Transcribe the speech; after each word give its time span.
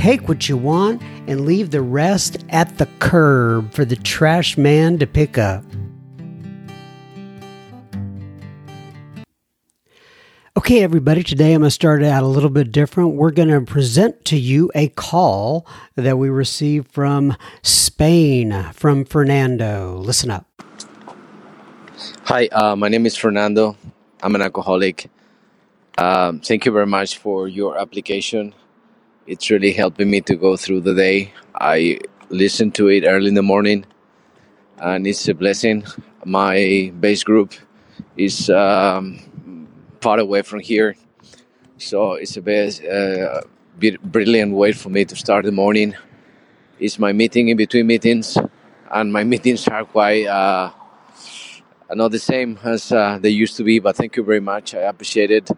Take 0.00 0.30
what 0.30 0.48
you 0.48 0.56
want 0.56 1.02
and 1.26 1.44
leave 1.44 1.72
the 1.72 1.82
rest 1.82 2.42
at 2.48 2.78
the 2.78 2.86
curb 3.00 3.74
for 3.74 3.84
the 3.84 3.96
trash 3.96 4.56
man 4.56 4.96
to 4.96 5.06
pick 5.06 5.36
up. 5.36 5.62
Okay, 10.56 10.82
everybody, 10.82 11.22
today 11.22 11.52
I'm 11.52 11.60
going 11.60 11.66
to 11.66 11.70
start 11.70 12.02
out 12.02 12.22
a 12.22 12.26
little 12.26 12.48
bit 12.48 12.72
different. 12.72 13.10
We're 13.10 13.30
going 13.30 13.50
to 13.50 13.60
present 13.60 14.24
to 14.24 14.38
you 14.38 14.70
a 14.74 14.88
call 14.88 15.66
that 15.96 16.16
we 16.16 16.30
received 16.30 16.90
from 16.90 17.36
Spain 17.60 18.70
from 18.72 19.04
Fernando. 19.04 19.98
Listen 19.98 20.30
up. 20.30 20.46
Hi, 22.24 22.46
uh, 22.46 22.74
my 22.74 22.88
name 22.88 23.04
is 23.04 23.16
Fernando. 23.16 23.76
I'm 24.22 24.34
an 24.34 24.40
alcoholic. 24.40 25.10
Um, 25.98 26.40
thank 26.40 26.64
you 26.64 26.72
very 26.72 26.86
much 26.86 27.18
for 27.18 27.48
your 27.48 27.76
application 27.76 28.54
it's 29.30 29.48
really 29.48 29.72
helping 29.72 30.10
me 30.10 30.20
to 30.20 30.34
go 30.34 30.56
through 30.56 30.80
the 30.80 30.92
day. 30.92 31.32
I 31.54 32.00
listen 32.30 32.72
to 32.72 32.88
it 32.88 33.04
early 33.06 33.28
in 33.28 33.34
the 33.34 33.44
morning, 33.44 33.86
and 34.78 35.06
it's 35.06 35.28
a 35.28 35.34
blessing. 35.34 35.84
My 36.24 36.92
base 36.98 37.22
group 37.22 37.54
is 38.16 38.50
um, 38.50 39.20
far 40.00 40.18
away 40.18 40.42
from 40.42 40.58
here, 40.58 40.96
so 41.78 42.14
it's 42.14 42.36
a 42.36 42.42
best, 42.42 42.82
uh, 42.84 43.42
brilliant 44.02 44.52
way 44.52 44.72
for 44.72 44.88
me 44.88 45.04
to 45.04 45.14
start 45.14 45.44
the 45.44 45.52
morning. 45.52 45.94
It's 46.80 46.98
my 46.98 47.12
meeting 47.12 47.50
in 47.50 47.56
between 47.56 47.86
meetings, 47.86 48.36
and 48.90 49.12
my 49.12 49.22
meetings 49.32 49.68
are 49.68 49.84
quite 49.84 50.26
uh, 50.26 50.72
not 51.94 52.10
the 52.10 52.18
same 52.18 52.58
as 52.64 52.90
uh, 52.90 53.16
they 53.22 53.30
used 53.30 53.56
to 53.58 53.62
be. 53.62 53.78
But 53.78 53.94
thank 53.94 54.16
you 54.16 54.24
very 54.24 54.40
much. 54.40 54.74
I 54.74 54.80
appreciate 54.80 55.30
it 55.30 55.48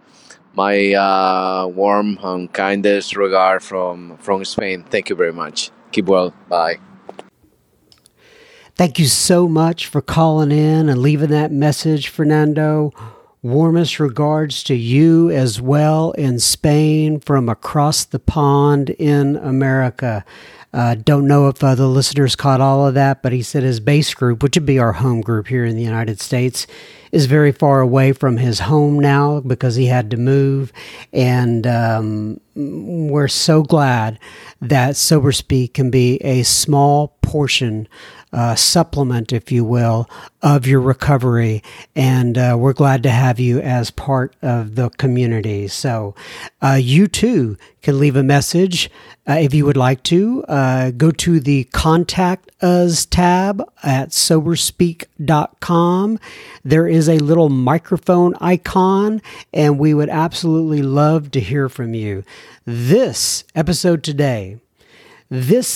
my 0.54 0.92
uh, 0.92 1.66
warm 1.66 2.18
and 2.22 2.52
kindest 2.52 3.16
regard 3.16 3.62
from 3.62 4.16
from 4.18 4.44
Spain. 4.44 4.84
Thank 4.84 5.08
you 5.08 5.16
very 5.16 5.32
much. 5.32 5.70
Keep 5.92 6.06
well. 6.06 6.34
Bye. 6.48 6.78
Thank 8.74 8.98
you 8.98 9.06
so 9.06 9.46
much 9.48 9.86
for 9.86 10.00
calling 10.00 10.50
in 10.50 10.88
and 10.88 11.02
leaving 11.02 11.30
that 11.30 11.52
message, 11.52 12.08
Fernando. 12.08 12.92
Warmest 13.42 13.98
regards 13.98 14.62
to 14.64 14.74
you 14.74 15.30
as 15.30 15.60
well 15.60 16.12
in 16.12 16.38
Spain 16.38 17.20
from 17.20 17.48
across 17.48 18.04
the 18.04 18.18
pond 18.20 18.90
in 18.90 19.36
America. 19.36 20.24
Uh, 20.72 20.94
don't 20.94 21.26
know 21.26 21.48
if 21.48 21.62
uh, 21.62 21.74
the 21.74 21.86
listeners 21.86 22.34
caught 22.34 22.60
all 22.60 22.86
of 22.86 22.94
that, 22.94 23.22
but 23.22 23.32
he 23.32 23.42
said 23.42 23.62
his 23.62 23.78
base 23.78 24.14
group, 24.14 24.42
which 24.42 24.56
would 24.56 24.64
be 24.64 24.78
our 24.78 24.94
home 24.94 25.20
group 25.20 25.48
here 25.48 25.66
in 25.66 25.76
the 25.76 25.82
United 25.82 26.18
States, 26.18 26.66
is 27.10 27.26
very 27.26 27.52
far 27.52 27.80
away 27.80 28.12
from 28.12 28.38
his 28.38 28.60
home 28.60 28.98
now 28.98 29.40
because 29.40 29.76
he 29.76 29.86
had 29.86 30.10
to 30.10 30.16
move. 30.16 30.72
And 31.12 31.66
um, 31.66 32.40
we're 32.54 33.28
so 33.28 33.62
glad 33.62 34.18
that 34.62 34.96
Sober 34.96 35.32
Speak 35.32 35.74
can 35.74 35.90
be 35.90 36.16
a 36.22 36.42
small 36.42 37.18
portion 37.20 37.86
uh, 38.32 38.54
supplement, 38.54 39.32
if 39.32 39.52
you 39.52 39.64
will, 39.64 40.08
of 40.40 40.66
your 40.66 40.80
recovery. 40.80 41.62
And 41.94 42.38
uh, 42.38 42.56
we're 42.58 42.72
glad 42.72 43.02
to 43.04 43.10
have 43.10 43.38
you 43.38 43.60
as 43.60 43.90
part 43.90 44.34
of 44.42 44.74
the 44.74 44.88
community. 44.90 45.68
So 45.68 46.14
uh, 46.60 46.78
you 46.80 47.06
too 47.06 47.56
can 47.82 47.98
leave 47.98 48.16
a 48.16 48.22
message 48.22 48.90
uh, 49.28 49.34
if 49.34 49.52
you 49.54 49.64
would 49.66 49.76
like 49.76 50.02
to. 50.04 50.44
Uh, 50.44 50.92
go 50.92 51.10
to 51.10 51.40
the 51.40 51.64
Contact 51.64 52.50
Us 52.62 53.04
tab 53.06 53.62
at 53.82 54.10
soberspeak.com. 54.10 56.18
There 56.64 56.86
is 56.86 57.08
a 57.08 57.18
little 57.18 57.48
microphone 57.48 58.34
icon, 58.40 59.20
and 59.52 59.78
we 59.78 59.94
would 59.94 60.08
absolutely 60.08 60.82
love 60.82 61.30
to 61.32 61.40
hear 61.40 61.68
from 61.68 61.94
you. 61.94 62.22
This 62.64 63.44
episode 63.54 64.02
today, 64.02 64.58
this 65.28 65.68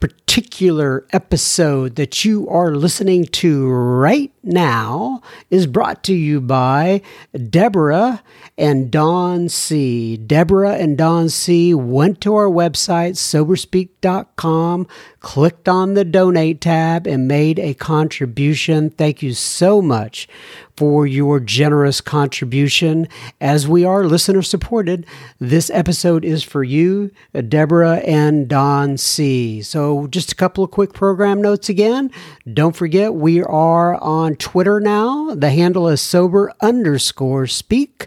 particular 0.00 1.06
episode 1.12 1.96
that 1.96 2.24
you 2.24 2.48
are 2.48 2.74
listening 2.74 3.24
to 3.24 3.68
right 3.68 4.32
now 4.42 5.22
is 5.50 5.66
brought 5.66 6.04
to 6.04 6.14
you 6.14 6.40
by 6.40 7.00
Deborah 7.48 8.22
and 8.58 8.90
Don 8.90 9.48
C. 9.48 10.16
Deborah 10.16 10.74
and 10.74 10.98
Don 10.98 11.28
C. 11.28 11.74
went 11.74 12.20
to 12.22 12.34
our 12.34 12.48
website, 12.48 13.12
soberspeak.com, 13.16 14.86
clicked 15.26 15.68
on 15.68 15.94
the 15.94 16.04
donate 16.04 16.60
tab, 16.60 17.04
and 17.04 17.26
made 17.26 17.58
a 17.58 17.74
contribution. 17.74 18.90
Thank 18.90 19.24
you 19.24 19.34
so 19.34 19.82
much 19.82 20.28
for 20.76 21.04
your 21.04 21.40
generous 21.40 22.00
contribution. 22.00 23.08
As 23.40 23.66
we 23.66 23.84
are 23.84 24.04
listener 24.04 24.42
supported, 24.42 25.04
this 25.40 25.68
episode 25.70 26.24
is 26.24 26.44
for 26.44 26.62
you, 26.62 27.10
Deborah 27.48 27.96
and 28.06 28.46
Don 28.46 28.96
C. 28.98 29.62
So, 29.62 30.06
just 30.06 30.30
a 30.30 30.36
couple 30.36 30.62
of 30.62 30.70
quick 30.70 30.92
program 30.92 31.42
notes 31.42 31.68
again. 31.68 32.12
Don't 32.54 32.76
forget, 32.76 33.12
we 33.12 33.42
are 33.42 33.96
on 33.96 34.36
Twitter 34.36 34.78
now. 34.78 35.34
The 35.34 35.50
handle 35.50 35.88
is 35.88 36.00
sober 36.00 36.52
underscore 36.60 37.48
speak. 37.48 38.06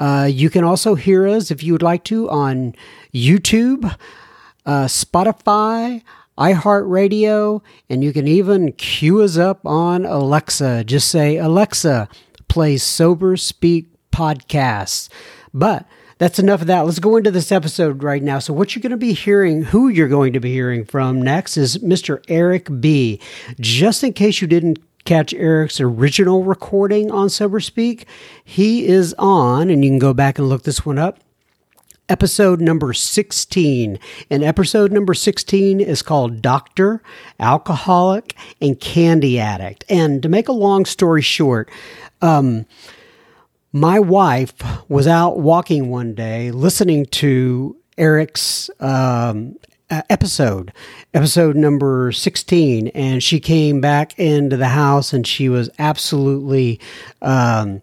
Uh, 0.00 0.28
you 0.28 0.50
can 0.50 0.64
also 0.64 0.96
hear 0.96 1.28
us 1.28 1.52
if 1.52 1.62
you 1.62 1.74
would 1.74 1.82
like 1.82 2.02
to 2.04 2.28
on 2.28 2.74
YouTube, 3.14 3.96
uh, 4.66 4.86
Spotify, 4.86 6.02
iHeartRadio, 6.38 7.62
and 7.88 8.04
you 8.04 8.12
can 8.12 8.28
even 8.28 8.72
cue 8.72 9.22
us 9.22 9.36
up 9.36 9.64
on 9.64 10.04
Alexa. 10.04 10.84
Just 10.84 11.08
say, 11.08 11.36
Alexa, 11.36 12.08
play 12.48 12.76
Sober 12.76 13.36
Speak 13.36 13.88
podcasts. 14.12 15.08
But 15.54 15.86
that's 16.18 16.38
enough 16.38 16.62
of 16.62 16.66
that. 16.66 16.82
Let's 16.82 16.98
go 16.98 17.16
into 17.16 17.30
this 17.30 17.52
episode 17.52 18.02
right 18.02 18.22
now. 18.22 18.38
So, 18.38 18.52
what 18.52 18.74
you're 18.74 18.82
going 18.82 18.90
to 18.90 18.96
be 18.96 19.12
hearing, 19.12 19.64
who 19.64 19.88
you're 19.88 20.08
going 20.08 20.32
to 20.32 20.40
be 20.40 20.52
hearing 20.52 20.84
from 20.84 21.20
next 21.20 21.56
is 21.56 21.78
Mr. 21.78 22.22
Eric 22.28 22.68
B. 22.80 23.20
Just 23.60 24.02
in 24.02 24.12
case 24.12 24.40
you 24.40 24.46
didn't 24.46 24.78
catch 25.04 25.32
Eric's 25.34 25.80
original 25.80 26.42
recording 26.42 27.10
on 27.10 27.30
Sober 27.30 27.60
Speak, 27.60 28.06
he 28.44 28.86
is 28.86 29.14
on, 29.18 29.70
and 29.70 29.84
you 29.84 29.90
can 29.90 29.98
go 29.98 30.12
back 30.12 30.38
and 30.38 30.48
look 30.48 30.64
this 30.64 30.84
one 30.84 30.98
up 30.98 31.20
episode 32.08 32.60
number 32.60 32.92
16. 32.92 33.98
And 34.30 34.44
episode 34.44 34.92
number 34.92 35.14
16 35.14 35.80
is 35.80 36.02
called 36.02 36.42
Doctor, 36.42 37.02
Alcoholic, 37.40 38.34
and 38.60 38.78
Candy 38.78 39.38
Addict. 39.38 39.84
And 39.88 40.22
to 40.22 40.28
make 40.28 40.48
a 40.48 40.52
long 40.52 40.84
story 40.84 41.22
short, 41.22 41.70
um, 42.22 42.66
my 43.72 43.98
wife 43.98 44.54
was 44.88 45.06
out 45.06 45.38
walking 45.38 45.90
one 45.90 46.14
day 46.14 46.50
listening 46.50 47.06
to 47.06 47.76
Eric's 47.98 48.70
um, 48.80 49.56
episode, 49.90 50.72
episode 51.14 51.56
number 51.56 52.12
16, 52.12 52.88
and 52.88 53.22
she 53.22 53.40
came 53.40 53.80
back 53.80 54.18
into 54.18 54.56
the 54.56 54.68
house 54.68 55.12
and 55.12 55.26
she 55.26 55.48
was 55.48 55.70
absolutely. 55.78 56.80
Um, 57.22 57.82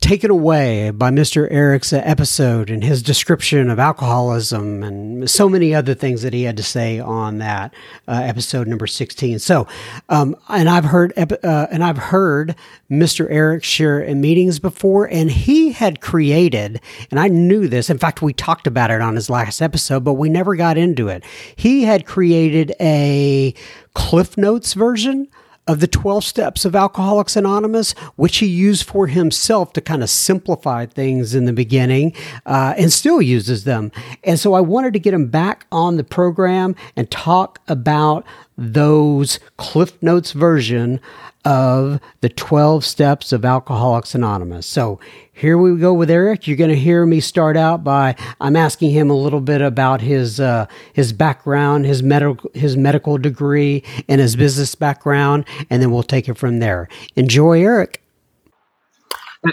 taken 0.00 0.30
away 0.30 0.90
by 0.90 1.10
Mr. 1.10 1.46
Eric's 1.50 1.92
episode 1.92 2.70
and 2.70 2.84
his 2.84 3.02
description 3.02 3.70
of 3.70 3.78
alcoholism 3.78 4.82
and 4.82 5.28
so 5.30 5.48
many 5.48 5.74
other 5.74 5.94
things 5.94 6.22
that 6.22 6.32
he 6.32 6.44
had 6.44 6.56
to 6.56 6.62
say 6.62 6.98
on 6.98 7.38
that 7.38 7.72
uh, 8.06 8.20
episode 8.22 8.66
number 8.66 8.86
16. 8.86 9.38
So, 9.38 9.66
um, 10.08 10.36
and 10.48 10.68
I've 10.68 10.84
heard, 10.84 11.12
uh, 11.16 11.66
and 11.70 11.82
I've 11.82 11.98
heard 11.98 12.54
Mr. 12.90 13.26
Eric 13.30 13.64
share 13.64 14.00
in 14.00 14.20
meetings 14.20 14.58
before, 14.58 15.06
and 15.06 15.30
he 15.30 15.72
had 15.72 16.00
created, 16.00 16.80
and 17.10 17.18
I 17.18 17.28
knew 17.28 17.68
this. 17.68 17.90
In 17.90 17.98
fact, 17.98 18.22
we 18.22 18.32
talked 18.32 18.66
about 18.66 18.90
it 18.90 19.00
on 19.00 19.14
his 19.14 19.30
last 19.30 19.60
episode, 19.60 20.04
but 20.04 20.14
we 20.14 20.28
never 20.28 20.56
got 20.56 20.78
into 20.78 21.08
it. 21.08 21.24
He 21.54 21.84
had 21.84 22.06
created 22.06 22.74
a 22.80 23.54
Cliff 23.94 24.36
Notes 24.36 24.74
version 24.74 25.28
of 25.66 25.80
the 25.80 25.86
12 25.86 26.24
steps 26.24 26.64
of 26.64 26.76
Alcoholics 26.76 27.36
Anonymous, 27.36 27.92
which 28.16 28.38
he 28.38 28.46
used 28.46 28.84
for 28.84 29.06
himself 29.08 29.72
to 29.72 29.80
kind 29.80 30.02
of 30.02 30.10
simplify 30.10 30.86
things 30.86 31.34
in 31.34 31.44
the 31.44 31.52
beginning 31.52 32.14
uh, 32.46 32.74
and 32.76 32.92
still 32.92 33.20
uses 33.20 33.64
them. 33.64 33.90
And 34.22 34.38
so 34.38 34.54
I 34.54 34.60
wanted 34.60 34.92
to 34.92 34.98
get 34.98 35.14
him 35.14 35.26
back 35.26 35.66
on 35.72 35.96
the 35.96 36.04
program 36.04 36.76
and 36.94 37.10
talk 37.10 37.60
about 37.68 38.24
those 38.56 39.40
Cliff 39.56 40.00
Notes 40.02 40.32
version 40.32 41.00
of 41.46 42.00
the 42.22 42.28
12 42.28 42.84
steps 42.84 43.32
of 43.32 43.44
Alcoholics 43.44 44.14
Anonymous. 44.14 44.66
So 44.66 44.98
here 45.32 45.56
we 45.56 45.78
go 45.78 45.94
with 45.94 46.10
Eric. 46.10 46.48
You're 46.48 46.56
going 46.56 46.70
to 46.70 46.76
hear 46.76 47.06
me 47.06 47.20
start 47.20 47.56
out 47.56 47.84
by 47.84 48.16
I'm 48.40 48.56
asking 48.56 48.90
him 48.90 49.10
a 49.10 49.16
little 49.16 49.40
bit 49.40 49.60
about 49.62 50.00
his 50.00 50.40
uh, 50.40 50.66
his 50.92 51.12
background, 51.12 51.86
his 51.86 52.02
medical 52.02 52.50
his 52.52 52.76
medical 52.76 53.16
degree, 53.16 53.84
and 54.08 54.20
his 54.20 54.34
business 54.34 54.74
background, 54.74 55.46
and 55.70 55.80
then 55.80 55.92
we'll 55.92 56.02
take 56.02 56.28
it 56.28 56.36
from 56.36 56.58
there. 56.58 56.88
Enjoy, 57.14 57.62
Eric. 57.62 58.02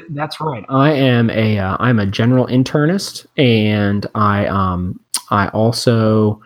That's 0.10 0.42
right. 0.42 0.66
I 0.70 0.92
am 0.94 1.30
a 1.30 1.60
uh, 1.60 1.78
I'm 1.80 2.00
a 2.00 2.08
general 2.08 2.48
internist, 2.48 3.28
and 3.38 4.08
I 4.16 4.48
um 4.48 5.00
I 5.30 5.50
also 5.50 6.42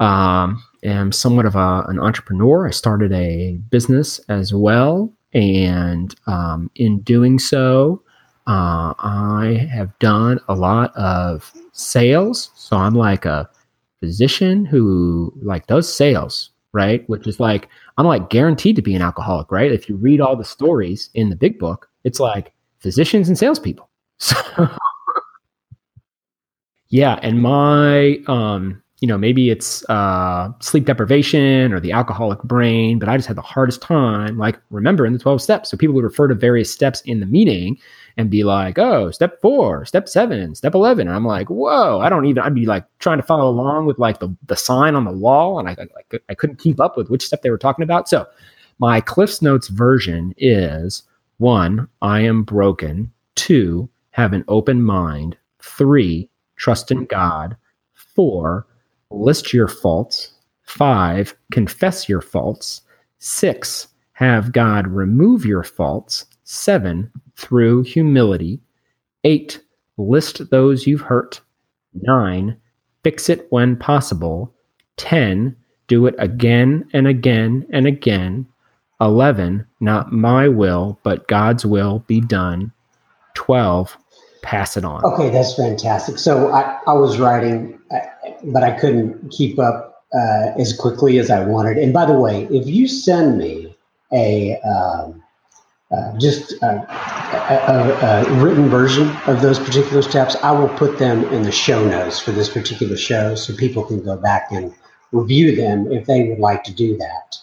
um 0.00 0.60
am 0.82 1.12
somewhat 1.12 1.46
of 1.46 1.56
a, 1.56 1.84
an 1.88 1.98
entrepreneur. 1.98 2.66
I 2.66 2.70
started 2.70 3.12
a 3.12 3.58
business 3.70 4.18
as 4.28 4.52
well. 4.54 5.12
And 5.32 6.14
um, 6.26 6.70
in 6.74 7.00
doing 7.00 7.38
so, 7.38 8.02
uh, 8.46 8.94
I 8.98 9.68
have 9.70 9.96
done 9.98 10.40
a 10.48 10.54
lot 10.54 10.96
of 10.96 11.52
sales. 11.72 12.50
So 12.54 12.76
I'm 12.76 12.94
like 12.94 13.24
a 13.26 13.48
physician 14.00 14.64
who 14.64 15.32
like 15.42 15.66
does 15.66 15.92
sales, 15.92 16.50
right? 16.72 17.06
Which 17.08 17.26
is 17.26 17.38
like, 17.40 17.68
I'm 17.98 18.06
like 18.06 18.30
guaranteed 18.30 18.76
to 18.76 18.82
be 18.82 18.94
an 18.94 19.02
alcoholic, 19.02 19.50
right? 19.50 19.70
If 19.70 19.88
you 19.88 19.96
read 19.96 20.20
all 20.20 20.36
the 20.36 20.44
stories 20.44 21.10
in 21.14 21.28
the 21.28 21.36
big 21.36 21.58
book, 21.58 21.90
it's 22.04 22.20
like 22.20 22.52
physicians 22.80 23.28
and 23.28 23.38
salespeople. 23.38 23.88
So 24.20 24.36
yeah. 26.90 27.18
And 27.22 27.42
my, 27.42 28.18
um, 28.26 28.82
you 29.00 29.06
know, 29.06 29.16
maybe 29.16 29.50
it's 29.50 29.88
uh, 29.88 30.50
sleep 30.60 30.84
deprivation 30.84 31.72
or 31.72 31.78
the 31.78 31.92
alcoholic 31.92 32.42
brain, 32.42 32.98
but 32.98 33.08
I 33.08 33.16
just 33.16 33.28
had 33.28 33.36
the 33.36 33.42
hardest 33.42 33.80
time, 33.80 34.36
like 34.38 34.58
remembering 34.70 35.12
the 35.12 35.20
12 35.20 35.40
steps. 35.40 35.70
So 35.70 35.76
people 35.76 35.94
would 35.94 36.04
refer 36.04 36.26
to 36.26 36.34
various 36.34 36.72
steps 36.72 37.00
in 37.02 37.20
the 37.20 37.26
meeting 37.26 37.78
and 38.16 38.28
be 38.28 38.42
like, 38.42 38.76
oh, 38.76 39.12
step 39.12 39.40
four, 39.40 39.84
step 39.84 40.08
seven, 40.08 40.56
step 40.56 40.74
11. 40.74 41.06
And 41.06 41.14
I'm 41.14 41.24
like, 41.24 41.48
whoa, 41.48 42.00
I 42.00 42.08
don't 42.08 42.26
even, 42.26 42.42
I'd 42.42 42.54
be 42.54 42.66
like 42.66 42.84
trying 42.98 43.18
to 43.18 43.22
follow 43.22 43.48
along 43.48 43.86
with 43.86 44.00
like 44.00 44.18
the, 44.18 44.34
the 44.46 44.56
sign 44.56 44.96
on 44.96 45.04
the 45.04 45.12
wall. 45.12 45.60
And 45.60 45.68
I, 45.68 45.76
I, 46.12 46.18
I 46.30 46.34
couldn't 46.34 46.58
keep 46.58 46.80
up 46.80 46.96
with 46.96 47.08
which 47.08 47.24
step 47.24 47.42
they 47.42 47.50
were 47.50 47.58
talking 47.58 47.84
about. 47.84 48.08
So 48.08 48.26
my 48.80 49.00
Cliff's 49.00 49.40
Notes 49.40 49.68
version 49.68 50.34
is 50.36 51.04
one, 51.36 51.88
I 52.02 52.20
am 52.22 52.42
broken. 52.42 53.12
Two, 53.36 53.88
have 54.10 54.32
an 54.32 54.44
open 54.48 54.82
mind. 54.82 55.36
Three, 55.60 56.28
trust 56.56 56.90
in 56.90 57.04
God. 57.04 57.56
Four, 57.94 58.66
list 59.10 59.52
your 59.52 59.68
faults. 59.68 60.32
Five, 60.62 61.34
confess 61.52 62.08
your 62.08 62.20
faults. 62.20 62.82
Six, 63.18 63.88
have 64.12 64.52
God 64.52 64.86
remove 64.86 65.44
your 65.44 65.62
faults. 65.62 66.26
Seven, 66.44 67.10
through 67.36 67.82
humility. 67.82 68.60
Eight, 69.24 69.60
list 69.96 70.50
those 70.50 70.86
you've 70.86 71.00
hurt. 71.00 71.40
Nine, 71.94 72.56
fix 73.02 73.28
it 73.28 73.46
when 73.50 73.76
possible. 73.76 74.52
10, 74.96 75.56
do 75.86 76.06
it 76.06 76.14
again 76.18 76.88
and 76.92 77.06
again 77.06 77.66
and 77.70 77.86
again. 77.86 78.46
11, 79.00 79.66
not 79.80 80.12
my 80.12 80.48
will, 80.48 80.98
but 81.02 81.28
God's 81.28 81.64
will 81.64 82.00
be 82.06 82.20
done. 82.20 82.72
12, 83.34 83.96
pass 84.42 84.76
it 84.76 84.84
on. 84.84 85.04
Okay, 85.04 85.30
that's 85.30 85.54
fantastic. 85.54 86.18
So 86.18 86.52
I, 86.52 86.78
I 86.86 86.92
was 86.92 87.18
writing, 87.18 87.78
uh, 87.90 87.98
but 88.44 88.62
I 88.62 88.72
couldn't 88.72 89.30
keep 89.30 89.58
up 89.58 90.04
uh, 90.14 90.52
as 90.58 90.76
quickly 90.76 91.18
as 91.18 91.30
I 91.30 91.44
wanted. 91.44 91.78
And 91.78 91.92
by 91.92 92.06
the 92.06 92.18
way, 92.18 92.44
if 92.50 92.66
you 92.66 92.88
send 92.88 93.38
me 93.38 93.76
a 94.12 94.58
um, 94.60 95.22
uh, 95.90 96.18
just 96.18 96.52
a, 96.62 96.86
a, 96.92 98.26
a, 98.26 98.42
written 98.42 98.68
version 98.68 99.08
of 99.26 99.40
those 99.40 99.58
particular 99.58 100.02
steps, 100.02 100.36
I 100.42 100.52
will 100.52 100.68
put 100.68 100.98
them 100.98 101.24
in 101.32 101.42
the 101.42 101.52
show 101.52 101.82
notes 101.88 102.20
for 102.20 102.30
this 102.30 102.48
particular 102.48 102.96
show 102.96 103.34
so 103.34 103.56
people 103.56 103.84
can 103.84 104.02
go 104.02 104.16
back 104.16 104.48
and 104.50 104.74
review 105.12 105.56
them 105.56 105.90
if 105.90 106.06
they 106.06 106.24
would 106.24 106.40
like 106.40 106.62
to 106.64 106.74
do 106.74 106.98
that. 106.98 107.36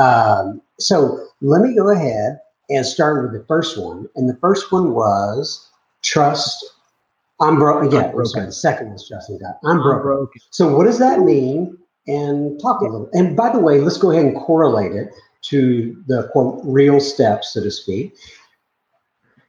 Um, 0.00 0.60
so 0.80 1.24
let 1.40 1.62
me 1.62 1.74
go 1.76 1.88
ahead 1.90 2.40
and 2.68 2.84
start 2.84 3.22
with 3.22 3.40
the 3.40 3.46
first 3.46 3.78
one. 3.78 4.08
And 4.16 4.28
the 4.28 4.36
first 4.38 4.72
one 4.72 4.92
was 4.92 5.63
trust. 6.04 6.64
I'm 7.40 7.56
broke. 7.56 7.92
Yeah, 7.92 8.12
I'm 8.16 8.26
sorry. 8.26 8.46
The 8.46 8.52
second 8.52 8.92
was 8.92 9.08
trusting 9.08 9.38
God. 9.38 9.54
I'm, 9.64 9.80
I'm 9.80 10.02
broken. 10.02 10.40
So 10.50 10.76
what 10.76 10.84
does 10.84 10.98
that 10.98 11.20
mean? 11.20 11.76
And 12.06 12.60
talk 12.60 12.80
a 12.80 12.84
little. 12.84 13.08
And 13.12 13.36
by 13.36 13.50
the 13.50 13.58
way, 13.58 13.80
let's 13.80 13.96
go 13.96 14.10
ahead 14.10 14.24
and 14.24 14.36
correlate 14.36 14.92
it 14.92 15.08
to 15.42 16.02
the 16.06 16.28
quote 16.32 16.60
real 16.64 17.00
steps, 17.00 17.54
so 17.54 17.62
to 17.62 17.70
speak. 17.70 18.14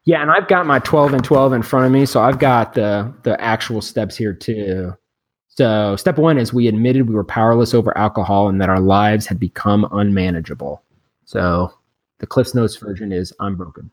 Yeah, 0.05 0.21
and 0.21 0.31
I've 0.31 0.47
got 0.47 0.65
my 0.65 0.79
12 0.79 1.13
and 1.13 1.23
12 1.23 1.53
in 1.53 1.63
front 1.63 1.87
of 1.87 1.91
me, 1.91 2.05
so 2.05 2.21
I've 2.21 2.39
got 2.39 2.73
the 2.73 3.11
the 3.23 3.39
actual 3.41 3.81
steps 3.81 4.15
here 4.15 4.33
too. 4.33 4.95
So, 5.47 5.95
step 5.95 6.17
1 6.17 6.37
is 6.37 6.53
we 6.53 6.67
admitted 6.67 7.07
we 7.07 7.15
were 7.15 7.23
powerless 7.23 7.73
over 7.73 7.97
alcohol 7.97 8.49
and 8.49 8.59
that 8.61 8.69
our 8.69 8.81
lives 8.81 9.25
had 9.25 9.39
become 9.39 9.87
unmanageable. 9.91 10.83
So, 11.23 11.73
the 12.19 12.27
Cliff's 12.27 12.53
Notes 12.53 12.75
version 12.75 13.11
is 13.13 13.33
I'm 13.39 13.55
broken. 13.55 13.89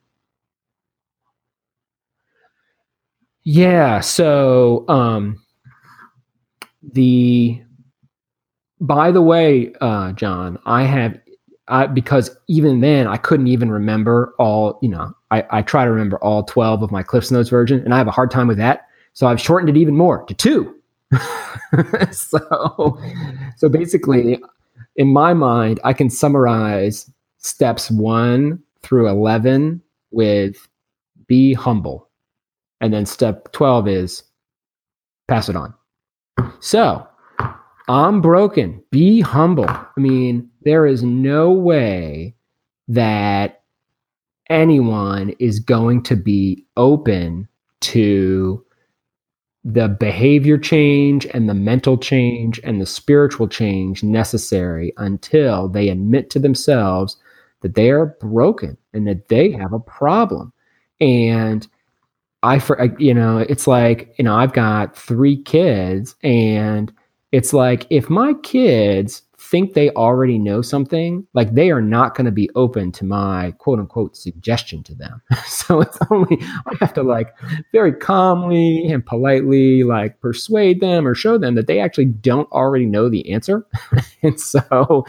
Yeah. 3.45 4.01
So 4.01 4.85
um, 4.89 5.43
the 6.83 7.61
by 8.81 9.11
the 9.13 9.23
way, 9.23 9.73
uh, 9.81 10.13
John, 10.13 10.59
I 10.67 10.85
have 10.85 11.19
I, 11.69 11.87
because 11.87 12.37
even 12.49 12.81
then 12.81 13.07
I 13.07 13.17
couldn't 13.17 13.47
even 13.47 13.71
remember 13.71 14.35
all. 14.39 14.79
You 14.83 14.91
know, 14.91 15.15
I, 15.31 15.45
I 15.51 15.63
try 15.63 15.85
to 15.85 15.91
remember 15.91 16.19
all 16.19 16.45
twelve 16.45 16.83
of 16.83 16.91
my 16.91 17.03
Cliff's 17.03 17.31
Notes 17.31 17.49
version, 17.49 17.81
and 17.81 17.95
I 17.95 17.99
have 17.99 18.09
a 18.09 18.13
hard 18.13 18.31
time 18.31 18.49
with 18.49 18.59
that. 18.59 18.87
So 19.15 19.27
I've 19.27 19.41
shortened 19.41 19.69
it 19.69 19.81
even 19.81 19.97
more 19.97 20.25
to 20.25 20.35
two. 20.35 20.75
so, 22.13 22.99
so 23.57 23.69
basically, 23.69 24.41
in 24.97 25.13
my 25.13 25.35
mind, 25.35 25.81
I 25.85 25.93
can 25.93 26.09
summarize 26.09 27.11
steps 27.39 27.91
one 27.91 28.63
through 28.83 29.09
eleven 29.09 29.83
with 30.11 30.69
be 31.27 31.55
humble 31.55 32.09
and 32.83 32.93
then 32.93 33.07
step 33.07 33.51
12 33.53 33.89
is 33.89 34.25
pass 35.29 35.49
it 35.49 35.57
on. 35.57 35.73
So 36.61 37.07
I'm 37.89 38.21
broken. 38.21 38.83
Be 38.91 39.21
humble. 39.21 39.69
I 39.69 39.93
mean, 39.97 40.51
there 40.63 40.87
is 40.87 41.03
no 41.03 41.53
way 41.53 42.35
that 42.89 43.63
anyone 44.51 45.31
is 45.39 45.61
going 45.61 46.03
to 46.03 46.17
be 46.17 46.67
open 46.77 47.49
to 47.81 48.65
the 49.65 49.89
behavior 49.89 50.59
change 50.59 51.25
and 51.27 51.49
the 51.49 51.55
mental 51.55 51.97
change 51.97 52.61
and 52.65 52.81
the 52.81 52.87
spiritual 52.87 53.47
change 53.47 54.03
necessary 54.03 54.93
until 54.97 55.69
they 55.69 55.89
admit 55.89 56.31
to 56.31 56.41
themselves 56.41 57.17
that 57.61 57.77
they 57.77 57.91
are 57.91 58.07
broken 58.21 58.77
and 58.93 59.07
that 59.07 59.29
they 59.29 59.53
have 59.53 59.73
a 59.73 59.79
problem. 59.79 60.53
And 61.01 61.67
I 62.43 62.59
for 62.59 62.81
uh, 62.81 62.89
you 62.99 63.15
know, 63.15 63.39
it's 63.39 63.67
like, 63.67 64.15
you 64.19 64.25
know, 64.25 64.35
I've 64.35 64.53
got 64.53 64.97
three 64.97 65.41
kids 65.43 66.17
and 66.23 66.93
it's 67.31 67.53
like 67.53 67.87
if 67.89 68.11
my 68.11 68.35
kids 68.43 69.23
think 69.39 69.75
they 69.75 69.91
already 69.91 70.39
know 70.39 70.63
something, 70.63 71.27
like 71.35 71.55
they 71.55 71.71
are 71.71 71.83
not 71.83 72.15
going 72.15 72.25
to 72.25 72.33
be 72.33 72.49
open 72.55 72.91
to 72.93 73.05
my 73.05 73.53
quote 73.59 73.79
unquote 73.79 74.17
suggestion 74.17 74.83
to 74.85 74.95
them. 74.95 75.21
so 75.47 75.81
it's 75.81 75.99
only 76.11 76.39
I 76.41 76.75
have 76.81 76.95
to 76.95 77.03
like 77.03 77.35
very 77.73 77.93
calmly 77.93 78.89
and 78.89 79.05
politely 79.05 79.85
like 79.85 80.21
persuade 80.21 80.81
them 80.81 81.07
or 81.07 81.15
show 81.15 81.39
them 81.39 81.55
that 81.55 81.67
they 81.67 81.81
actually 81.81 82.07
don't 82.07 82.51
already 82.51 82.87
know 82.87 83.09
the 83.09 83.31
answer. 83.31 83.67
and 84.23 84.41
so 84.41 85.05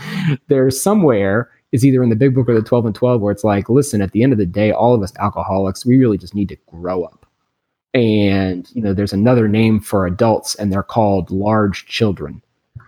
there's 0.48 0.82
somewhere 0.82 1.50
is 1.72 1.84
either 1.84 2.04
in 2.04 2.10
the 2.10 2.16
big 2.16 2.36
book 2.36 2.48
or 2.48 2.54
the 2.54 2.62
12 2.62 2.86
and 2.86 2.96
12 2.96 3.20
where 3.22 3.32
it's 3.32 3.44
like 3.44 3.68
listen 3.68 4.02
at 4.02 4.12
the 4.12 4.24
end 4.24 4.32
of 4.32 4.38
the 4.38 4.46
day 4.46 4.72
all 4.72 4.94
of 4.94 5.02
us 5.02 5.12
alcoholics 5.18 5.86
we 5.86 5.98
really 5.98 6.20
just 6.20 6.36
need 6.36 6.48
to 6.48 6.58
grow 6.68 7.04
up 7.04 7.23
and 7.94 8.70
you 8.74 8.82
know 8.82 8.94
there's 8.94 9.14
another 9.14 9.48
name 9.48 9.80
for 9.80 10.06
adults 10.06 10.56
and 10.56 10.72
they're 10.72 10.84
called 10.84 11.30
large 11.32 11.86
children. 11.86 12.42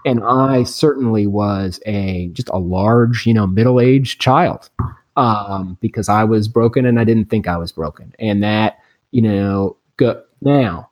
And 0.05 0.23
i 0.23 0.63
certainly 0.63 1.27
was 1.27 1.79
a 1.85 2.29
just 2.33 2.49
a 2.49 2.59
large 2.59 3.25
you 3.25 3.33
know 3.33 3.47
middle-aged 3.47 4.19
child 4.19 4.69
um, 5.15 5.77
because 5.81 6.09
i 6.09 6.23
was 6.23 6.47
broken 6.47 6.85
and 6.85 6.99
i 6.99 7.03
didn't 7.03 7.29
think 7.29 7.47
i 7.47 7.57
was 7.57 7.71
broken. 7.71 8.13
And 8.19 8.43
that 8.43 8.79
you 9.11 9.21
know 9.21 9.77
go, 9.97 10.21
now 10.41 10.89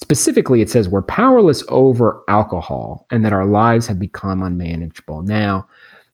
specifically 0.00 0.62
it 0.62 0.70
says 0.70 0.88
we're 0.88 1.02
powerless 1.02 1.62
over 1.68 2.22
alcohol 2.28 3.06
and 3.10 3.24
that 3.24 3.32
our 3.32 3.46
lives 3.46 3.86
have 3.86 3.98
become 3.98 4.42
unmanageable. 4.42 5.22
Now 5.22 5.68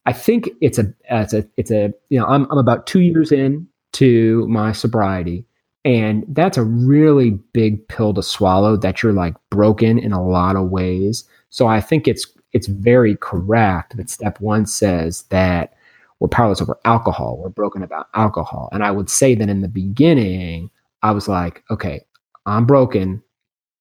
i 0.07 0.13
think 0.13 0.49
it's 0.61 0.79
a 0.79 0.93
it's 1.11 1.35
a 1.35 1.47
it's 1.57 1.71
a 1.71 1.93
you 2.09 2.19
know 2.19 2.27
i'm, 2.27 2.47
I'm 2.51 2.59
about 2.59 2.87
two 2.87 3.01
years 3.01 3.31
in 3.33 3.67
to 3.93 4.47
my 4.49 4.73
sobriety 4.73 5.45
and 5.87 6.25
that's 6.31 6.59
a 6.59 6.65
really 6.65 7.31
big 7.53 7.87
pill 7.87 8.13
to 8.13 8.23
swallow 8.23 8.77
that 8.77 9.05
you're 9.05 9.13
like 9.13 9.37
broken 9.51 10.01
in 10.01 10.13
a 10.13 10.27
lot 10.27 10.57
of 10.57 10.69
ways. 10.69 11.23
So 11.51 11.69
I 11.69 11.81
think 11.81 12.09
it's 12.09 12.27
it's 12.53 12.67
very 12.67 13.17
correct 13.17 13.97
that 13.97 14.11
step 14.11 14.41
one 14.41 14.67
says 14.67 15.23
that 15.31 15.75
we're 16.19 16.27
powerless 16.27 16.61
over 16.61 16.77
alcohol. 16.85 17.39
We're 17.39 17.51
broken 17.51 17.85
about 17.85 18.09
alcohol. 18.15 18.69
And 18.73 18.83
I 18.83 18.91
would 18.91 19.09
say 19.09 19.37
that 19.37 19.49
in 19.49 19.61
the 19.61 19.69
beginning, 19.69 20.71
I 21.03 21.13
was 21.13 21.29
like, 21.29 21.63
okay, 21.71 22.05
I'm 22.47 22.67
broken 22.67 23.23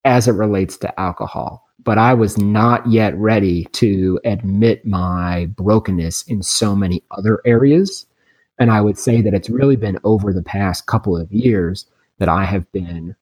as 0.03 0.27
it 0.27 0.33
relates 0.33 0.77
to 0.77 0.99
alcohol. 0.99 1.65
But 1.83 1.97
I 1.97 2.13
was 2.13 2.37
not 2.37 2.85
yet 2.85 3.17
ready 3.17 3.65
to 3.73 4.19
admit 4.25 4.85
my 4.85 5.47
brokenness 5.55 6.23
in 6.27 6.43
so 6.43 6.75
many 6.75 7.01
other 7.09 7.41
areas. 7.45 8.05
And 8.59 8.69
I 8.69 8.81
would 8.81 8.99
say 8.99 9.21
that 9.21 9.33
it's 9.33 9.49
really 9.49 9.75
been 9.75 9.97
over 10.03 10.31
the 10.33 10.43
past 10.43 10.85
couple 10.85 11.17
of 11.17 11.31
years 11.31 11.87
that 12.17 12.29
I 12.29 12.45
have 12.45 12.71
been 12.71 13.15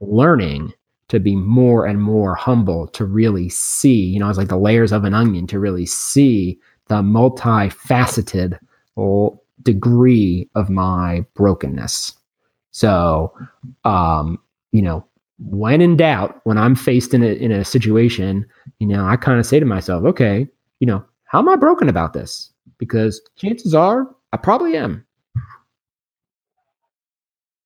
learning 0.00 0.72
to 1.08 1.18
be 1.18 1.34
more 1.34 1.86
and 1.86 2.00
more 2.00 2.34
humble 2.34 2.86
to 2.88 3.04
really 3.04 3.48
see, 3.48 4.04
you 4.04 4.20
know, 4.20 4.28
it's 4.28 4.38
like 4.38 4.48
the 4.48 4.56
layers 4.56 4.92
of 4.92 5.04
an 5.04 5.14
onion 5.14 5.46
to 5.48 5.58
really 5.58 5.86
see 5.86 6.58
the 6.86 7.02
multifaceted 7.02 8.58
degree 9.62 10.48
of 10.54 10.70
my 10.70 11.24
brokenness. 11.34 12.14
So, 12.70 13.34
um, 13.84 14.38
you 14.72 14.82
know, 14.82 15.04
when 15.38 15.80
in 15.80 15.96
doubt, 15.96 16.40
when 16.44 16.58
I'm 16.58 16.74
faced 16.74 17.14
in 17.14 17.22
a, 17.22 17.32
in 17.32 17.50
a 17.50 17.64
situation, 17.64 18.46
you 18.78 18.86
know, 18.86 19.04
I 19.06 19.16
kind 19.16 19.40
of 19.40 19.46
say 19.46 19.58
to 19.58 19.66
myself, 19.66 20.04
okay, 20.04 20.46
you 20.78 20.86
know, 20.86 21.04
how 21.24 21.38
am 21.38 21.48
I 21.48 21.56
broken 21.56 21.88
about 21.88 22.12
this? 22.12 22.52
Because 22.78 23.20
chances 23.36 23.74
are 23.74 24.06
I 24.32 24.36
probably 24.36 24.76
am. 24.76 25.04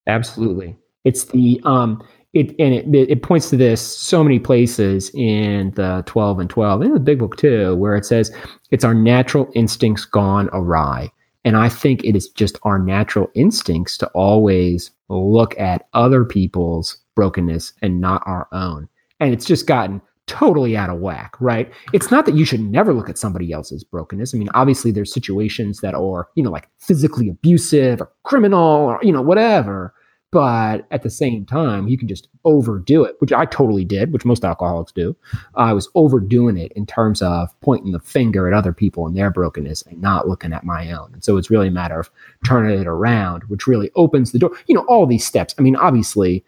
Absolutely. 0.07 0.75
It's 1.03 1.25
the 1.25 1.61
um 1.63 2.01
it 2.33 2.49
and 2.59 2.73
it 2.73 3.09
it 3.09 3.23
points 3.23 3.49
to 3.49 3.57
this 3.57 3.81
so 3.81 4.23
many 4.23 4.39
places 4.39 5.09
in 5.13 5.71
the 5.71 6.03
12 6.05 6.39
and 6.39 6.49
12 6.49 6.81
in 6.81 6.93
the 6.93 6.99
big 6.99 7.19
book 7.19 7.37
too 7.37 7.75
where 7.75 7.95
it 7.95 8.05
says 8.05 8.35
it's 8.71 8.83
our 8.83 8.93
natural 8.93 9.49
instincts 9.55 10.05
gone 10.05 10.49
awry. 10.51 11.11
And 11.45 11.55
I 11.55 11.69
think 11.69 12.03
it 12.03 12.15
is 12.15 12.29
just 12.29 12.57
our 12.63 12.79
natural 12.79 13.29
instincts 13.35 13.97
to 13.99 14.07
always 14.09 14.91
look 15.09 15.57
at 15.59 15.87
other 15.93 16.25
people's 16.25 16.97
brokenness 17.15 17.73
and 17.81 18.01
not 18.01 18.23
our 18.25 18.47
own. 18.51 18.89
And 19.19 19.31
it's 19.31 19.45
just 19.45 19.67
gotten 19.67 20.01
totally 20.27 20.75
out 20.75 20.89
of 20.89 20.99
whack, 20.99 21.35
right? 21.39 21.71
It's 21.93 22.11
not 22.11 22.25
that 22.25 22.35
you 22.35 22.45
should 22.45 22.61
never 22.61 22.93
look 22.93 23.09
at 23.09 23.17
somebody 23.17 23.51
else's 23.51 23.83
brokenness. 23.83 24.33
I 24.33 24.37
mean, 24.37 24.49
obviously 24.53 24.91
there's 24.91 25.13
situations 25.13 25.81
that 25.81 25.93
are, 25.93 26.27
you 26.35 26.43
know, 26.43 26.51
like 26.51 26.69
physically 26.79 27.29
abusive 27.29 28.01
or 28.01 28.11
criminal 28.23 28.59
or, 28.59 28.99
you 29.01 29.11
know, 29.11 29.21
whatever 29.21 29.93
but 30.35 30.85
at 30.91 31.01
the 31.01 31.09
same 31.09 31.45
time 31.45 31.87
you 31.87 31.97
can 31.97 32.09
just 32.09 32.27
overdo 32.43 33.05
it 33.05 33.15
which 33.19 33.31
i 33.31 33.45
totally 33.45 33.85
did 33.85 34.11
which 34.11 34.25
most 34.25 34.43
alcoholics 34.43 34.91
do. 34.91 35.15
I 35.55 35.71
was 35.71 35.87
overdoing 35.95 36.57
it 36.57 36.71
in 36.73 36.85
terms 36.85 37.21
of 37.21 37.49
pointing 37.61 37.91
the 37.91 37.99
finger 37.99 38.47
at 38.47 38.53
other 38.53 38.73
people 38.73 39.07
and 39.07 39.15
their 39.15 39.31
brokenness 39.31 39.83
and 39.83 40.01
not 40.01 40.27
looking 40.27 40.51
at 40.51 40.65
my 40.65 40.91
own. 40.91 41.13
And 41.13 41.23
so 41.23 41.37
it's 41.37 41.49
really 41.49 41.69
a 41.69 41.71
matter 41.71 41.99
of 41.99 42.09
turning 42.45 42.79
it 42.79 42.87
around 42.87 43.43
which 43.45 43.67
really 43.67 43.91
opens 43.95 44.31
the 44.31 44.39
door. 44.39 44.51
You 44.67 44.75
know 44.75 44.85
all 44.87 45.05
these 45.05 45.25
steps 45.25 45.55
i 45.57 45.61
mean 45.61 45.75
obviously 45.77 46.43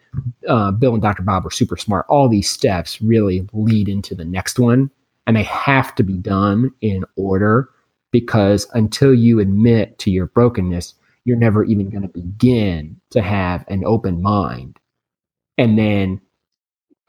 uh, 0.48 0.72
bill 0.72 0.94
and 0.94 1.01
dr 1.01 1.22
bob 1.24 1.44
were 1.44 1.51
super 1.51 1.77
smart. 1.77 2.06
All 2.10 2.27
these 2.27 2.50
steps 2.50 3.01
really 3.01 3.48
lead 3.53 3.88
into 3.88 4.15
the 4.15 4.25
next 4.25 4.60
one 4.60 4.91
and 5.27 5.36
they 5.36 5.44
have 5.44 5.96
to 5.96 6.03
be 6.03 6.17
done 6.17 6.72
in 6.82 7.06
order 7.15 7.70
because 8.12 8.67
until 8.74 9.13
you 9.13 9.39
admit 9.39 9.98
to 10.00 10.12
your 10.12 10.27
brokenness 10.27 10.94
you're 11.27 11.36
never 11.36 11.65
even 11.65 11.89
going 11.89 12.03
to 12.03 12.07
begin 12.07 12.96
to 13.10 13.22
have 13.22 13.65
an 13.67 13.84
open 13.84 14.22
mind. 14.22 14.79
And 15.57 15.77
then 15.77 16.22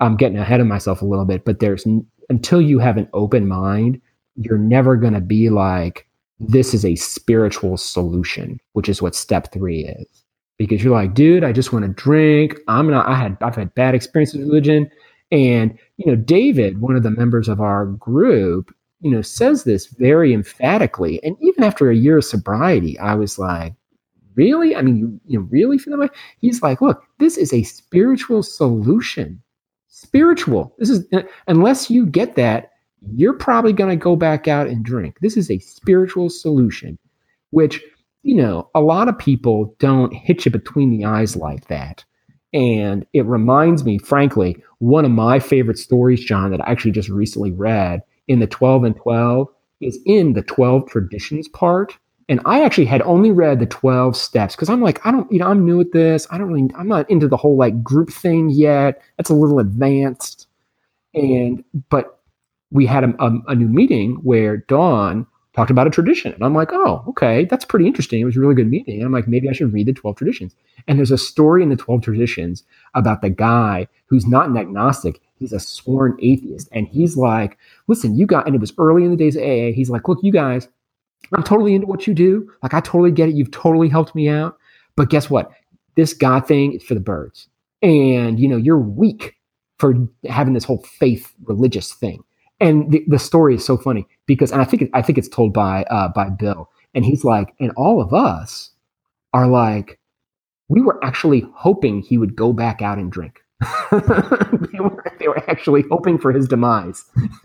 I'm 0.00 0.16
getting 0.16 0.38
ahead 0.38 0.60
of 0.60 0.66
myself 0.66 1.02
a 1.02 1.04
little 1.04 1.25
bit, 1.25 1.44
but 1.44 1.60
there's 1.60 1.87
until 2.28 2.60
you 2.60 2.80
have 2.80 2.96
an 2.96 3.08
open 3.12 3.46
mind, 3.46 4.00
you're 4.34 4.58
never 4.58 4.96
going 4.96 5.12
to 5.12 5.20
be 5.20 5.50
like, 5.50 6.08
this 6.40 6.75
is 6.75 6.84
a 6.84 6.96
spiritual 6.96 7.76
solution, 7.76 8.58
which 8.72 8.88
is 8.88 9.00
what 9.00 9.14
step 9.14 9.52
three 9.52 9.84
is. 9.84 10.25
Because 10.58 10.82
you're 10.82 10.94
like, 10.94 11.14
dude, 11.14 11.44
I 11.44 11.52
just 11.52 11.72
want 11.72 11.84
to 11.84 11.92
drink. 11.92 12.58
I'm 12.66 12.90
not, 12.90 13.06
I 13.06 13.14
had, 13.14 13.37
I've 13.40 13.54
had 13.54 13.72
bad 13.76 13.94
experiences 13.94 14.38
with 14.38 14.48
religion. 14.48 14.90
And, 15.30 15.78
you 15.96 16.06
know, 16.06 16.16
David, 16.16 16.80
one 16.80 16.96
of 16.96 17.04
the 17.04 17.12
members 17.12 17.48
of 17.48 17.60
our 17.60 17.87
group, 17.87 18.75
you 19.00 19.12
know, 19.12 19.22
says 19.22 19.62
this 19.62 19.87
very 19.87 20.34
emphatically. 20.34 21.22
And 21.22 21.37
even 21.40 21.62
after 21.62 21.88
a 21.88 21.94
year 21.94 22.18
of 22.18 22.25
sobriety, 22.25 22.98
I 22.98 23.14
was 23.14 23.38
like, 23.38 23.75
really? 24.38 24.76
I 24.76 24.83
mean, 24.83 24.97
you, 24.97 25.21
you 25.26 25.40
really 25.40 25.78
feel 25.78 25.90
that 25.90 26.00
way? 26.00 26.16
He's 26.38 26.62
like, 26.62 26.80
look, 26.80 27.02
this 27.18 27.37
is 27.37 27.52
a 27.52 27.64
spiritual 27.64 28.42
solution. 28.45 29.42
Spiritual. 29.88 30.75
This 30.78 30.88
is, 30.88 31.04
uh, 31.12 31.23
unless 31.49 31.90
you 31.90 32.07
get 32.07 32.37
that, 32.37 32.71
you're 33.14 33.35
probably 33.35 33.73
going 33.73 33.90
to 33.90 34.02
go 34.02 34.14
back 34.14 34.47
out 34.47 34.68
and 34.68 34.85
drink. 34.85 35.18
This 35.21 35.37
is 35.37 35.50
a 35.50 35.59
spiritual 35.59 36.30
solution, 36.30 36.99
which, 37.50 37.83
you 38.23 38.37
know, 38.37 38.71
a 38.76 38.80
lot 38.80 39.09
of 39.09 39.18
people 39.18 39.75
don't 39.80 40.14
hit 40.14 40.45
you 40.45 40.52
between 40.52 40.90
the 40.90 41.04
eyes 41.04 41.35
like 41.35 41.66
that. 41.66 42.04
And 42.54 43.04
it 43.12 43.26
reminds 43.26 43.85
me, 43.85 43.99
frankly, 43.99 44.62
one 44.78 45.04
of 45.04 45.11
my 45.11 45.40
favorite 45.40 45.78
stories, 45.78 46.25
John, 46.25 46.52
that 46.52 46.66
I 46.66 46.71
actually 46.71 46.92
just 46.92 47.09
recently 47.09 47.50
read 47.50 48.02
in 48.28 48.38
the 48.38 48.47
12 48.47 48.85
and 48.85 48.97
12 48.97 49.49
is 49.80 49.99
in 50.07 50.33
the 50.33 50.42
12 50.42 50.88
traditions 50.88 51.49
part 51.49 51.99
and 52.28 52.40
I 52.44 52.62
actually 52.62 52.85
had 52.85 53.02
only 53.02 53.30
read 53.30 53.58
the 53.58 53.66
12 53.66 54.16
steps 54.16 54.54
because 54.54 54.68
I'm 54.68 54.82
like, 54.82 55.04
I 55.06 55.11
don't, 55.11 55.30
you 55.32 55.38
know, 55.38 55.47
I'm 55.47 55.64
new 55.64 55.80
at 55.80 55.92
this. 55.92 56.26
I 56.30 56.37
don't 56.37 56.52
really, 56.52 56.70
I'm 56.76 56.88
not 56.88 57.08
into 57.11 57.26
the 57.26 57.38
whole 57.38 57.56
like 57.56 57.82
group 57.82 58.11
thing 58.11 58.50
yet. 58.50 59.02
That's 59.16 59.30
a 59.30 59.35
little 59.35 59.58
advanced. 59.58 60.47
And, 61.14 61.64
but 61.88 62.20
we 62.70 62.85
had 62.85 63.04
a, 63.04 63.14
a, 63.18 63.38
a 63.49 63.54
new 63.54 63.68
meeting 63.68 64.16
where 64.16 64.58
Dawn 64.58 65.26
talked 65.54 65.70
about 65.70 65.87
a 65.87 65.90
tradition. 65.90 66.35
And 66.35 66.44
I'm 66.44 66.54
like, 66.54 66.68
oh, 66.73 67.02
okay, 67.08 67.47
that's 67.47 67.64
pretty 67.64 67.87
interesting. 67.87 68.20
It 68.20 68.26
was 68.26 68.37
a 68.37 68.40
really 68.40 68.54
good 68.54 68.68
meeting. 68.68 68.99
And 68.99 69.06
I'm 69.06 69.12
like, 69.12 69.26
maybe 69.26 69.49
I 69.49 69.52
should 69.52 69.73
read 69.73 69.87
the 69.87 69.94
12 69.94 70.16
traditions. 70.16 70.54
And 70.87 70.99
there's 70.99 71.11
a 71.11 71.18
story 71.18 71.62
in 71.62 71.70
the 71.70 71.76
12 71.76 72.02
traditions 72.02 72.62
about 72.94 73.23
the 73.23 73.30
guy 73.30 73.88
who's 74.06 74.26
not 74.26 74.49
an 74.49 74.56
agnostic. 74.58 75.20
He's 75.38 75.52
a 75.52 75.58
sworn 75.58 76.16
atheist. 76.20 76.68
And 76.73 76.87
he's 76.87 77.16
like, 77.16 77.56
listen, 77.87 78.16
you 78.16 78.26
got, 78.26 78.47
and 78.47 78.54
it 78.54 78.61
was 78.61 78.73
early 78.76 79.04
in 79.04 79.11
the 79.11 79.16
days 79.16 79.35
of 79.35 79.42
AA. 79.42 79.73
He's 79.73 79.88
like, 79.88 80.06
look, 80.08 80.18
you 80.23 80.30
guys, 80.30 80.68
I'm 81.32 81.42
totally 81.42 81.75
into 81.75 81.87
what 81.87 82.06
you 82.06 82.14
do. 82.14 82.50
Like, 82.62 82.75
I 82.75 82.80
totally 82.80 83.10
get 83.10 83.28
it. 83.28 83.34
You've 83.34 83.50
totally 83.50 83.88
helped 83.88 84.14
me 84.14 84.28
out. 84.28 84.56
But 84.96 85.10
guess 85.10 85.28
what? 85.28 85.50
This 85.96 86.14
God 86.14 86.46
thing 86.46 86.75
is 86.75 86.82
for 86.82 86.94
the 86.94 87.00
birds. 87.00 87.48
And, 87.82 88.40
you 88.40 88.48
know, 88.48 88.56
you're 88.56 88.78
weak 88.78 89.37
for 89.78 89.94
having 90.28 90.54
this 90.54 90.64
whole 90.64 90.82
faith 90.82 91.34
religious 91.44 91.92
thing. 91.92 92.22
And 92.60 92.90
the, 92.90 93.04
the 93.06 93.18
story 93.18 93.54
is 93.54 93.64
so 93.64 93.76
funny 93.76 94.06
because, 94.26 94.50
and 94.50 94.60
I 94.60 94.64
think, 94.64 94.90
I 94.94 95.02
think 95.02 95.18
it's 95.18 95.28
told 95.28 95.52
by, 95.52 95.84
uh, 95.84 96.08
by 96.08 96.30
Bill. 96.30 96.70
And 96.94 97.04
he's 97.04 97.25
like, 97.25 97.54
and 97.60 97.70
all 97.76 98.00
of 98.00 98.12
us 98.12 98.70
are 99.32 99.46
like, 99.46 100.00
we 100.68 100.80
were 100.80 101.02
actually 101.04 101.44
hoping 101.54 102.00
he 102.00 102.18
would 102.18 102.34
go 102.34 102.52
back 102.52 102.82
out 102.82 102.98
and 102.98 103.12
drink. 103.12 103.40
they, 103.90 104.80
were, 104.80 105.04
they 105.18 105.28
were 105.28 105.50
actually 105.50 105.84
hoping 105.90 106.18
for 106.18 106.32
his 106.32 106.46
demise. 106.46 107.04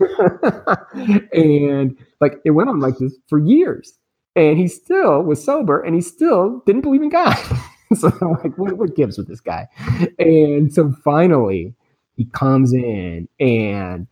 and 1.32 1.96
like 2.20 2.40
it 2.44 2.50
went 2.50 2.68
on 2.68 2.80
like 2.80 2.98
this 2.98 3.14
for 3.28 3.38
years. 3.38 3.94
And 4.36 4.58
he 4.58 4.66
still 4.66 5.22
was 5.22 5.42
sober 5.42 5.80
and 5.80 5.94
he 5.94 6.00
still 6.00 6.62
didn't 6.66 6.82
believe 6.82 7.02
in 7.02 7.08
God. 7.08 7.36
so 7.94 8.12
I'm 8.20 8.32
like, 8.32 8.58
what, 8.58 8.76
what 8.76 8.96
gives 8.96 9.16
with 9.16 9.28
this 9.28 9.40
guy? 9.40 9.68
And 10.18 10.72
so 10.72 10.92
finally 11.04 11.74
he 12.16 12.26
comes 12.26 12.72
in 12.72 13.28
and 13.40 14.06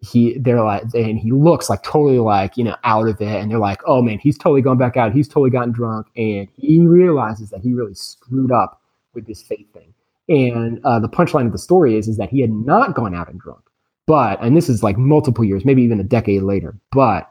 he 0.00 0.38
they're 0.38 0.62
like 0.62 0.84
and 0.94 1.18
he 1.18 1.32
looks 1.32 1.68
like 1.68 1.82
totally 1.82 2.18
like 2.18 2.56
you 2.56 2.62
know 2.62 2.76
out 2.84 3.08
of 3.08 3.20
it 3.20 3.40
and 3.40 3.50
they're 3.50 3.58
like 3.58 3.80
oh 3.86 4.00
man 4.00 4.18
he's 4.18 4.38
totally 4.38 4.62
gone 4.62 4.78
back 4.78 4.96
out 4.96 5.12
he's 5.12 5.26
totally 5.26 5.50
gotten 5.50 5.72
drunk 5.72 6.06
and 6.16 6.48
he 6.54 6.86
realizes 6.86 7.50
that 7.50 7.60
he 7.60 7.74
really 7.74 7.94
screwed 7.94 8.52
up 8.52 8.80
with 9.14 9.26
this 9.26 9.42
faith 9.42 9.66
thing 9.72 9.92
and 10.28 10.80
uh, 10.84 11.00
the 11.00 11.08
punchline 11.08 11.46
of 11.46 11.52
the 11.52 11.58
story 11.58 11.96
is, 11.96 12.08
is 12.08 12.16
that 12.18 12.30
he 12.30 12.40
had 12.40 12.50
not 12.52 12.94
gone 12.94 13.14
out 13.14 13.30
and 13.30 13.40
drunk, 13.40 13.62
but, 14.06 14.42
and 14.42 14.56
this 14.56 14.68
is 14.68 14.82
like 14.82 14.98
multiple 14.98 15.44
years, 15.44 15.64
maybe 15.64 15.82
even 15.82 16.00
a 16.00 16.04
decade 16.04 16.42
later, 16.42 16.78
but 16.92 17.30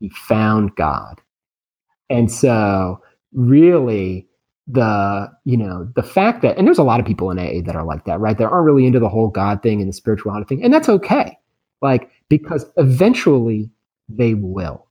he 0.00 0.10
found 0.10 0.74
God 0.76 1.20
And 2.10 2.30
so, 2.30 3.00
really, 3.32 4.28
the 4.68 5.30
you 5.44 5.56
know 5.56 5.88
the 5.94 6.02
fact 6.02 6.42
that 6.42 6.58
and 6.58 6.66
there's 6.66 6.78
a 6.78 6.82
lot 6.84 7.00
of 7.00 7.06
people 7.06 7.30
in 7.30 7.38
AA 7.38 7.62
that 7.64 7.76
are 7.76 7.84
like 7.84 8.04
that, 8.06 8.20
right? 8.20 8.36
That 8.36 8.48
aren't 8.48 8.66
really 8.66 8.86
into 8.86 8.98
the 9.00 9.08
whole 9.08 9.28
God 9.28 9.62
thing 9.62 9.80
and 9.80 9.88
the 9.88 9.92
spirituality 9.94 10.46
thing, 10.46 10.64
and 10.64 10.72
that's 10.74 10.88
okay. 10.88 11.38
Like 11.82 12.10
because 12.28 12.66
eventually 12.76 13.70
they 14.08 14.34
will. 14.34 14.86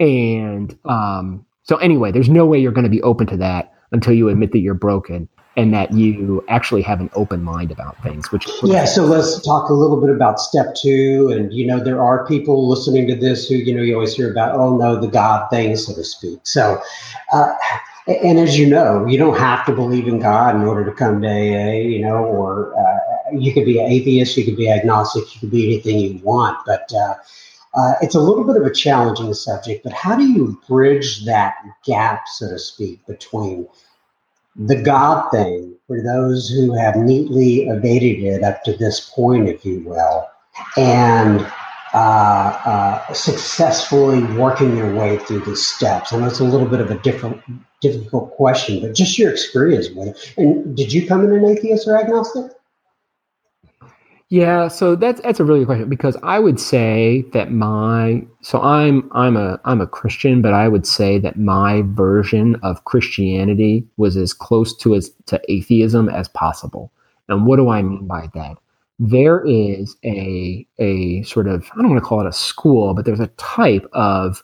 And 0.00 0.76
um, 0.84 1.46
so 1.64 1.76
anyway, 1.76 2.12
there's 2.12 2.28
no 2.28 2.46
way 2.46 2.58
you're 2.58 2.72
going 2.72 2.84
to 2.84 2.90
be 2.90 3.02
open 3.02 3.26
to 3.28 3.36
that 3.38 3.72
until 3.92 4.12
you 4.12 4.28
admit 4.28 4.52
that 4.52 4.60
you're 4.60 4.74
broken 4.74 5.28
and 5.56 5.72
that 5.74 5.92
you 5.92 6.42
actually 6.48 6.82
have 6.82 7.00
an 7.00 7.10
open 7.14 7.42
mind 7.42 7.70
about 7.70 8.00
things 8.02 8.32
which 8.32 8.48
yeah 8.62 8.84
so 8.84 9.04
let's 9.04 9.40
talk 9.44 9.68
a 9.68 9.74
little 9.74 10.00
bit 10.00 10.10
about 10.10 10.40
step 10.40 10.74
two. 10.74 11.30
And 11.32 11.52
you 11.52 11.66
know 11.66 11.78
there 11.78 12.00
are 12.00 12.26
people 12.26 12.68
listening 12.68 13.06
to 13.08 13.14
this 13.14 13.48
who 13.48 13.56
you 13.56 13.74
know 13.74 13.82
you 13.82 13.94
always 13.94 14.14
hear 14.14 14.30
about 14.30 14.54
oh 14.54 14.76
no 14.76 15.00
the 15.00 15.08
god 15.08 15.50
thing 15.50 15.76
so 15.76 15.94
to 15.94 16.04
speak. 16.04 16.40
So 16.44 16.80
uh, 17.32 17.52
and 18.06 18.38
as 18.38 18.58
you 18.58 18.66
know 18.66 19.06
you 19.06 19.18
don't 19.18 19.38
have 19.38 19.64
to 19.66 19.72
believe 19.72 20.08
in 20.08 20.18
god 20.18 20.56
in 20.56 20.62
order 20.62 20.84
to 20.84 20.92
come 20.92 21.20
to 21.22 21.28
aa 21.28 21.72
you 21.72 22.00
know 22.00 22.24
or 22.24 22.74
uh, 22.78 23.36
you 23.36 23.52
could 23.52 23.64
be 23.64 23.78
an 23.78 23.90
atheist 23.90 24.36
you 24.36 24.44
could 24.44 24.56
be 24.56 24.70
agnostic 24.70 25.34
you 25.34 25.40
could 25.40 25.50
be 25.50 25.66
anything 25.66 25.98
you 25.98 26.18
want. 26.22 26.58
But 26.66 26.90
uh, 26.94 27.14
uh, 27.74 27.94
it's 28.02 28.14
a 28.14 28.20
little 28.20 28.44
bit 28.44 28.56
of 28.56 28.66
a 28.66 28.72
challenging 28.72 29.32
subject, 29.32 29.82
but 29.82 29.92
how 29.92 30.16
do 30.16 30.24
you 30.24 30.60
bridge 30.68 31.24
that 31.24 31.54
gap, 31.84 32.28
so 32.28 32.48
to 32.48 32.58
speak, 32.58 33.04
between 33.06 33.66
the 34.54 34.80
God 34.80 35.30
thing 35.30 35.74
for 35.86 36.02
those 36.02 36.50
who 36.50 36.74
have 36.74 36.96
neatly 36.96 37.66
evaded 37.68 38.22
it 38.22 38.42
up 38.42 38.62
to 38.64 38.76
this 38.76 39.00
point, 39.14 39.48
if 39.48 39.64
you 39.64 39.80
will, 39.80 40.28
and 40.76 41.40
uh, 41.94 42.58
uh, 42.64 43.12
successfully 43.12 44.22
working 44.34 44.74
their 44.74 44.94
way 44.94 45.18
through 45.18 45.40
the 45.40 45.56
steps? 45.56 46.12
I 46.12 46.18
know 46.18 46.26
it's 46.26 46.40
a 46.40 46.44
little 46.44 46.68
bit 46.68 46.80
of 46.80 46.90
a 46.90 46.98
different, 46.98 47.42
difficult 47.80 48.32
question, 48.32 48.80
but 48.80 48.94
just 48.94 49.18
your 49.18 49.30
experience 49.30 49.88
with 49.90 50.08
it. 50.08 50.34
And 50.36 50.76
did 50.76 50.92
you 50.92 51.06
come 51.06 51.24
in 51.24 51.32
an 51.32 51.44
atheist 51.44 51.88
or 51.88 51.98
agnostic? 51.98 52.52
Yeah, 54.32 54.68
so 54.68 54.96
that's 54.96 55.20
that's 55.20 55.40
a 55.40 55.44
really 55.44 55.58
good 55.58 55.66
question 55.66 55.90
because 55.90 56.16
I 56.22 56.38
would 56.38 56.58
say 56.58 57.26
that 57.34 57.52
my 57.52 58.26
so 58.40 58.62
I'm 58.62 59.10
I'm 59.12 59.36
a 59.36 59.60
I'm 59.66 59.82
a 59.82 59.86
Christian, 59.86 60.40
but 60.40 60.54
I 60.54 60.68
would 60.68 60.86
say 60.86 61.18
that 61.18 61.38
my 61.38 61.82
version 61.88 62.56
of 62.62 62.86
Christianity 62.86 63.86
was 63.98 64.16
as 64.16 64.32
close 64.32 64.74
to 64.78 64.94
as 64.94 65.10
to 65.26 65.38
atheism 65.50 66.08
as 66.08 66.28
possible. 66.28 66.90
And 67.28 67.44
what 67.44 67.56
do 67.56 67.68
I 67.68 67.82
mean 67.82 68.06
by 68.06 68.30
that? 68.32 68.56
There 68.98 69.44
is 69.44 69.96
a 70.02 70.66
a 70.78 71.22
sort 71.24 71.46
of 71.46 71.68
I 71.74 71.82
don't 71.82 71.90
want 71.90 72.02
to 72.02 72.08
call 72.08 72.22
it 72.22 72.26
a 72.26 72.32
school, 72.32 72.94
but 72.94 73.04
there's 73.04 73.20
a 73.20 73.26
type 73.36 73.86
of 73.92 74.42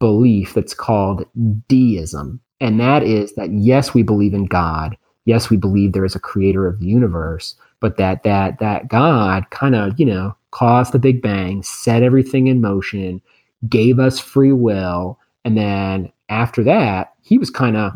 belief 0.00 0.54
that's 0.54 0.74
called 0.74 1.24
deism. 1.68 2.40
And 2.60 2.80
that 2.80 3.04
is 3.04 3.34
that 3.34 3.52
yes, 3.52 3.94
we 3.94 4.02
believe 4.02 4.34
in 4.34 4.46
God. 4.46 4.98
Yes, 5.26 5.48
we 5.48 5.56
believe 5.56 5.92
there 5.92 6.04
is 6.04 6.16
a 6.16 6.20
creator 6.20 6.66
of 6.66 6.80
the 6.80 6.86
universe 6.86 7.54
but 7.80 7.96
that 7.96 8.22
that 8.22 8.58
that 8.58 8.88
God 8.88 9.48
kind 9.50 9.74
of 9.74 9.98
you 9.98 10.06
know 10.06 10.34
caused 10.50 10.92
the 10.92 10.98
Big 10.98 11.22
Bang, 11.22 11.62
set 11.62 12.02
everything 12.02 12.46
in 12.46 12.60
motion, 12.60 13.20
gave 13.68 13.98
us 13.98 14.18
free 14.18 14.52
will, 14.52 15.18
and 15.44 15.56
then 15.56 16.12
after 16.28 16.62
that 16.64 17.12
he 17.22 17.38
was 17.38 17.50
kind 17.50 17.76
of 17.76 17.92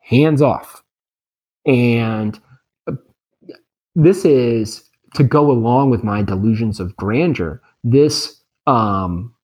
hands 0.00 0.42
off. 0.42 0.82
And 1.66 2.38
uh, 2.86 2.92
this 3.94 4.24
is 4.24 4.84
to 5.14 5.24
go 5.24 5.50
along 5.50 5.90
with 5.90 6.04
my 6.04 6.22
delusions 6.22 6.80
of 6.80 6.96
grandeur. 6.96 7.62
This 7.84 8.40
um, 8.66 9.34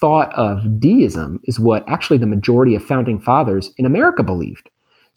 thought 0.00 0.32
of 0.34 0.80
deism 0.80 1.40
is 1.44 1.60
what 1.60 1.88
actually 1.88 2.18
the 2.18 2.26
majority 2.26 2.74
of 2.74 2.84
founding 2.84 3.20
fathers 3.20 3.72
in 3.76 3.86
America 3.86 4.22
believed. 4.22 4.68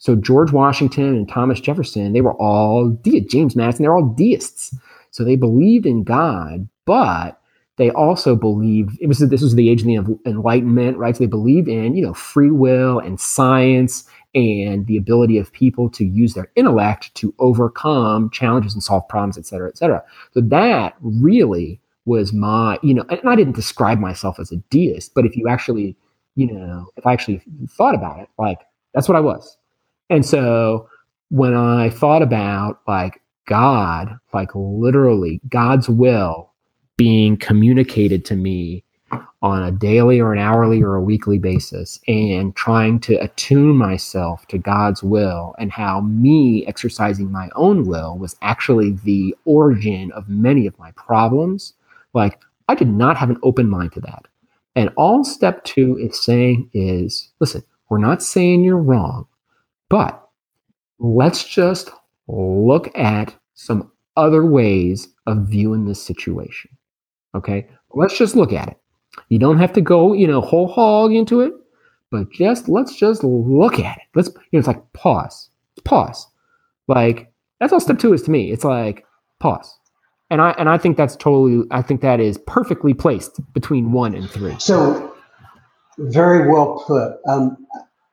So 0.04 0.14
George 0.14 0.52
Washington 0.52 1.16
and 1.16 1.26
Thomas 1.26 1.60
Jefferson, 1.60 2.12
they 2.12 2.20
were 2.20 2.34
all 2.34 2.90
de- 2.90 3.22
James 3.22 3.56
Madison, 3.56 3.84
they're 3.84 3.96
all 3.96 4.14
deists. 4.14 4.76
So 5.12 5.24
they 5.24 5.34
believed 5.34 5.86
in 5.86 6.04
God, 6.04 6.68
but 6.84 7.40
they 7.78 7.88
also 7.88 8.36
believed 8.36 8.98
it 9.00 9.06
was 9.06 9.20
this 9.20 9.40
was 9.40 9.54
the 9.54 9.70
age 9.70 9.80
of 9.80 9.86
the 9.86 10.18
Enlightenment, 10.26 10.98
right? 10.98 11.16
So 11.16 11.24
they 11.24 11.28
believed 11.28 11.68
in 11.68 11.94
you 11.96 12.02
know 12.02 12.12
free 12.12 12.50
will 12.50 12.98
and 12.98 13.18
science 13.18 14.04
and 14.34 14.86
the 14.86 14.98
ability 14.98 15.38
of 15.38 15.50
people 15.54 15.88
to 15.92 16.04
use 16.04 16.34
their 16.34 16.50
intellect 16.54 17.14
to 17.14 17.34
overcome 17.38 18.28
challenges 18.28 18.74
and 18.74 18.82
solve 18.82 19.08
problems, 19.08 19.38
et 19.38 19.46
cetera, 19.46 19.70
et 19.70 19.78
cetera. 19.78 20.04
So 20.32 20.42
that 20.42 20.96
really 21.00 21.80
was 22.04 22.34
my 22.34 22.78
you 22.82 22.92
know, 22.92 23.06
and 23.08 23.26
I 23.26 23.36
didn't 23.36 23.56
describe 23.56 23.98
myself 23.98 24.38
as 24.38 24.52
a 24.52 24.56
deist, 24.68 25.14
but 25.14 25.24
if 25.24 25.34
you 25.34 25.48
actually 25.48 25.96
you 26.34 26.52
know, 26.52 26.90
if 26.98 27.06
I 27.06 27.14
actually 27.14 27.40
thought 27.70 27.94
about 27.94 28.20
it, 28.20 28.28
like 28.38 28.58
that's 28.92 29.08
what 29.08 29.16
I 29.16 29.20
was. 29.20 29.56
And 30.10 30.24
so 30.24 30.88
when 31.30 31.54
I 31.54 31.90
thought 31.90 32.22
about 32.22 32.80
like 32.86 33.20
God, 33.46 34.18
like 34.32 34.50
literally 34.54 35.40
God's 35.48 35.88
will 35.88 36.52
being 36.96 37.36
communicated 37.36 38.24
to 38.26 38.36
me 38.36 38.84
on 39.42 39.62
a 39.62 39.70
daily 39.70 40.20
or 40.20 40.32
an 40.32 40.38
hourly 40.38 40.82
or 40.82 40.94
a 40.94 41.02
weekly 41.02 41.38
basis 41.38 42.00
and 42.08 42.56
trying 42.56 42.98
to 42.98 43.14
attune 43.16 43.76
myself 43.76 44.46
to 44.48 44.56
God's 44.56 45.02
will 45.02 45.54
and 45.58 45.70
how 45.70 46.00
me 46.00 46.66
exercising 46.66 47.30
my 47.30 47.50
own 47.54 47.84
will 47.84 48.16
was 48.16 48.36
actually 48.40 48.92
the 49.04 49.34
origin 49.44 50.10
of 50.12 50.28
many 50.28 50.66
of 50.66 50.78
my 50.78 50.90
problems. 50.92 51.74
Like 52.14 52.40
I 52.68 52.74
did 52.74 52.88
not 52.88 53.18
have 53.18 53.28
an 53.28 53.38
open 53.42 53.68
mind 53.68 53.92
to 53.92 54.00
that. 54.00 54.26
And 54.76 54.90
all 54.96 55.24
step 55.24 55.62
two 55.64 55.98
is 55.98 56.24
saying 56.24 56.70
is 56.72 57.30
listen, 57.38 57.62
we're 57.90 57.98
not 57.98 58.22
saying 58.22 58.64
you're 58.64 58.78
wrong. 58.78 59.26
But 59.88 60.20
let's 60.98 61.44
just 61.44 61.90
look 62.28 62.96
at 62.96 63.34
some 63.54 63.90
other 64.16 64.44
ways 64.44 65.08
of 65.26 65.48
viewing 65.48 65.86
this 65.86 66.02
situation. 66.02 66.70
Okay, 67.34 67.68
let's 67.94 68.16
just 68.16 68.36
look 68.36 68.52
at 68.52 68.68
it. 68.68 68.76
You 69.28 69.38
don't 69.38 69.58
have 69.58 69.72
to 69.74 69.80
go, 69.80 70.12
you 70.12 70.26
know, 70.26 70.40
whole 70.40 70.68
hog 70.68 71.12
into 71.12 71.40
it, 71.40 71.52
but 72.10 72.30
just 72.30 72.68
let's 72.68 72.96
just 72.96 73.24
look 73.24 73.78
at 73.78 73.96
it. 73.96 74.02
Let's, 74.14 74.28
you 74.28 74.34
know, 74.52 74.58
it's 74.60 74.68
like 74.68 74.92
pause, 74.92 75.50
pause. 75.84 76.26
Like 76.88 77.32
that's 77.60 77.72
all 77.72 77.80
step 77.80 77.98
two 77.98 78.12
is 78.12 78.22
to 78.22 78.30
me. 78.30 78.50
It's 78.52 78.64
like 78.64 79.04
pause, 79.40 79.78
and 80.30 80.40
I 80.40 80.50
and 80.58 80.68
I 80.68 80.78
think 80.78 80.96
that's 80.96 81.16
totally. 81.16 81.66
I 81.70 81.82
think 81.82 82.00
that 82.02 82.20
is 82.20 82.38
perfectly 82.46 82.94
placed 82.94 83.40
between 83.52 83.92
one 83.92 84.14
and 84.14 84.28
three. 84.28 84.56
So 84.58 85.14
very 85.98 86.50
well 86.50 86.84
put. 86.86 87.18
Um, 87.26 87.56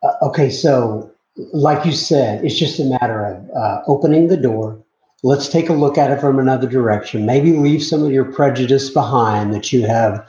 uh, 0.03 0.27
okay, 0.27 0.49
so 0.49 1.10
like 1.37 1.85
you 1.85 1.91
said, 1.91 2.43
it's 2.43 2.57
just 2.57 2.79
a 2.79 2.85
matter 2.85 3.25
of 3.25 3.49
uh, 3.55 3.81
opening 3.87 4.27
the 4.27 4.37
door. 4.37 4.83
Let's 5.23 5.49
take 5.49 5.69
a 5.69 5.73
look 5.73 5.97
at 5.97 6.11
it 6.11 6.19
from 6.19 6.39
another 6.39 6.67
direction. 6.67 7.25
Maybe 7.25 7.53
leave 7.53 7.83
some 7.83 8.03
of 8.03 8.11
your 8.11 8.25
prejudice 8.25 8.89
behind 8.89 9.53
that 9.53 9.71
you 9.71 9.85
have 9.85 10.27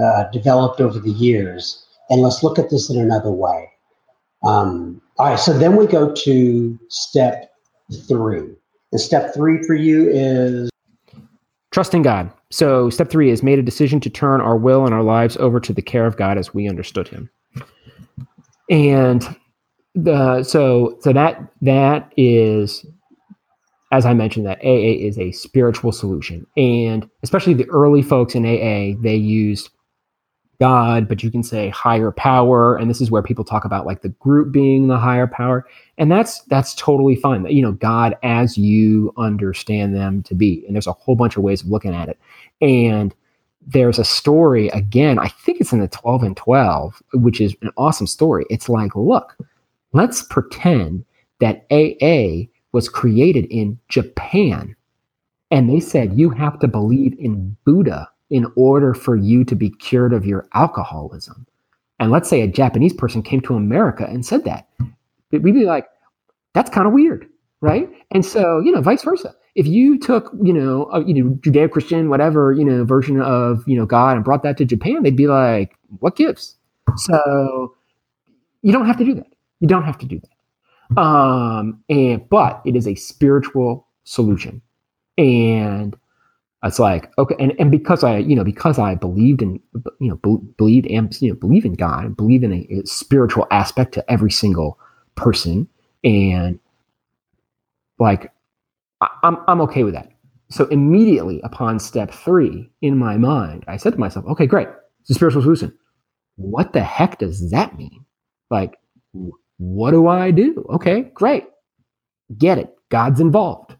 uh, 0.00 0.24
developed 0.32 0.80
over 0.80 0.98
the 0.98 1.10
years, 1.10 1.84
and 2.10 2.20
let's 2.20 2.42
look 2.42 2.58
at 2.58 2.70
this 2.70 2.90
in 2.90 3.00
another 3.00 3.30
way. 3.30 3.70
Um, 4.44 5.00
all 5.18 5.30
right, 5.30 5.38
so 5.38 5.56
then 5.56 5.76
we 5.76 5.86
go 5.86 6.12
to 6.12 6.78
step 6.88 7.50
three. 8.06 8.50
And 8.92 9.00
step 9.00 9.32
three 9.34 9.62
for 9.62 9.74
you 9.74 10.08
is 10.10 10.70
trusting 11.72 12.02
God. 12.02 12.30
So 12.50 12.90
step 12.90 13.10
three 13.10 13.30
is 13.30 13.42
made 13.42 13.58
a 13.58 13.62
decision 13.62 13.98
to 14.00 14.10
turn 14.10 14.40
our 14.40 14.56
will 14.56 14.84
and 14.84 14.94
our 14.94 15.02
lives 15.02 15.36
over 15.38 15.58
to 15.60 15.72
the 15.72 15.82
care 15.82 16.06
of 16.06 16.16
God 16.16 16.38
as 16.38 16.52
we 16.52 16.68
understood 16.68 17.08
Him. 17.08 17.30
And 18.70 19.36
the 19.94 20.42
so 20.42 20.96
so 21.00 21.12
that 21.12 21.40
that 21.62 22.12
is 22.16 22.84
as 23.92 24.04
I 24.04 24.12
mentioned 24.12 24.46
that 24.46 24.58
AA 24.58 25.06
is 25.06 25.18
a 25.18 25.30
spiritual 25.30 25.92
solution. 25.92 26.46
And 26.56 27.08
especially 27.22 27.54
the 27.54 27.68
early 27.70 28.02
folks 28.02 28.34
in 28.34 28.44
AA 28.44 29.00
they 29.00 29.14
used 29.14 29.70
God 30.60 31.08
but 31.08 31.22
you 31.22 31.30
can 31.30 31.44
say 31.44 31.68
higher 31.68 32.10
power. 32.10 32.76
And 32.76 32.90
this 32.90 33.00
is 33.00 33.10
where 33.10 33.22
people 33.22 33.44
talk 33.44 33.64
about 33.64 33.86
like 33.86 34.02
the 34.02 34.08
group 34.08 34.52
being 34.52 34.88
the 34.88 34.98
higher 34.98 35.28
power. 35.28 35.64
And 35.96 36.10
that's 36.10 36.40
that's 36.42 36.74
totally 36.74 37.14
fine. 37.14 37.46
You 37.46 37.62
know 37.62 37.72
God 37.72 38.16
as 38.24 38.58
you 38.58 39.12
understand 39.16 39.94
them 39.94 40.24
to 40.24 40.34
be. 40.34 40.64
And 40.66 40.74
there's 40.74 40.88
a 40.88 40.92
whole 40.92 41.14
bunch 41.14 41.36
of 41.36 41.44
ways 41.44 41.62
of 41.62 41.68
looking 41.68 41.94
at 41.94 42.08
it. 42.08 42.18
And 42.60 43.14
there's 43.66 43.98
a 43.98 44.04
story 44.04 44.68
again 44.70 45.18
I 45.18 45.28
think 45.28 45.58
it's 45.60 45.72
in 45.72 45.80
the 45.80 45.88
12 45.88 46.22
and 46.22 46.36
12 46.36 47.02
which 47.14 47.40
is 47.40 47.54
an 47.62 47.70
awesome 47.76 48.08
story. 48.08 48.44
It's 48.50 48.68
like 48.68 48.94
look 48.96 49.36
Let's 49.94 50.22
pretend 50.22 51.04
that 51.40 51.64
AA 51.70 52.50
was 52.72 52.88
created 52.88 53.46
in 53.46 53.78
Japan 53.88 54.76
and 55.50 55.70
they 55.70 55.80
said 55.80 56.18
you 56.18 56.30
have 56.30 56.58
to 56.58 56.68
believe 56.68 57.14
in 57.18 57.56
Buddha 57.64 58.08
in 58.28 58.46
order 58.56 58.92
for 58.92 59.14
you 59.14 59.44
to 59.44 59.54
be 59.54 59.70
cured 59.70 60.12
of 60.12 60.26
your 60.26 60.48
alcoholism. 60.54 61.46
And 62.00 62.10
let's 62.10 62.28
say 62.28 62.40
a 62.40 62.48
Japanese 62.48 62.92
person 62.92 63.22
came 63.22 63.40
to 63.42 63.54
America 63.54 64.04
and 64.04 64.26
said 64.26 64.44
that. 64.44 64.68
We'd 65.30 65.54
be 65.54 65.64
like, 65.64 65.86
that's 66.54 66.70
kind 66.70 66.88
of 66.88 66.92
weird, 66.92 67.28
right? 67.60 67.88
And 68.10 68.26
so, 68.26 68.58
you 68.58 68.72
know, 68.72 68.80
vice 68.80 69.04
versa. 69.04 69.34
If 69.54 69.68
you 69.68 69.96
took, 69.98 70.32
you 70.42 70.52
know, 70.52 70.86
a, 70.92 71.04
you 71.04 71.14
know, 71.14 71.30
Judeo-Christian, 71.36 72.08
whatever, 72.08 72.52
you 72.52 72.64
know, 72.64 72.84
version 72.84 73.20
of, 73.20 73.62
you 73.68 73.76
know, 73.76 73.86
God 73.86 74.16
and 74.16 74.24
brought 74.24 74.42
that 74.42 74.56
to 74.56 74.64
Japan, 74.64 75.04
they'd 75.04 75.14
be 75.14 75.28
like, 75.28 75.76
what 76.00 76.16
gives? 76.16 76.56
So 76.96 77.76
You 78.64 78.72
don't 78.72 78.86
have 78.86 78.96
to 78.96 79.04
do 79.04 79.14
that. 79.16 79.26
You 79.64 79.68
don't 79.68 79.84
have 79.84 79.96
to 79.96 80.06
do 80.06 80.20
that. 80.20 81.00
Um, 81.00 81.82
and 81.88 82.28
but 82.28 82.60
it 82.66 82.76
is 82.76 82.86
a 82.86 82.94
spiritual 82.96 83.88
solution. 84.04 84.60
And 85.16 85.96
it's 86.64 86.78
like 86.78 87.10
okay 87.16 87.34
and, 87.38 87.54
and 87.58 87.70
because 87.70 88.02
i 88.02 88.16
you 88.16 88.34
know 88.34 88.42
because 88.42 88.78
i 88.78 88.94
believed 88.94 89.42
in 89.42 89.60
you 90.00 90.08
know 90.08 90.16
be, 90.16 90.36
believed 90.56 90.86
and 90.86 91.14
you 91.20 91.28
know 91.28 91.34
believe 91.34 91.64
in 91.64 91.74
god 91.74 92.16
believe 92.16 92.42
in 92.42 92.52
a, 92.52 92.66
a, 92.70 92.86
spiritual 92.86 93.46
aspect 93.50 93.92
to 93.92 94.10
every 94.10 94.30
single 94.30 94.78
person. 95.14 95.68
And 96.04 96.58
like 97.98 98.32
I, 99.00 99.08
i'm 99.22 99.38
i'm 99.48 99.60
okay 99.62 99.84
with 99.84 99.94
that. 99.94 100.10
So 100.50 100.66
immediately 100.66 101.40
upon 101.42 101.78
step 101.78 102.10
three 102.12 102.70
in 102.82 102.98
my 102.98 103.16
mind 103.16 103.64
i 103.66 103.78
said 103.78 103.94
to 103.94 103.98
myself 103.98 104.26
okay 104.26 104.46
great. 104.46 104.68
It's 105.00 105.10
a 105.10 105.14
spiritual 105.14 105.40
solution. 105.40 105.72
What 106.36 106.72
the 106.72 106.82
heck 106.82 107.18
does 107.18 107.50
that 107.50 107.78
mean? 107.78 108.04
Like 108.50 108.78
what 109.58 109.92
do 109.92 110.06
i 110.06 110.30
do 110.30 110.66
okay 110.70 111.02
great 111.14 111.44
get 112.38 112.58
it 112.58 112.74
god's 112.88 113.20
involved 113.20 113.74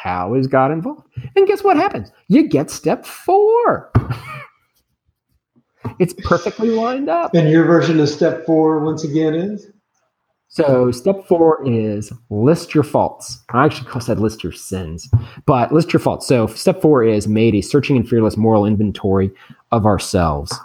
how 0.00 0.32
is 0.32 0.46
God 0.46 0.72
involved? 0.72 1.06
And 1.36 1.46
guess 1.46 1.62
what 1.62 1.76
happens? 1.76 2.10
You 2.28 2.48
get 2.48 2.70
step 2.70 3.04
four. 3.04 3.92
it's 5.98 6.14
perfectly 6.24 6.70
lined 6.70 7.10
up. 7.10 7.34
And 7.34 7.50
your 7.50 7.64
version 7.64 8.00
of 8.00 8.08
step 8.08 8.46
four, 8.46 8.80
once 8.80 9.04
again, 9.04 9.34
is? 9.34 9.70
So 10.48 10.90
step 10.90 11.26
four 11.28 11.62
is 11.68 12.10
list 12.30 12.74
your 12.74 12.82
faults. 12.82 13.40
I 13.50 13.66
actually 13.66 14.00
said 14.00 14.18
list 14.18 14.42
your 14.42 14.52
sins, 14.52 15.06
but 15.44 15.70
list 15.70 15.92
your 15.92 16.00
faults. 16.00 16.26
So 16.26 16.46
step 16.46 16.80
four 16.80 17.04
is 17.04 17.28
made 17.28 17.54
a 17.54 17.60
searching 17.60 17.98
and 17.98 18.08
fearless 18.08 18.38
moral 18.38 18.64
inventory 18.64 19.30
of 19.70 19.84
ourselves. 19.84 20.58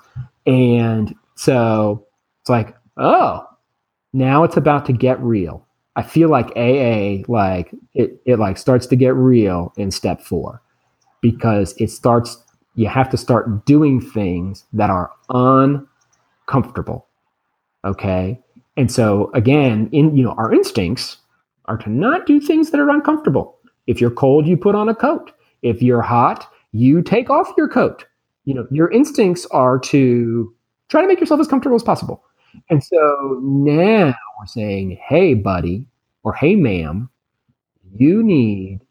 And 0.48 1.14
so 1.36 2.08
it's 2.42 2.50
like, 2.50 2.74
oh, 2.96 3.46
now 4.16 4.46
it's 4.46 4.56
about 4.56 4.86
to 4.86 4.94
get 4.94 5.20
real. 5.22 5.68
I 5.98 6.02
feel 6.02 6.30
like 6.30 6.48
AA 6.56 7.24
like 7.28 7.76
it 7.94 8.22
it 8.26 8.40
like 8.40 8.58
starts 8.58 8.88
to 8.88 8.96
get 8.96 9.14
real 9.14 9.74
in 9.76 9.92
step 9.92 10.22
4 10.22 10.62
because 11.22 11.76
it 11.78 11.92
starts 11.92 12.42
you 12.76 12.88
have 12.88 13.10
to 13.10 13.18
start 13.18 13.66
doing 13.66 14.00
things 14.00 14.64
that 14.72 14.90
are 14.90 15.12
uncomfortable. 15.30 17.08
Okay? 17.84 18.40
And 18.78 18.90
so 18.90 19.32
again, 19.34 19.90
in 19.92 20.16
you 20.16 20.24
know, 20.24 20.34
our 20.38 20.54
instincts 20.54 21.18
are 21.66 21.78
to 21.78 21.90
not 21.90 22.26
do 22.26 22.40
things 22.40 22.72
that 22.72 22.80
are 22.80 22.90
uncomfortable. 22.90 23.58
If 23.86 24.00
you're 24.00 24.12
cold, 24.12 24.48
you 24.48 24.56
put 24.56 24.76
on 24.76 24.88
a 24.88 24.96
coat. 24.96 25.32
If 25.62 25.82
you're 25.82 26.02
hot, 26.02 26.50
you 26.72 27.02
take 27.02 27.30
off 27.30 27.52
your 27.58 27.68
coat. 27.68 28.06
You 28.46 28.54
know, 28.54 28.68
your 28.72 28.90
instincts 28.92 29.46
are 29.52 29.78
to 29.80 30.54
try 30.88 31.02
to 31.02 31.08
make 31.08 31.20
yourself 31.20 31.42
as 31.42 31.48
comfortable 31.48 31.76
as 31.76 31.84
possible. 31.84 32.24
And 32.70 32.84
so 32.84 33.40
now 33.42 34.16
we're 34.40 34.46
saying, 34.46 35.00
hey, 35.08 35.34
buddy, 35.34 35.88
or 36.24 36.34
hey, 36.34 36.56
ma'am, 36.56 37.10
you 37.94 38.24
need 38.24 38.82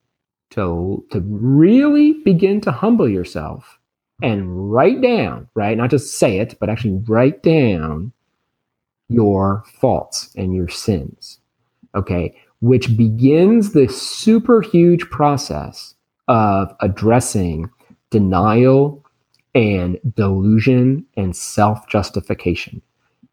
to, 0.50 1.04
to 1.10 1.20
really 1.20 2.14
begin 2.24 2.60
to 2.62 2.72
humble 2.72 3.08
yourself 3.08 3.78
and 4.22 4.72
write 4.72 5.00
down, 5.00 5.48
right? 5.54 5.76
Not 5.76 5.90
just 5.90 6.18
say 6.18 6.38
it, 6.38 6.56
but 6.60 6.68
actually 6.68 7.02
write 7.08 7.42
down 7.42 8.12
your 9.08 9.64
faults 9.80 10.30
and 10.36 10.54
your 10.54 10.68
sins. 10.68 11.40
Okay. 11.94 12.36
Which 12.60 12.96
begins 12.96 13.72
the 13.72 13.88
super 13.88 14.62
huge 14.62 15.10
process 15.10 15.94
of 16.28 16.74
addressing 16.80 17.68
denial 18.10 19.04
and 19.54 19.98
delusion 20.16 21.04
and 21.16 21.36
self 21.36 21.86
justification 21.88 22.80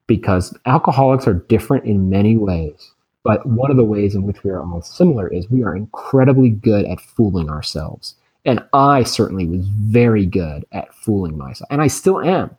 because 0.07 0.57
alcoholics 0.65 1.27
are 1.27 1.33
different 1.33 1.85
in 1.85 2.09
many 2.09 2.37
ways. 2.37 2.91
But 3.23 3.45
one 3.45 3.69
of 3.69 3.77
the 3.77 3.83
ways 3.83 4.15
in 4.15 4.23
which 4.23 4.43
we 4.43 4.49
are 4.49 4.59
almost 4.59 4.95
similar 4.95 5.27
is 5.27 5.49
we 5.49 5.63
are 5.63 5.75
incredibly 5.75 6.49
good 6.49 6.85
at 6.85 6.99
fooling 6.99 7.49
ourselves. 7.49 8.15
And 8.45 8.63
I 8.73 9.03
certainly 9.03 9.45
was 9.45 9.67
very 9.67 10.25
good 10.25 10.65
at 10.71 10.93
fooling 10.95 11.37
myself, 11.37 11.67
and 11.69 11.81
I 11.81 11.87
still 11.87 12.19
am. 12.21 12.49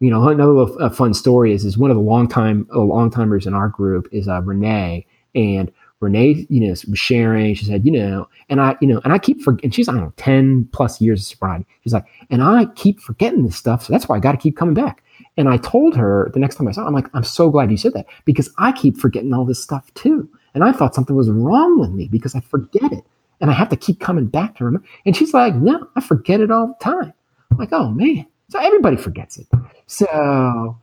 You 0.00 0.10
know, 0.10 0.28
another 0.28 0.52
little, 0.52 0.90
fun 0.90 1.14
story 1.14 1.52
is 1.52 1.64
is 1.64 1.78
one 1.78 1.90
of 1.90 1.96
the 1.96 2.02
long 2.02 2.28
time 2.28 2.68
uh, 2.74 2.80
long 2.80 3.10
timers 3.10 3.46
in 3.46 3.54
our 3.54 3.68
group 3.68 4.08
is 4.12 4.28
uh, 4.28 4.42
Renee, 4.42 5.06
and 5.34 5.72
Renee, 6.02 6.46
you 6.50 6.60
know, 6.60 6.68
was 6.68 6.98
sharing. 6.98 7.54
She 7.54 7.64
said, 7.64 7.84
you 7.86 7.92
know, 7.92 8.28
and 8.48 8.60
I, 8.60 8.76
you 8.80 8.88
know, 8.88 9.00
and 9.04 9.12
I 9.12 9.18
keep 9.18 9.40
forgetting. 9.40 9.70
She's 9.70 9.88
I 9.88 9.92
don't 9.92 10.02
know, 10.02 10.12
ten 10.16 10.68
plus 10.72 11.00
years 11.00 11.20
of 11.20 11.26
sobriety. 11.26 11.66
She's 11.82 11.92
like, 11.92 12.06
and 12.30 12.42
I 12.42 12.66
keep 12.74 13.00
forgetting 13.00 13.44
this 13.44 13.56
stuff, 13.56 13.84
so 13.84 13.92
that's 13.92 14.08
why 14.08 14.16
I 14.16 14.20
got 14.20 14.32
to 14.32 14.38
keep 14.38 14.56
coming 14.56 14.74
back. 14.74 15.02
And 15.36 15.48
I 15.48 15.56
told 15.56 15.96
her 15.96 16.30
the 16.34 16.40
next 16.40 16.56
time 16.56 16.68
I 16.68 16.72
saw 16.72 16.82
her, 16.82 16.88
I'm 16.88 16.94
like, 16.94 17.08
I'm 17.14 17.24
so 17.24 17.48
glad 17.50 17.70
you 17.70 17.76
said 17.76 17.94
that 17.94 18.06
because 18.24 18.50
I 18.58 18.72
keep 18.72 18.98
forgetting 18.98 19.32
all 19.32 19.44
this 19.44 19.62
stuff 19.62 19.92
too. 19.94 20.28
And 20.54 20.64
I 20.64 20.72
thought 20.72 20.94
something 20.94 21.16
was 21.16 21.30
wrong 21.30 21.78
with 21.78 21.90
me 21.90 22.08
because 22.08 22.34
I 22.34 22.40
forget 22.40 22.92
it. 22.92 23.04
And 23.40 23.50
I 23.50 23.54
have 23.54 23.70
to 23.70 23.76
keep 23.76 23.98
coming 23.98 24.26
back 24.26 24.56
to 24.56 24.64
remember. 24.64 24.86
And 25.06 25.16
she's 25.16 25.32
like, 25.32 25.54
no, 25.54 25.88
I 25.96 26.00
forget 26.00 26.40
it 26.40 26.50
all 26.50 26.66
the 26.68 26.84
time. 26.84 27.12
I'm 27.50 27.56
like, 27.56 27.72
oh 27.72 27.90
man. 27.90 28.26
So 28.50 28.58
everybody 28.58 28.96
forgets 28.96 29.38
it. 29.38 29.46
So 29.86 30.76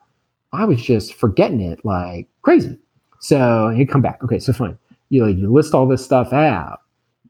I 0.52 0.66
was 0.66 0.82
just 0.82 1.14
forgetting 1.14 1.62
it 1.62 1.86
like 1.86 2.28
crazy. 2.42 2.78
So 3.20 3.70
you 3.70 3.86
come 3.86 4.02
back. 4.02 4.24
Okay, 4.24 4.40
so 4.40 4.54
fine. 4.54 4.78
You 5.10 5.26
like 5.26 5.38
you 5.38 5.52
list 5.52 5.74
all 5.74 5.88
this 5.88 6.04
stuff 6.04 6.34
out. 6.34 6.80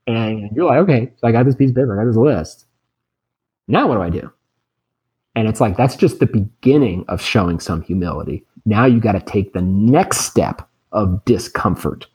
And 0.07 0.49
you're 0.55 0.65
like, 0.65 0.79
okay, 0.79 1.11
so 1.17 1.27
I 1.27 1.31
got 1.31 1.45
this 1.45 1.55
piece 1.55 1.69
of 1.69 1.75
paper, 1.75 1.93
I 1.93 2.03
got 2.03 2.09
this 2.09 2.17
list. 2.17 2.65
Now 3.67 3.87
what 3.87 3.95
do 3.95 4.01
I 4.01 4.09
do? 4.09 4.31
And 5.35 5.47
it's 5.47 5.61
like, 5.61 5.77
that's 5.77 5.95
just 5.95 6.19
the 6.19 6.25
beginning 6.25 7.05
of 7.07 7.21
showing 7.21 7.59
some 7.59 7.81
humility. 7.81 8.43
Now 8.65 8.85
you 8.85 8.99
got 8.99 9.13
to 9.13 9.21
take 9.21 9.53
the 9.53 9.61
next 9.61 10.21
step 10.21 10.67
of 10.91 11.23
discomfort. 11.25 12.07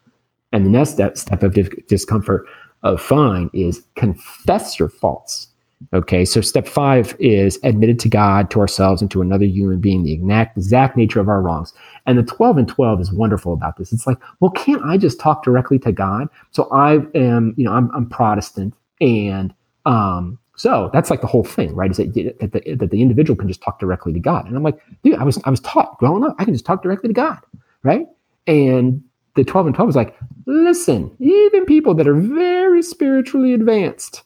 And 0.53 0.67
the 0.67 0.71
next 0.71 0.91
step, 0.91 1.17
step 1.17 1.43
of 1.43 1.55
discomfort 1.87 2.47
of 2.83 3.01
fine 3.01 3.51
is 3.55 3.85
confess 3.95 4.79
your 4.79 4.89
faults. 4.89 5.49
Okay, 5.93 6.25
so 6.25 6.41
step 6.41 6.67
five 6.67 7.17
is 7.19 7.59
admitted 7.63 7.99
to 8.01 8.09
God, 8.09 8.51
to 8.51 8.61
ourselves, 8.61 9.03
and 9.03 9.11
to 9.11 9.21
another 9.21 9.45
human 9.45 9.81
being 9.81 10.03
the 10.03 10.13
exact, 10.13 10.57
exact 10.57 10.97
nature 10.97 11.21
of 11.21 11.29
our 11.29 11.43
wrongs. 11.43 11.73
And 12.07 12.19
the 12.19 12.23
12 12.23 12.59
and 12.59 12.69
12 12.69 13.01
is 13.01 13.13
wonderful 13.13 13.53
about 13.53 13.77
this. 13.77 13.93
It's 13.93 14.07
like, 14.07 14.19
well, 14.41 14.51
can't 14.53 14.85
I 14.85 14.97
just 14.97 15.21
talk 15.21 15.43
directly 15.43 15.79
to 15.81 15.93
God? 15.93 16.29
So 16.53 16.69
I 16.71 16.99
am, 17.17 17.55
you 17.57 17.65
know, 17.65 17.73
I'm, 17.73 17.91
I'm 17.95 18.09
Protestant 18.09 18.75
and 19.01 19.53
um, 19.87 20.39
so 20.57 20.91
that's 20.93 21.11
like 21.11 21.21
the 21.21 21.27
whole 21.27 21.45
thing, 21.45 21.75
right? 21.75 21.91
Is 21.91 21.97
that, 21.97 22.15
that, 22.41 22.53
the, 22.53 22.75
that 22.75 22.91
the 22.91 23.03
individual 23.03 23.37
can 23.37 23.49
just 23.49 23.63
talk 23.63 23.81
directly 23.81 24.13
to 24.13 24.21
God. 24.21 24.47
And 24.47 24.57
I'm 24.57 24.63
like, 24.63 24.79
dude, 25.03 25.17
I 25.17 25.25
was, 25.25 25.39
I 25.45 25.51
was 25.51 25.61
taught 25.61 25.99
growing 25.99 26.25
up, 26.25 26.37
I 26.39 26.45
can 26.45 26.55
just 26.55 26.65
talk 26.65 26.83
directly 26.83 27.09
to 27.09 27.15
God, 27.15 27.39
right? 27.83 28.07
And 28.47 29.03
the 29.35 29.45
12 29.45 29.67
and 29.67 29.75
12 29.75 29.91
is 29.91 29.97
like, 29.97 30.17
listen, 30.47 31.15
even 31.19 31.65
people 31.65 31.95
that 31.95 32.07
are 32.07 32.15
very 32.15 32.83
spiritually 32.83 33.53
advanced 33.53 34.23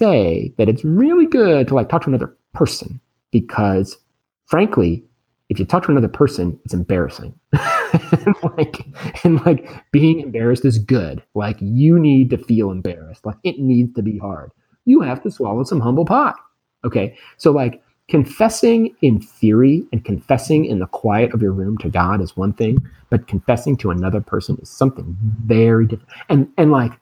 say 0.00 0.52
that 0.58 0.68
it's 0.68 0.84
really 0.84 1.26
good 1.26 1.68
to 1.68 1.74
like 1.74 1.88
talk 1.88 2.02
to 2.02 2.08
another 2.08 2.36
person 2.52 3.00
because 3.30 3.96
frankly, 4.46 5.04
if 5.48 5.58
you 5.58 5.64
talk 5.64 5.84
to 5.84 5.90
another 5.90 6.08
person, 6.08 6.58
it's 6.64 6.74
embarrassing. 6.74 7.34
and 7.52 8.34
like 8.42 8.86
and 9.24 9.44
like 9.44 9.68
being 9.92 10.20
embarrassed 10.20 10.64
is 10.64 10.78
good. 10.78 11.22
Like 11.34 11.56
you 11.60 11.98
need 11.98 12.30
to 12.30 12.38
feel 12.38 12.70
embarrassed. 12.70 13.26
Like 13.26 13.38
it 13.44 13.58
needs 13.58 13.94
to 13.94 14.02
be 14.02 14.18
hard 14.18 14.52
you 14.84 15.00
have 15.00 15.22
to 15.22 15.30
swallow 15.30 15.64
some 15.64 15.80
humble 15.80 16.04
pie. 16.04 16.34
Okay. 16.84 17.16
So, 17.36 17.50
like, 17.50 17.82
confessing 18.08 18.94
in 19.02 19.20
theory 19.20 19.84
and 19.92 20.04
confessing 20.04 20.64
in 20.64 20.80
the 20.80 20.86
quiet 20.86 21.32
of 21.32 21.40
your 21.40 21.52
room 21.52 21.78
to 21.78 21.88
God 21.88 22.20
is 22.20 22.36
one 22.36 22.52
thing, 22.52 22.78
but 23.08 23.28
confessing 23.28 23.76
to 23.78 23.90
another 23.90 24.20
person 24.20 24.58
is 24.60 24.68
something 24.68 25.16
very 25.44 25.86
different. 25.86 26.10
And, 26.28 26.48
and 26.58 26.72
like, 26.72 26.92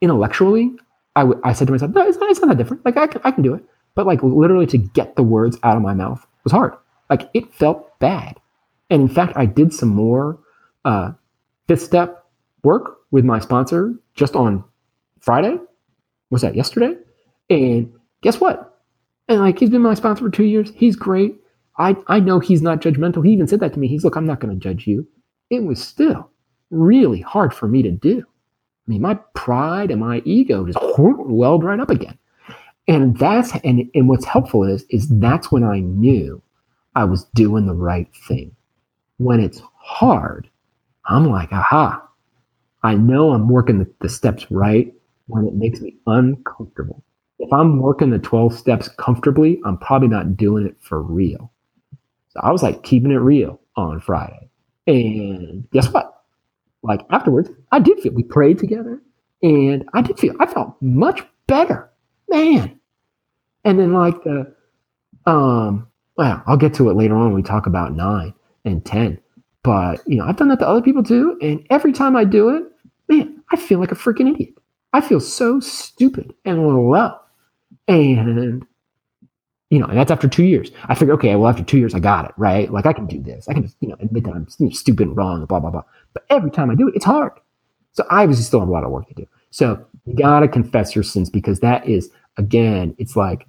intellectually, 0.00 0.70
I, 1.16 1.20
w- 1.20 1.40
I 1.44 1.52
said 1.52 1.66
to 1.68 1.72
myself, 1.72 1.92
no, 1.92 2.06
it's 2.06 2.18
not, 2.18 2.30
it's 2.30 2.40
not 2.40 2.48
that 2.48 2.58
different. 2.58 2.84
Like, 2.84 2.96
I 2.96 3.06
can, 3.06 3.20
I 3.24 3.30
can 3.30 3.42
do 3.42 3.54
it. 3.54 3.64
But, 3.94 4.06
like, 4.06 4.22
literally 4.22 4.66
to 4.66 4.78
get 4.78 5.16
the 5.16 5.22
words 5.22 5.56
out 5.62 5.76
of 5.76 5.82
my 5.82 5.94
mouth 5.94 6.24
was 6.42 6.52
hard. 6.52 6.74
Like, 7.08 7.30
it 7.34 7.54
felt 7.54 7.98
bad. 8.00 8.40
And 8.90 9.02
in 9.02 9.08
fact, 9.08 9.36
I 9.36 9.46
did 9.46 9.72
some 9.72 9.90
more 9.90 10.38
uh, 10.84 11.12
fifth 11.68 11.82
step 11.82 12.24
work 12.62 12.98
with 13.10 13.24
my 13.24 13.38
sponsor 13.38 13.94
just 14.14 14.34
on 14.34 14.64
Friday. 15.20 15.56
Was 16.30 16.42
that 16.42 16.56
yesterday? 16.56 16.96
And 17.50 17.92
guess 18.22 18.40
what? 18.40 18.80
And 19.28 19.40
like 19.40 19.58
he's 19.58 19.70
been 19.70 19.82
my 19.82 19.94
sponsor 19.94 20.24
for 20.24 20.30
two 20.30 20.44
years. 20.44 20.72
He's 20.74 20.96
great. 20.96 21.36
I, 21.78 21.96
I 22.08 22.20
know 22.20 22.40
he's 22.40 22.62
not 22.62 22.80
judgmental. 22.80 23.24
He 23.24 23.32
even 23.32 23.46
said 23.46 23.60
that 23.60 23.72
to 23.74 23.78
me. 23.78 23.88
He's 23.88 24.04
look, 24.04 24.16
I'm 24.16 24.26
not 24.26 24.40
going 24.40 24.52
to 24.52 24.60
judge 24.60 24.86
you. 24.86 25.06
It 25.50 25.64
was 25.64 25.82
still 25.82 26.30
really 26.70 27.20
hard 27.20 27.54
for 27.54 27.68
me 27.68 27.82
to 27.82 27.90
do. 27.90 28.24
I 28.86 28.90
mean, 28.90 29.02
my 29.02 29.14
pride 29.34 29.90
and 29.90 30.00
my 30.00 30.22
ego 30.24 30.66
just 30.66 30.78
welled 30.98 31.64
right 31.64 31.80
up 31.80 31.90
again. 31.90 32.18
And 32.86 33.18
that's 33.18 33.52
and, 33.64 33.90
and 33.94 34.08
what's 34.08 34.26
helpful 34.26 34.64
is 34.64 34.84
is 34.90 35.08
that's 35.08 35.50
when 35.50 35.64
I 35.64 35.80
knew 35.80 36.42
I 36.94 37.04
was 37.04 37.24
doing 37.34 37.66
the 37.66 37.74
right 37.74 38.08
thing. 38.28 38.54
When 39.16 39.40
it's 39.40 39.62
hard, 39.76 40.48
I'm 41.06 41.24
like, 41.24 41.52
aha, 41.52 42.06
I 42.82 42.94
know 42.94 43.32
I'm 43.32 43.48
working 43.48 43.78
the, 43.78 43.90
the 44.00 44.08
steps 44.08 44.50
right 44.50 44.92
when 45.28 45.46
it 45.46 45.54
makes 45.54 45.80
me 45.80 45.96
uncomfortable 46.06 47.02
if 47.44 47.52
I'm 47.52 47.80
working 47.80 48.10
the 48.10 48.18
12 48.18 48.54
steps 48.54 48.88
comfortably, 48.88 49.60
I'm 49.64 49.78
probably 49.78 50.08
not 50.08 50.36
doing 50.36 50.66
it 50.66 50.76
for 50.80 51.02
real. 51.02 51.52
So 52.30 52.40
I 52.42 52.50
was 52.50 52.62
like 52.62 52.82
keeping 52.82 53.10
it 53.10 53.16
real 53.16 53.60
on 53.76 54.00
Friday. 54.00 54.48
And 54.86 55.68
guess 55.70 55.88
what? 55.92 56.13
Like 56.84 57.00
afterwards, 57.10 57.50
I 57.72 57.80
did 57.80 57.98
feel 58.00 58.12
we 58.12 58.22
prayed 58.22 58.58
together 58.58 59.00
and 59.42 59.88
I 59.94 60.02
did 60.02 60.18
feel 60.18 60.34
I 60.38 60.46
felt 60.46 60.76
much 60.80 61.22
better. 61.46 61.90
Man. 62.28 62.78
And 63.64 63.78
then 63.78 63.92
like 63.92 64.22
the 64.22 64.54
um 65.26 65.88
well, 66.16 66.42
I'll 66.46 66.56
get 66.56 66.74
to 66.74 66.90
it 66.90 66.96
later 66.96 67.16
on 67.16 67.24
when 67.24 67.34
we 67.34 67.42
talk 67.42 67.66
about 67.66 67.94
nine 67.94 68.34
and 68.64 68.84
ten. 68.84 69.18
But 69.62 70.00
you 70.06 70.18
know, 70.18 70.26
I've 70.26 70.36
done 70.36 70.48
that 70.48 70.58
to 70.60 70.68
other 70.68 70.82
people 70.82 71.02
too, 71.02 71.38
and 71.40 71.66
every 71.70 71.92
time 71.92 72.16
I 72.16 72.24
do 72.24 72.50
it, 72.50 72.64
man, 73.08 73.42
I 73.50 73.56
feel 73.56 73.80
like 73.80 73.92
a 73.92 73.96
freaking 73.96 74.32
idiot. 74.32 74.54
I 74.92 75.00
feel 75.00 75.20
so 75.20 75.58
stupid 75.58 76.34
and 76.44 76.68
low. 76.68 77.18
And 77.88 78.64
you 79.74 79.80
know, 79.80 79.86
and 79.86 79.98
that's 79.98 80.12
after 80.12 80.28
two 80.28 80.44
years. 80.44 80.70
I 80.84 80.94
figure, 80.94 81.14
okay, 81.14 81.34
well, 81.34 81.50
after 81.50 81.64
two 81.64 81.78
years, 81.78 81.94
I 81.94 81.98
got 81.98 82.26
it, 82.26 82.30
right? 82.36 82.70
Like 82.70 82.86
I 82.86 82.92
can 82.92 83.06
do 83.06 83.20
this. 83.20 83.48
I 83.48 83.54
can 83.54 83.64
just, 83.64 83.76
you 83.80 83.88
know, 83.88 83.96
admit 83.98 84.22
that 84.22 84.32
I'm 84.32 84.48
stupid 84.70 85.08
and 85.08 85.16
wrong, 85.16 85.44
blah, 85.46 85.58
blah, 85.58 85.70
blah. 85.70 85.82
But 86.12 86.24
every 86.30 86.52
time 86.52 86.70
I 86.70 86.76
do 86.76 86.86
it, 86.86 86.94
it's 86.94 87.04
hard. 87.04 87.32
So 87.90 88.04
I 88.08 88.22
obviously 88.22 88.44
still 88.44 88.60
have 88.60 88.68
a 88.68 88.72
lot 88.72 88.84
of 88.84 88.92
work 88.92 89.08
to 89.08 89.14
do. 89.14 89.26
So 89.50 89.84
you 90.06 90.14
gotta 90.14 90.46
confess 90.46 90.94
your 90.94 91.02
sins 91.02 91.28
because 91.28 91.58
that 91.58 91.88
is, 91.88 92.08
again, 92.36 92.94
it's 92.98 93.16
like 93.16 93.48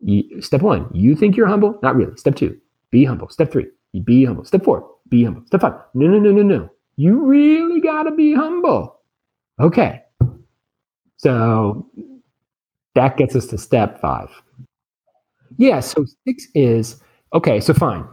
you, 0.00 0.42
step 0.42 0.60
one, 0.60 0.90
you 0.92 1.16
think 1.16 1.38
you're 1.38 1.46
humble? 1.46 1.78
Not 1.82 1.96
really. 1.96 2.14
Step 2.16 2.36
two, 2.36 2.60
be 2.90 3.06
humble. 3.06 3.30
Step 3.30 3.50
three, 3.50 3.66
you 3.92 4.02
be 4.02 4.26
humble. 4.26 4.44
Step 4.44 4.62
four, 4.62 4.86
be 5.08 5.24
humble. 5.24 5.46
Step 5.46 5.62
five, 5.62 5.72
no, 5.94 6.06
no, 6.06 6.18
no, 6.18 6.32
no, 6.32 6.42
no. 6.42 6.70
You 6.96 7.24
really 7.24 7.80
gotta 7.80 8.10
be 8.10 8.34
humble. 8.34 9.00
Okay. 9.58 10.02
So 11.16 11.88
that 12.94 13.16
gets 13.16 13.34
us 13.34 13.46
to 13.46 13.56
step 13.56 14.02
five. 14.02 14.28
Yeah. 15.58 15.80
So 15.80 16.04
six 16.26 16.46
is 16.54 17.00
okay. 17.34 17.60
So 17.60 17.74
fine. 17.74 18.06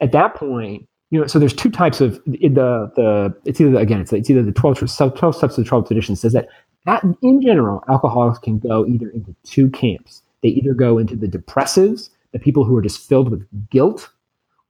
At 0.00 0.12
that 0.12 0.34
point, 0.34 0.86
you 1.10 1.20
know, 1.20 1.26
so 1.26 1.38
there's 1.38 1.54
two 1.54 1.70
types 1.70 2.00
of 2.00 2.22
the 2.24 2.48
the 2.96 3.34
it's 3.44 3.60
either 3.60 3.76
again 3.78 4.00
it's, 4.00 4.12
it's 4.12 4.30
either 4.30 4.42
the 4.42 4.52
12, 4.52 4.78
12 4.96 5.36
steps 5.36 5.58
of 5.58 5.64
the 5.64 5.68
12 5.68 5.86
tradition 5.86 6.16
says 6.16 6.32
that 6.32 6.48
that 6.86 7.04
in 7.22 7.42
general 7.42 7.84
alcoholics 7.88 8.38
can 8.38 8.58
go 8.58 8.86
either 8.86 9.10
into 9.10 9.34
two 9.44 9.68
camps. 9.70 10.22
They 10.42 10.50
either 10.50 10.72
go 10.72 10.96
into 10.98 11.16
the 11.16 11.26
depressives, 11.26 12.10
the 12.32 12.38
people 12.38 12.64
who 12.64 12.76
are 12.76 12.82
just 12.82 13.06
filled 13.06 13.30
with 13.30 13.46
guilt, 13.70 14.08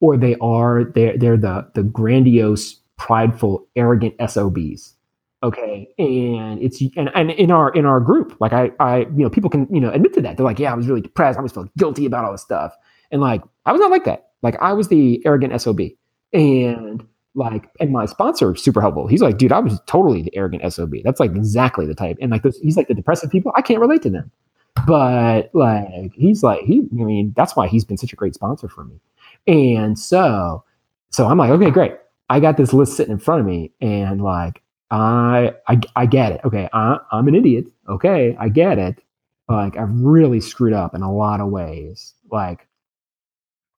or 0.01 0.17
they 0.17 0.37
are 0.41 0.85
they're 0.85 1.17
they're 1.17 1.37
the 1.37 1.71
the 1.75 1.83
grandiose, 1.83 2.81
prideful, 2.97 3.67
arrogant 3.77 4.15
SOBs 4.29 4.95
okay 5.43 5.89
and 5.99 6.61
it's 6.63 6.81
and, 6.97 7.11
and 7.15 7.31
in 7.31 7.51
our 7.51 7.71
in 7.73 7.87
our 7.87 8.01
group 8.01 8.37
like 8.41 8.53
i 8.53 8.71
i 8.79 8.99
you 8.99 9.23
know 9.23 9.31
people 9.31 9.49
can 9.49 9.67
you 9.73 9.81
know 9.81 9.91
admit 9.91 10.13
to 10.13 10.21
that. 10.21 10.37
They're 10.37 10.45
like 10.45 10.59
yeah 10.59 10.73
i 10.73 10.75
was 10.75 10.87
really 10.87 11.01
depressed. 11.01 11.39
I 11.39 11.43
was 11.43 11.53
feeling 11.53 11.71
guilty 11.79 12.07
about 12.07 12.25
all 12.25 12.33
this 12.33 12.43
stuff. 12.43 12.75
And 13.11 13.21
like 13.21 13.43
i 13.67 13.73
was 13.73 13.81
not 13.81 13.91
like 13.91 14.05
that. 14.05 14.31
Like 14.43 14.57
i 14.61 14.73
was 14.73 14.89
the 14.89 15.23
arrogant 15.25 15.59
sob 15.61 15.81
and 16.33 17.07
like 17.35 17.71
and 17.81 17.91
my 17.91 18.07
sponsor 18.07 18.55
super 18.55 18.81
helpful. 18.81 19.07
He's 19.07 19.23
like 19.23 19.39
dude 19.39 19.53
i 19.53 19.61
was 19.61 19.81
totally 19.87 20.23
the 20.23 20.37
arrogant 20.37 20.71
sob 20.73 20.93
that's 21.05 21.21
like 21.21 21.31
exactly 21.31 21.87
the 21.87 21.95
type. 21.95 22.19
And 22.21 22.31
like 22.31 22.43
those, 22.43 22.59
he's 22.59 22.77
like 22.77 22.89
the 22.89 22.95
depressive 22.95 23.31
people. 23.31 23.53
I 23.57 23.63
can't 23.63 23.81
relate 23.81 24.03
to 24.03 24.11
them. 24.11 24.31
But 24.87 25.51
like 25.55 26.13
he's 26.15 26.43
like 26.43 26.61
he 26.65 26.83
i 26.93 27.05
mean 27.05 27.33
that's 27.35 27.57
why 27.57 27.67
he's 27.67 27.85
been 27.85 27.97
such 27.97 28.13
a 28.13 28.17
great 28.17 28.35
sponsor 28.35 28.69
for 28.69 28.85
me. 28.85 29.01
And 29.47 29.99
so 29.99 30.65
so 31.09 31.27
i'm 31.27 31.39
like 31.39 31.51
okay 31.51 31.71
great. 31.71 31.95
I 32.29 32.39
got 32.39 32.57
this 32.57 32.73
list 32.73 32.97
sitting 32.97 33.13
in 33.13 33.19
front 33.19 33.41
of 33.41 33.47
me. 33.47 33.73
And 33.81 34.23
like 34.23 34.63
I, 34.91 35.55
I, 35.69 35.81
I 35.97 36.07
get 36.07 36.33
it. 36.33 36.41
Okay, 36.45 36.69
I, 36.73 36.99
I'm 37.13 37.29
an 37.29 37.35
idiot. 37.35 37.67
Okay, 37.89 38.37
I 38.39 38.49
get 38.49 38.79
it. 38.79 39.03
Like 39.49 39.77
I've 39.77 39.93
really 39.93 40.41
screwed 40.41 40.73
up 40.73 40.95
in 40.95 41.03
a 41.03 41.13
lot 41.13 41.41
of 41.41 41.49
ways. 41.49 42.15
Like, 42.31 42.69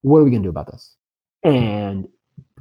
what 0.03 0.18
are 0.18 0.25
we 0.25 0.31
gonna 0.31 0.42
do 0.42 0.51
about 0.51 0.70
this? 0.70 0.94
And 1.44 2.07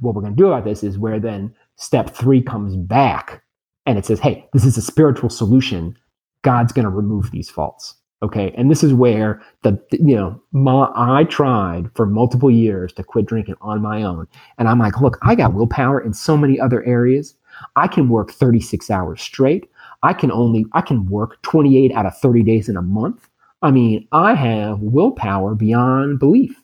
what 0.00 0.14
we're 0.14 0.22
gonna 0.22 0.36
do 0.36 0.48
about 0.48 0.64
this 0.64 0.82
is 0.82 0.98
where 0.98 1.20
then 1.20 1.54
step 1.76 2.10
three 2.10 2.42
comes 2.42 2.76
back, 2.76 3.42
and 3.86 3.98
it 3.98 4.06
says, 4.06 4.20
"Hey, 4.20 4.48
this 4.52 4.64
is 4.64 4.76
a 4.76 4.82
spiritual 4.82 5.30
solution. 5.30 5.96
God's 6.42 6.72
gonna 6.72 6.90
remove 6.90 7.30
these 7.30 7.50
faults." 7.50 7.96
Okay, 8.22 8.52
and 8.56 8.70
this 8.70 8.84
is 8.84 8.94
where 8.94 9.42
the 9.62 9.78
you 9.90 10.16
know 10.16 10.40
my, 10.52 10.90
I 10.94 11.24
tried 11.24 11.90
for 11.94 12.06
multiple 12.06 12.50
years 12.50 12.92
to 12.94 13.02
quit 13.04 13.26
drinking 13.26 13.56
on 13.60 13.82
my 13.82 14.02
own, 14.02 14.26
and 14.58 14.68
I'm 14.68 14.78
like, 14.78 15.00
look, 15.00 15.18
I 15.22 15.34
got 15.34 15.54
willpower 15.54 16.00
in 16.00 16.14
so 16.14 16.36
many 16.36 16.58
other 16.58 16.82
areas 16.84 17.34
I 17.76 17.88
can 17.88 18.08
work 18.08 18.30
36 18.30 18.90
hours 18.90 19.20
straight. 19.20 19.68
I 20.02 20.12
can 20.12 20.32
only 20.32 20.66
I 20.72 20.80
can 20.80 21.06
work 21.08 21.40
28 21.42 21.92
out 21.92 22.06
of 22.06 22.16
30 22.16 22.42
days 22.42 22.68
in 22.68 22.76
a 22.76 22.82
month. 22.82 23.28
I 23.62 23.70
mean, 23.70 24.08
I 24.12 24.34
have 24.34 24.80
willpower 24.80 25.54
beyond 25.54 26.18
belief. 26.18 26.60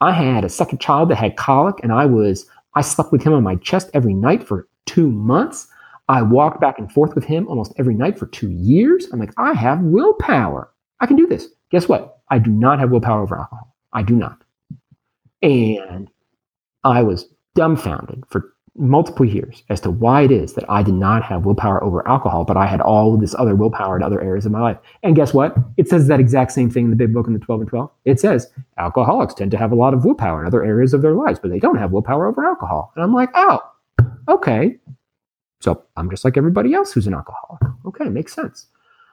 I 0.00 0.12
had 0.12 0.44
a 0.44 0.48
second 0.48 0.80
child 0.80 1.10
that 1.10 1.16
had 1.16 1.36
colic 1.36 1.76
and 1.82 1.92
I 1.92 2.06
was 2.06 2.46
I 2.74 2.82
slept 2.82 3.10
with 3.10 3.22
him 3.22 3.32
on 3.32 3.42
my 3.42 3.56
chest 3.56 3.90
every 3.94 4.14
night 4.14 4.46
for 4.46 4.68
2 4.86 5.10
months. 5.10 5.66
I 6.08 6.22
walked 6.22 6.60
back 6.60 6.78
and 6.78 6.90
forth 6.90 7.14
with 7.14 7.24
him 7.24 7.48
almost 7.48 7.72
every 7.76 7.94
night 7.94 8.18
for 8.18 8.26
2 8.26 8.50
years. 8.50 9.08
I'm 9.12 9.18
like, 9.18 9.34
I 9.36 9.52
have 9.52 9.80
willpower. 9.80 10.72
I 11.00 11.06
can 11.06 11.16
do 11.16 11.26
this. 11.26 11.48
Guess 11.70 11.88
what? 11.88 12.20
I 12.30 12.38
do 12.38 12.50
not 12.50 12.78
have 12.78 12.90
willpower 12.90 13.22
over 13.22 13.38
alcohol. 13.38 13.74
I 13.92 14.02
do 14.02 14.14
not. 14.14 14.42
And 15.42 16.10
I 16.84 17.02
was 17.02 17.28
dumbfounded 17.54 18.24
for 18.28 18.54
multiple 18.76 19.24
years 19.24 19.62
as 19.68 19.80
to 19.80 19.90
why 19.90 20.22
it 20.22 20.30
is 20.30 20.54
that 20.54 20.68
I 20.68 20.82
did 20.82 20.94
not 20.94 21.22
have 21.22 21.44
willpower 21.44 21.82
over 21.82 22.06
alcohol, 22.06 22.44
but 22.44 22.56
I 22.56 22.66
had 22.66 22.80
all 22.80 23.16
this 23.16 23.34
other 23.34 23.54
willpower 23.54 23.96
in 23.96 24.02
other 24.02 24.20
areas 24.20 24.46
of 24.46 24.52
my 24.52 24.60
life. 24.60 24.78
And 25.02 25.16
guess 25.16 25.34
what? 25.34 25.56
It 25.76 25.88
says 25.88 26.08
that 26.08 26.20
exact 26.20 26.52
same 26.52 26.70
thing 26.70 26.84
in 26.84 26.90
the 26.90 26.96
big 26.96 27.12
book 27.12 27.26
in 27.26 27.32
the 27.32 27.38
12 27.38 27.62
and 27.62 27.70
12. 27.70 27.90
It 28.04 28.20
says 28.20 28.50
alcoholics 28.76 29.34
tend 29.34 29.50
to 29.52 29.58
have 29.58 29.72
a 29.72 29.76
lot 29.76 29.94
of 29.94 30.04
willpower 30.04 30.40
in 30.40 30.46
other 30.46 30.64
areas 30.64 30.94
of 30.94 31.02
their 31.02 31.14
lives, 31.14 31.38
but 31.38 31.50
they 31.50 31.58
don't 31.58 31.78
have 31.78 31.92
willpower 31.92 32.26
over 32.26 32.44
alcohol. 32.44 32.92
And 32.94 33.04
I'm 33.04 33.14
like, 33.14 33.30
oh, 33.34 33.60
okay. 34.28 34.78
So 35.60 35.84
I'm 35.96 36.10
just 36.10 36.24
like 36.24 36.36
everybody 36.36 36.74
else 36.74 36.92
who's 36.92 37.06
an 37.06 37.14
alcoholic. 37.14 37.62
Okay, 37.86 38.08
makes 38.08 38.32
sense. 38.32 38.66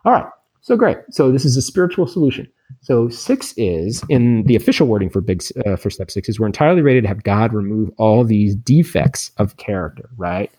All 0.03 0.11
right. 0.11 0.27
So 0.65 0.75
great. 0.75 0.97
So 1.11 1.31
this 1.31 1.45
is 1.45 1.55
a 1.57 1.61
spiritual 1.61 2.07
solution. 2.07 2.51
So 2.81 3.07
six 3.07 3.53
is 3.55 4.03
in 4.09 4.41
the 4.45 4.55
official 4.55 4.87
wording 4.87 5.11
for 5.11 5.21
big 5.21 5.43
uh, 5.63 5.75
for 5.75 5.91
step 5.91 6.09
six 6.09 6.27
is 6.27 6.39
we're 6.39 6.47
entirely 6.47 6.81
ready 6.81 7.01
to 7.01 7.07
have 7.07 7.21
God 7.21 7.53
remove 7.53 7.91
all 7.97 8.23
these 8.23 8.55
defects 8.55 9.29
of 9.37 9.57
character, 9.57 10.09
right? 10.17 10.51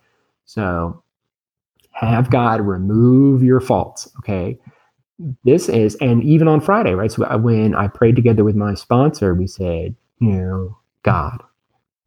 So 0.45 1.03
have 1.91 2.31
God 2.31 2.61
remove 2.61 3.43
your 3.43 3.59
faults. 3.59 4.09
Okay. 4.21 4.57
This 5.43 5.69
is, 5.69 5.97
and 5.97 6.23
even 6.23 6.47
on 6.47 6.61
Friday, 6.61 6.95
right? 6.95 7.11
So 7.11 7.25
when 7.39 7.75
I 7.75 7.89
prayed 7.89 8.15
together 8.15 8.45
with 8.45 8.55
my 8.55 8.75
sponsor, 8.75 9.35
we 9.35 9.49
said, 9.49 9.97
you 10.21 10.31
know, 10.31 10.79
God, 11.03 11.43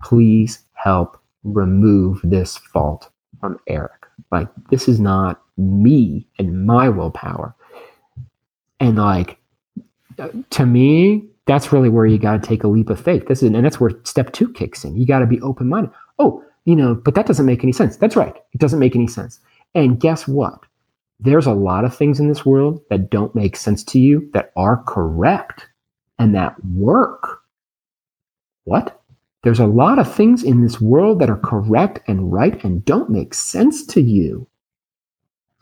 please 0.01 0.63
help 0.71 1.19
remove 1.43 2.21
this 2.23 2.55
fault 2.55 3.09
from 3.41 3.59
Eric. 3.67 4.05
Like, 4.31 4.47
this 4.69 4.87
is 4.87 5.01
not 5.01 5.41
me 5.57 6.25
and 6.37 6.65
my 6.65 6.87
willpower. 6.87 7.53
And 8.79 8.97
like, 8.97 9.37
to 10.51 10.65
me, 10.65 11.25
that's 11.45 11.71
really 11.71 11.89
where 11.89 12.05
you 12.05 12.17
got 12.17 12.41
to 12.41 12.47
take 12.47 12.63
a 12.63 12.67
leap 12.67 12.89
of 12.89 12.99
faith. 12.99 13.27
This 13.27 13.41
is, 13.41 13.51
and 13.51 13.65
that's 13.65 13.79
where 13.79 13.91
step 14.03 14.31
two 14.33 14.51
kicks 14.53 14.83
in. 14.83 14.95
You 14.95 15.05
got 15.05 15.19
to 15.19 15.25
be 15.25 15.41
open 15.41 15.67
minded. 15.67 15.91
Oh, 16.19 16.43
you 16.65 16.75
know, 16.75 16.93
but 16.93 17.15
that 17.15 17.25
doesn't 17.25 17.45
make 17.45 17.63
any 17.63 17.71
sense. 17.71 17.97
That's 17.97 18.15
right. 18.15 18.35
It 18.53 18.59
doesn't 18.59 18.79
make 18.79 18.95
any 18.95 19.07
sense. 19.07 19.39
And 19.73 19.99
guess 19.99 20.27
what? 20.27 20.59
There's 21.19 21.47
a 21.47 21.53
lot 21.53 21.85
of 21.85 21.95
things 21.95 22.19
in 22.19 22.27
this 22.29 22.45
world 22.45 22.81
that 22.89 23.09
don't 23.09 23.35
make 23.35 23.55
sense 23.55 23.83
to 23.85 23.99
you 23.99 24.29
that 24.33 24.51
are 24.55 24.83
correct 24.83 25.67
and 26.17 26.35
that 26.35 26.55
work. 26.65 27.41
What? 28.65 29.01
There's 29.43 29.59
a 29.59 29.65
lot 29.65 29.99
of 29.99 30.13
things 30.13 30.43
in 30.43 30.61
this 30.61 30.79
world 30.79 31.19
that 31.19 31.29
are 31.29 31.39
correct 31.39 32.01
and 32.07 32.31
right 32.31 32.63
and 32.63 32.85
don't 32.85 33.09
make 33.09 33.33
sense 33.33 33.85
to 33.87 34.01
you. 34.01 34.47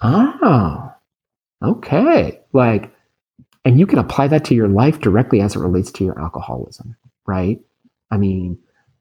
Oh, 0.01 0.91
okay. 1.63 2.41
Like, 2.53 2.91
and 3.67 3.77
you 3.77 3.85
can 3.85 3.99
apply 3.99 4.29
that 4.29 4.45
to 4.45 4.55
your 4.55 4.69
life 4.69 5.01
directly 5.01 5.41
as 5.41 5.53
it 5.53 5.59
relates 5.59 5.91
to 5.91 6.05
your 6.05 6.17
alcoholism, 6.17 6.95
right? 7.25 7.59
I 8.09 8.15
mean, 8.15 8.57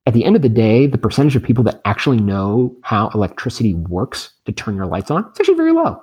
at 0.07 0.13
the 0.13 0.25
end 0.25 0.35
of 0.35 0.43
the 0.43 0.49
day, 0.49 0.89
the 0.89 0.99
percentage 0.99 1.37
of 1.37 1.45
people 1.45 1.63
that 1.65 1.81
actually 1.85 2.21
know 2.21 2.75
how 2.83 3.09
electricity 3.15 3.75
works 3.75 4.33
to 4.45 4.51
turn 4.51 4.75
your 4.75 4.87
lights 4.87 5.09
on, 5.09 5.25
it's 5.31 5.39
actually 5.39 5.55
very 5.55 5.71
low. 5.71 6.03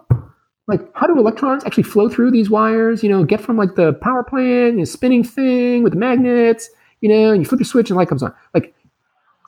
Like, 0.69 0.80
how 0.95 1.08
do 1.08 1.19
electrons 1.19 1.65
actually 1.65 1.84
flow 1.84 2.08
through 2.08 2.32
these 2.32 2.49
wires? 2.49 3.04
You 3.04 3.10
know, 3.10 3.26
get 3.26 3.41
from 3.41 3.58
like 3.58 3.76
the 3.76 3.91
power 3.95 4.23
plant, 4.23 4.76
you 4.76 4.78
know, 4.80 4.86
spinning 4.86 5.26
thing 5.26 5.84
with 5.84 5.91
the 5.91 5.99
magnets, 5.99 6.69
you 7.02 7.10
know, 7.10 7.32
and 7.32 7.41
you 7.41 7.45
flip 7.45 7.60
the 7.60 7.65
switch 7.65 7.89
and 7.89 7.97
light 7.97 8.08
comes 8.08 8.23
on. 8.23 8.34
Like, 8.54 8.73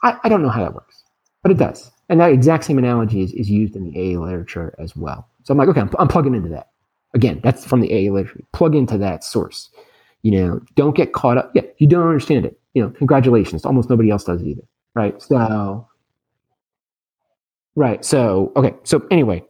I, 0.03 0.17
I 0.25 0.27
don't 0.27 0.41
know 0.41 0.49
how 0.49 0.61
that 0.61 0.73
works, 0.73 1.05
but 1.41 1.53
it 1.53 1.57
does. 1.57 1.89
And 2.09 2.19
that 2.19 2.33
exact 2.33 2.65
same 2.65 2.77
analogy 2.77 3.21
is, 3.21 3.31
is 3.31 3.49
used 3.49 3.77
in 3.77 3.89
the 3.89 3.97
AA 3.97 4.19
literature 4.19 4.75
as 4.77 4.93
well. 4.93 5.29
So 5.43 5.53
I'm 5.53 5.57
like, 5.57 5.69
okay, 5.69 5.79
I'm, 5.79 5.89
I'm 5.97 6.09
plugging 6.09 6.35
into 6.35 6.49
that. 6.49 6.67
Again, 7.15 7.39
that's 7.43 7.65
from 7.65 7.81
the 7.81 7.91
AA 7.91 8.11
literature. 8.11 8.41
Plug 8.51 8.75
into 8.75 8.97
that 8.99 9.23
source. 9.23 9.69
You 10.21 10.31
know, 10.31 10.61
don't 10.75 10.95
get 10.95 11.13
caught 11.13 11.37
up. 11.37 11.51
Yeah, 11.55 11.63
you 11.77 11.87
don't 11.87 12.07
understand 12.07 12.45
it. 12.45 12.59
You 12.73 12.83
know, 12.83 12.89
congratulations. 12.91 13.65
Almost 13.65 13.89
nobody 13.89 14.11
else 14.11 14.23
does 14.23 14.43
either. 14.43 14.63
Right. 14.93 15.19
So, 15.21 15.87
right. 17.75 18.03
So, 18.03 18.51
okay. 18.55 18.73
So, 18.83 19.05
anyway, 19.11 19.43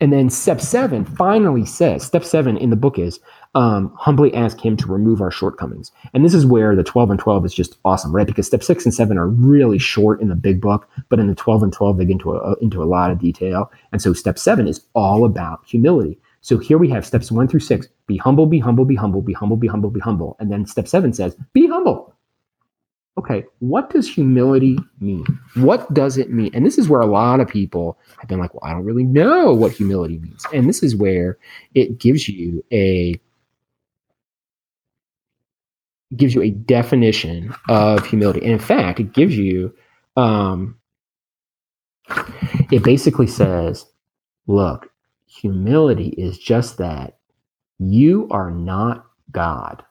and 0.00 0.12
then 0.12 0.30
step 0.30 0.60
seven 0.60 1.04
finally 1.04 1.66
says, 1.66 2.04
step 2.04 2.24
seven 2.24 2.56
in 2.56 2.70
the 2.70 2.76
book 2.76 2.98
is 2.98 3.20
um, 3.54 3.92
humbly 3.98 4.32
ask 4.34 4.58
Him 4.58 4.76
to 4.78 4.86
remove 4.86 5.20
our 5.20 5.30
shortcomings. 5.30 5.92
And 6.14 6.24
this 6.24 6.32
is 6.32 6.46
where 6.46 6.74
the 6.74 6.82
12 6.82 7.10
and 7.10 7.20
12 7.20 7.44
is 7.44 7.54
just 7.54 7.76
awesome, 7.84 8.14
right? 8.14 8.26
Because 8.26 8.46
step 8.46 8.62
six 8.62 8.86
and 8.86 8.94
seven 8.94 9.18
are 9.18 9.28
really 9.28 9.78
short 9.78 10.22
in 10.22 10.28
the 10.28 10.34
big 10.34 10.60
book, 10.60 10.88
but 11.10 11.18
in 11.18 11.26
the 11.26 11.34
12 11.34 11.64
and 11.64 11.72
12, 11.72 11.98
they 11.98 12.04
get 12.06 12.12
into 12.12 12.32
a, 12.32 12.54
into 12.62 12.82
a 12.82 12.86
lot 12.86 13.10
of 13.10 13.18
detail. 13.18 13.70
And 13.92 14.00
so 14.00 14.14
step 14.14 14.38
seven 14.38 14.66
is 14.66 14.80
all 14.94 15.26
about 15.26 15.60
humility. 15.66 16.18
So 16.42 16.58
here 16.58 16.78
we 16.78 16.88
have 16.90 17.06
steps 17.06 17.30
one 17.30 17.48
through 17.48 17.60
six 17.60 17.86
be 18.06 18.16
humble, 18.16 18.46
be 18.46 18.58
humble, 18.58 18.84
be 18.84 18.94
humble, 18.94 19.22
be 19.22 19.32
humble, 19.32 19.56
be 19.56 19.68
humble, 19.68 19.90
be 19.90 20.00
humble. 20.00 20.36
And 20.40 20.50
then 20.50 20.66
step 20.66 20.88
seven 20.88 21.12
says, 21.12 21.36
be 21.52 21.66
humble. 21.66 22.14
Okay, 23.18 23.44
what 23.58 23.90
does 23.90 24.08
humility 24.08 24.78
mean? 25.00 25.26
What 25.54 25.92
does 25.92 26.16
it 26.16 26.30
mean? 26.30 26.52
And 26.54 26.64
this 26.64 26.78
is 26.78 26.88
where 26.88 27.00
a 27.00 27.06
lot 27.06 27.40
of 27.40 27.48
people 27.48 27.98
have 28.18 28.28
been 28.28 28.38
like, 28.38 28.54
well, 28.54 28.62
I 28.64 28.72
don't 28.72 28.84
really 28.84 29.04
know 29.04 29.52
what 29.52 29.72
humility 29.72 30.18
means. 30.18 30.46
And 30.54 30.68
this 30.68 30.82
is 30.82 30.96
where 30.96 31.36
it 31.74 31.98
gives 31.98 32.28
you 32.28 32.64
a 32.72 33.20
gives 36.16 36.34
you 36.34 36.42
a 36.42 36.50
definition 36.50 37.54
of 37.68 38.06
humility. 38.06 38.40
And 38.40 38.52
in 38.52 38.58
fact, 38.58 39.00
it 39.00 39.12
gives 39.12 39.36
you 39.36 39.74
um, 40.16 40.78
it 42.70 42.82
basically 42.82 43.26
says, 43.26 43.86
look, 44.46 44.89
humility 45.30 46.08
is 46.18 46.38
just 46.38 46.78
that 46.78 47.18
you 47.78 48.28
are 48.30 48.50
not 48.50 49.06
God. 49.30 49.82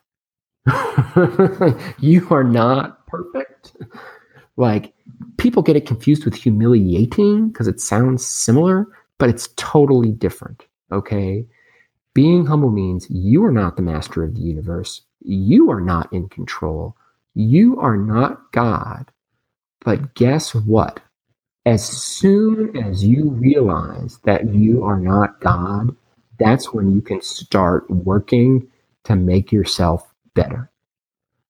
you 2.00 2.28
are 2.30 2.44
not 2.44 3.08
perfect. 3.08 3.76
Like 4.58 4.94
people 5.38 5.64
get 5.64 5.78
it 5.78 5.88
confused 5.88 6.26
with 6.26 6.36
humiliating 6.36 7.50
because 7.50 7.68
it 7.68 7.80
sounds 7.80 8.26
similar, 8.26 8.86
but 9.18 9.30
it's 9.30 9.50
totally 9.56 10.12
different. 10.12 10.66
Okay. 10.92 11.46
Being 12.14 12.46
humble 12.46 12.72
means 12.72 13.10
you 13.10 13.44
are 13.46 13.52
not 13.52 13.78
the 13.78 13.82
master 13.82 14.24
of 14.24 14.36
the 14.36 14.42
universe. 14.42 15.02
You 15.22 15.72
are 15.72 15.82
not 15.82 16.12
in 16.12 16.28
control. 16.28 16.98
You 17.34 17.80
are 17.80 17.96
not 17.98 18.52
God. 18.52 19.10
But 19.86 20.16
guess 20.16 20.54
what? 20.54 21.00
As 21.70 21.86
soon 21.86 22.76
as 22.76 23.06
you 23.06 23.30
realize 23.30 24.18
that 24.24 24.52
you 24.56 24.84
are 24.84 25.00
not 25.00 25.40
God, 25.40 25.96
that's 26.40 26.74
when 26.74 26.92
you 26.92 27.00
can 27.00 27.22
start 27.22 27.88
working 27.92 28.68
to 29.04 29.16
make 29.16 29.52
yourself 29.52 30.12
better. 30.34 30.72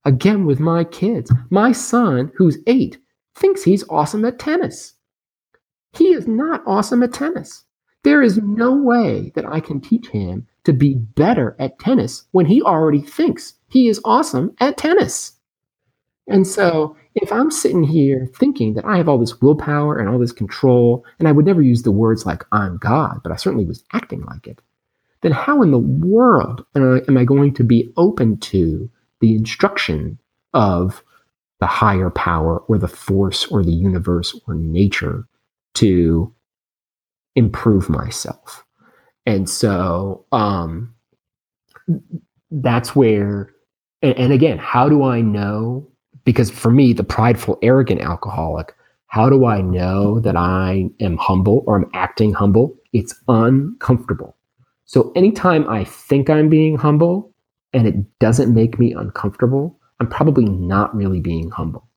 Again, 0.03 0.45
with 0.45 0.59
my 0.59 0.83
kids, 0.83 1.31
my 1.49 1.71
son, 1.71 2.33
who's 2.35 2.57
eight, 2.67 2.97
thinks 3.33 3.63
he's 3.63 3.87
awesome 3.87 4.25
at 4.25 4.39
tennis. 4.39 4.95
He 5.93 6.11
is 6.11 6.27
not 6.27 6.63
awesome 6.67 7.01
at 7.01 7.13
tennis. 7.13 7.63
There 8.03 8.21
is 8.21 8.39
no 8.39 8.75
way 8.75 9.31
that 9.35 9.45
I 9.45 9.61
can 9.61 9.79
teach 9.79 10.09
him 10.09 10.45
to 10.65 10.73
be 10.73 10.95
better 10.95 11.55
at 11.59 11.79
tennis 11.79 12.25
when 12.31 12.45
he 12.45 12.61
already 12.61 13.01
thinks 13.01 13.53
he 13.69 13.87
is 13.87 14.01
awesome 14.03 14.53
at 14.59 14.75
tennis. 14.75 15.38
And 16.29 16.45
so 16.47 16.95
if 17.15 17.31
I'm 17.31 17.51
sitting 17.51 17.83
here 17.83 18.29
thinking 18.37 18.75
that 18.75 18.85
I 18.85 18.97
have 18.97 19.09
all 19.09 19.17
this 19.17 19.41
willpower 19.41 19.97
and 19.97 20.07
all 20.07 20.19
this 20.19 20.31
control, 20.31 21.03
and 21.17 21.27
I 21.27 21.31
would 21.31 21.45
never 21.45 21.61
use 21.61 21.81
the 21.81 21.91
words 21.91 22.25
like 22.25 22.45
I'm 22.51 22.77
God, 22.77 23.19
but 23.23 23.31
I 23.31 23.35
certainly 23.35 23.65
was 23.65 23.83
acting 23.93 24.23
like 24.25 24.47
it, 24.47 24.61
then 25.21 25.31
how 25.31 25.61
in 25.61 25.71
the 25.71 25.79
world 25.79 26.65
am 26.75 26.95
I, 26.95 27.01
am 27.09 27.17
I 27.17 27.25
going 27.25 27.53
to 27.55 27.63
be 27.63 27.91
open 27.97 28.37
to 28.37 28.89
the 29.19 29.35
instruction 29.35 30.19
of 30.53 31.03
the 31.59 31.67
higher 31.67 32.09
power 32.09 32.59
or 32.59 32.77
the 32.77 32.87
force 32.87 33.45
or 33.47 33.63
the 33.63 33.73
universe 33.73 34.39
or 34.47 34.53
nature 34.53 35.27
to 35.75 36.33
improve 37.35 37.89
myself? 37.89 38.63
And 39.25 39.49
so 39.49 40.25
um, 40.31 40.93
that's 42.51 42.95
where, 42.95 43.51
and, 44.01 44.15
and 44.17 44.31
again, 44.31 44.59
how 44.59 44.87
do 44.87 45.03
I 45.03 45.21
know 45.21 45.89
because 46.29 46.51
for 46.51 46.69
me, 46.69 46.93
the 46.93 47.03
prideful, 47.03 47.57
arrogant 47.63 48.01
alcoholic, 48.01 48.75
how 49.07 49.31
do 49.31 49.47
I 49.47 49.61
know 49.61 50.19
that 50.19 50.35
I 50.35 50.87
am 50.99 51.17
humble 51.17 51.63
or 51.65 51.75
I'm 51.75 51.89
acting 51.95 52.33
humble? 52.33 52.77
It's 52.93 53.15
uncomfortable. 53.27 54.37
So 54.85 55.11
anytime 55.15 55.67
I 55.67 55.85
think 55.85 56.29
I'm 56.29 56.47
being 56.47 56.77
humble 56.77 57.33
and 57.73 57.87
it 57.87 58.19
doesn't 58.19 58.53
make 58.53 58.77
me 58.77 58.93
uncomfortable, 58.93 59.79
I'm 59.99 60.07
probably 60.07 60.45
not 60.45 60.95
really 60.95 61.19
being 61.19 61.49
humble. 61.49 61.87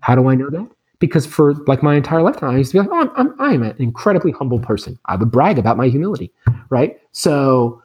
How 0.00 0.14
do 0.14 0.26
I 0.26 0.36
know 0.36 0.48
that? 0.48 0.70
Because 0.98 1.26
for 1.26 1.52
like 1.66 1.82
my 1.82 1.94
entire 1.94 2.22
lifetime, 2.22 2.48
I 2.48 2.56
used 2.56 2.70
to 2.70 2.78
be 2.78 2.88
like, 2.88 2.88
oh, 2.90 2.98
I'm, 2.98 3.10
I'm, 3.14 3.40
I'm 3.40 3.62
an 3.62 3.76
incredibly 3.78 4.32
humble 4.32 4.60
person. 4.60 4.98
I 5.04 5.16
would 5.16 5.30
brag 5.30 5.58
about 5.58 5.76
my 5.76 5.88
humility, 5.88 6.32
right? 6.70 6.98
So 7.10 7.82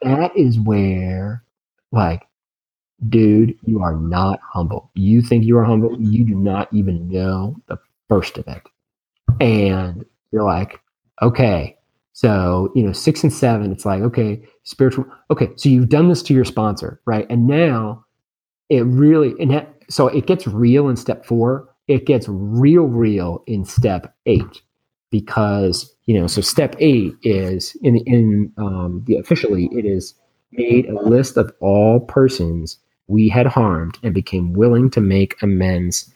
that 0.00 0.30
is 0.36 0.60
where 0.60 1.42
like 1.90 2.27
dude, 3.08 3.56
you 3.64 3.80
are 3.80 3.94
not 3.94 4.40
humble. 4.42 4.90
You 4.94 5.22
think 5.22 5.44
you 5.44 5.56
are 5.58 5.64
humble. 5.64 5.96
You 6.00 6.24
do 6.24 6.34
not 6.34 6.72
even 6.72 7.08
know 7.08 7.56
the 7.66 7.78
first 8.08 8.38
of 8.38 8.48
it. 8.48 8.62
And 9.40 10.04
you're 10.32 10.44
like, 10.44 10.80
okay. 11.22 11.76
So, 12.12 12.72
you 12.74 12.82
know, 12.82 12.92
six 12.92 13.22
and 13.22 13.32
seven, 13.32 13.70
it's 13.70 13.84
like, 13.84 14.02
okay, 14.02 14.42
spiritual. 14.64 15.04
Okay. 15.30 15.50
So 15.56 15.68
you've 15.68 15.88
done 15.88 16.08
this 16.08 16.22
to 16.24 16.34
your 16.34 16.44
sponsor, 16.44 17.00
right? 17.06 17.26
And 17.30 17.46
now 17.46 18.04
it 18.68 18.84
really, 18.84 19.34
and 19.40 19.64
so 19.88 20.08
it 20.08 20.26
gets 20.26 20.46
real 20.46 20.88
in 20.88 20.96
step 20.96 21.24
four. 21.24 21.68
It 21.86 22.06
gets 22.06 22.26
real, 22.28 22.84
real 22.84 23.44
in 23.46 23.64
step 23.64 24.14
eight 24.26 24.62
because, 25.10 25.94
you 26.06 26.18
know, 26.18 26.26
so 26.26 26.40
step 26.40 26.74
eight 26.80 27.14
is 27.22 27.76
in, 27.82 27.98
in 27.98 28.52
um, 28.58 29.04
the 29.06 29.16
officially, 29.16 29.68
it 29.72 29.86
is 29.86 30.14
made 30.52 30.86
a 30.86 31.00
list 31.00 31.36
of 31.36 31.52
all 31.60 32.00
persons 32.00 32.78
we 33.08 33.28
had 33.28 33.46
harmed 33.46 33.98
and 34.02 34.14
became 34.14 34.52
willing 34.52 34.90
to 34.90 35.00
make 35.00 35.40
amends 35.42 36.12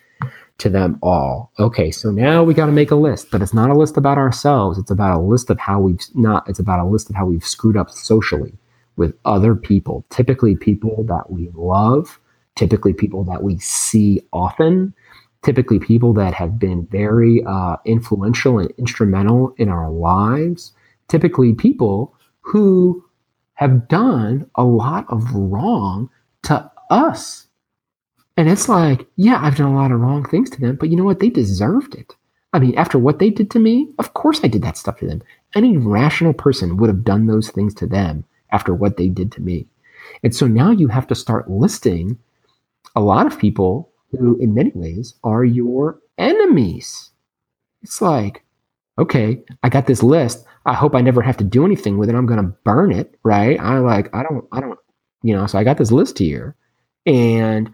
to 0.58 0.68
them 0.68 0.98
all. 1.02 1.50
Okay, 1.58 1.90
so 1.90 2.10
now 2.10 2.44
we 2.44 2.54
got 2.54 2.66
to 2.66 2.72
make 2.72 2.90
a 2.90 2.96
list, 2.96 3.30
but 3.30 3.42
it's 3.42 3.54
not 3.54 3.70
a 3.70 3.74
list 3.74 3.96
about 3.96 4.18
ourselves. 4.18 4.78
It's 4.78 4.90
about 4.90 5.18
a 5.18 5.20
list 5.20 5.50
of 5.50 5.58
how 5.58 5.80
we've 5.80 6.00
not, 6.14 6.48
it's 6.48 6.60
about 6.60 6.78
a 6.78 6.86
list 6.86 7.10
of 7.10 7.16
how 7.16 7.26
we've 7.26 7.44
screwed 7.44 7.76
up 7.76 7.90
socially 7.90 8.54
with 8.96 9.14
other 9.24 9.54
people, 9.54 10.04
typically 10.10 10.54
people 10.54 11.02
that 11.04 11.30
we 11.30 11.50
love, 11.54 12.20
typically 12.54 12.92
people 12.92 13.24
that 13.24 13.42
we 13.42 13.58
see 13.58 14.20
often, 14.32 14.94
typically 15.42 15.78
people 15.78 16.12
that 16.12 16.34
have 16.34 16.58
been 16.58 16.86
very 16.86 17.42
uh, 17.46 17.76
influential 17.84 18.58
and 18.58 18.70
instrumental 18.78 19.54
in 19.56 19.68
our 19.68 19.90
lives, 19.90 20.72
typically 21.08 21.54
people 21.54 22.14
who 22.42 23.04
have 23.54 23.88
done 23.88 24.48
a 24.54 24.64
lot 24.64 25.06
of 25.08 25.32
wrong 25.34 26.08
to 26.42 26.70
us. 26.92 27.46
And 28.36 28.48
it's 28.48 28.68
like, 28.68 29.06
yeah, 29.16 29.40
I've 29.42 29.56
done 29.56 29.72
a 29.72 29.74
lot 29.74 29.92
of 29.92 30.00
wrong 30.00 30.24
things 30.28 30.50
to 30.50 30.60
them, 30.60 30.76
but 30.76 30.90
you 30.90 30.96
know 30.96 31.04
what? 31.04 31.20
They 31.20 31.30
deserved 31.30 31.94
it. 31.94 32.14
I 32.52 32.58
mean, 32.58 32.76
after 32.76 32.98
what 32.98 33.18
they 33.18 33.30
did 33.30 33.50
to 33.52 33.58
me, 33.58 33.88
of 33.98 34.14
course 34.14 34.40
I 34.42 34.48
did 34.48 34.62
that 34.62 34.76
stuff 34.76 34.98
to 34.98 35.06
them. 35.06 35.22
Any 35.54 35.76
rational 35.76 36.32
person 36.32 36.76
would 36.76 36.88
have 36.88 37.04
done 37.04 37.26
those 37.26 37.50
things 37.50 37.74
to 37.76 37.86
them 37.86 38.24
after 38.50 38.74
what 38.74 38.96
they 38.96 39.08
did 39.08 39.32
to 39.32 39.40
me. 39.40 39.66
And 40.22 40.34
so 40.34 40.46
now 40.46 40.70
you 40.70 40.88
have 40.88 41.06
to 41.08 41.14
start 41.14 41.50
listing 41.50 42.18
a 42.94 43.00
lot 43.00 43.26
of 43.26 43.38
people 43.38 43.90
who, 44.10 44.36
in 44.38 44.54
many 44.54 44.72
ways, 44.74 45.14
are 45.24 45.44
your 45.44 45.98
enemies. 46.18 47.10
It's 47.82 48.02
like, 48.02 48.44
okay, 48.98 49.42
I 49.62 49.68
got 49.68 49.86
this 49.86 50.02
list. 50.02 50.44
I 50.66 50.74
hope 50.74 50.94
I 50.94 51.00
never 51.00 51.22
have 51.22 51.38
to 51.38 51.44
do 51.44 51.64
anything 51.64 51.96
with 51.96 52.08
it. 52.10 52.14
I'm 52.14 52.26
going 52.26 52.42
to 52.42 52.54
burn 52.64 52.92
it, 52.92 53.18
right? 53.24 53.58
I 53.58 53.78
like, 53.78 54.14
I 54.14 54.22
don't, 54.22 54.46
I 54.52 54.60
don't, 54.60 54.78
you 55.22 55.34
know, 55.34 55.46
so 55.46 55.58
I 55.58 55.64
got 55.64 55.78
this 55.78 55.90
list 55.90 56.18
here. 56.18 56.54
And 57.06 57.72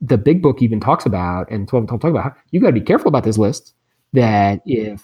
the 0.00 0.18
big 0.18 0.42
book 0.42 0.62
even 0.62 0.80
talks 0.80 1.06
about, 1.06 1.50
and 1.50 1.68
12 1.68 1.88
talk 1.88 2.04
about 2.04 2.24
how 2.24 2.34
you 2.50 2.60
got 2.60 2.68
to 2.68 2.72
be 2.72 2.80
careful 2.80 3.08
about 3.08 3.24
this 3.24 3.38
list. 3.38 3.74
That 4.12 4.60
if 4.66 5.02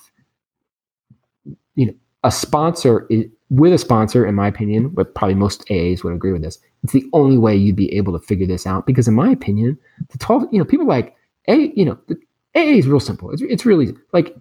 you 1.75 1.87
know 1.87 1.95
a 2.23 2.31
sponsor 2.31 3.07
is, 3.11 3.27
with 3.51 3.73
a 3.73 3.79
sponsor, 3.79 4.25
in 4.25 4.35
my 4.35 4.47
opinion, 4.47 4.91
but 4.91 5.15
probably 5.15 5.35
most 5.35 5.67
AAs 5.67 6.05
would 6.05 6.13
agree 6.13 6.33
with 6.33 6.43
this. 6.43 6.59
It's 6.85 6.93
the 6.93 7.05
only 7.13 7.37
way 7.37 7.57
you'd 7.57 7.77
be 7.77 7.93
able 7.95 8.13
to 8.19 8.25
figure 8.25 8.47
this 8.47 8.67
out 8.67 8.87
because, 8.87 9.09
in 9.09 9.15
my 9.15 9.31
opinion, 9.31 9.77
the 10.11 10.19
12, 10.19 10.45
you 10.53 10.59
know, 10.59 10.65
people 10.65 10.87
like 10.87 11.17
A, 11.49 11.73
you 11.75 11.85
know, 11.85 11.99
the 12.07 12.15
AA 12.55 12.77
is 12.79 12.87
real 12.87 13.01
simple. 13.01 13.31
It's, 13.33 13.43
it's 13.43 13.67
really 13.67 13.95
like, 14.13 14.37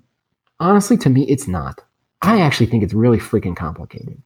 honestly, 0.59 0.95
to 0.97 1.09
me, 1.09 1.23
it's 1.27 1.47
not. 1.47 1.81
I 2.21 2.41
actually 2.41 2.67
think 2.67 2.83
it's 2.83 2.93
really 2.93 3.17
freaking 3.17 3.55
complicated 3.55 4.21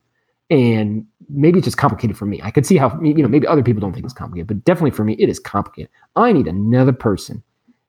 and 0.49 1.05
maybe 1.29 1.59
it's 1.59 1.65
just 1.65 1.77
complicated 1.77 2.17
for 2.17 2.25
me. 2.25 2.41
I 2.43 2.51
could 2.51 2.65
see 2.65 2.77
how 2.77 2.99
you 3.01 3.15
know 3.15 3.29
maybe 3.29 3.47
other 3.47 3.63
people 3.63 3.81
don't 3.81 3.93
think 3.93 4.05
it's 4.05 4.13
complicated, 4.13 4.47
but 4.47 4.63
definitely 4.63 4.91
for 4.91 5.03
me 5.03 5.13
it 5.19 5.29
is 5.29 5.39
complicated. 5.39 5.89
I 6.15 6.31
need 6.31 6.47
another 6.47 6.93
person 6.93 7.43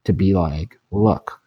to 0.05 0.13
be 0.13 0.35
like, 0.35 0.79
look, 0.91 1.41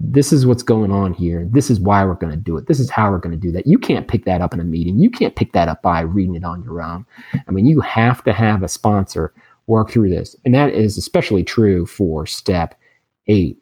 this 0.00 0.32
is 0.32 0.46
what's 0.46 0.62
going 0.62 0.92
on 0.92 1.12
here. 1.12 1.46
This 1.50 1.70
is 1.70 1.80
why 1.80 2.04
we're 2.04 2.14
going 2.14 2.32
to 2.32 2.36
do 2.36 2.56
it. 2.56 2.66
This 2.66 2.80
is 2.80 2.90
how 2.90 3.10
we're 3.10 3.18
going 3.18 3.38
to 3.38 3.40
do 3.40 3.52
that. 3.52 3.66
You 3.66 3.78
can't 3.78 4.08
pick 4.08 4.24
that 4.24 4.40
up 4.40 4.54
in 4.54 4.60
a 4.60 4.64
meeting. 4.64 4.98
You 4.98 5.10
can't 5.10 5.34
pick 5.34 5.52
that 5.52 5.68
up 5.68 5.82
by 5.82 6.00
reading 6.00 6.34
it 6.34 6.44
on 6.44 6.62
your 6.62 6.80
own. 6.80 7.04
I 7.46 7.50
mean, 7.50 7.66
you 7.66 7.80
have 7.80 8.22
to 8.24 8.32
have 8.32 8.62
a 8.62 8.68
sponsor 8.68 9.32
work 9.66 9.90
through 9.90 10.10
this, 10.10 10.36
and 10.44 10.54
that 10.54 10.72
is 10.72 10.96
especially 10.96 11.44
true 11.44 11.84
for 11.84 12.26
step 12.26 12.74
eight 13.26 13.58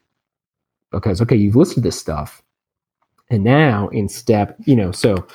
because 0.93 1.21
okay, 1.21 1.37
you've 1.37 1.57
listed 1.57 1.83
this 1.83 1.99
stuff, 1.99 2.43
and 3.31 3.43
now 3.43 3.89
in 3.89 4.09
step, 4.09 4.57
you 4.65 4.77
know, 4.77 4.93
so 4.93 5.27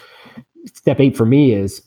step 0.65 0.99
eight 0.99 1.15
for 1.15 1.25
me 1.25 1.53
is 1.53 1.81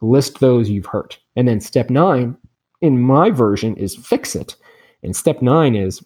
list 0.00 0.40
those 0.40 0.70
you've 0.70 0.86
hurt. 0.86 1.18
And 1.36 1.46
then 1.46 1.60
step 1.60 1.90
nine, 1.90 2.36
in 2.80 3.00
my 3.00 3.30
version, 3.30 3.76
is 3.76 3.96
fix 3.96 4.34
it. 4.34 4.56
And 5.02 5.14
step 5.14 5.42
nine 5.42 5.74
is 5.74 6.04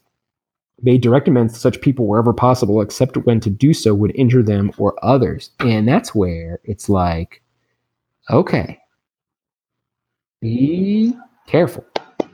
made 0.83 1.03
direct 1.03 1.29
amends 1.29 1.55
to 1.55 1.61
such 1.61 1.81
people 1.81 2.07
wherever 2.07 2.33
possible, 2.33 2.81
except 2.81 3.17
when 3.19 3.41
to 3.41 3.51
do 3.51 3.73
so 3.73 3.95
would 3.95 4.15
injure 4.17 4.43
them 4.43 4.73
or 4.79 4.95
others. 5.05 5.51
And 5.61 5.89
that's 5.89 6.15
where 6.15 6.61
it's 6.65 6.89
like, 6.89 7.43
okay, 8.31 8.79
be 10.41 11.15
careful. 11.47 11.85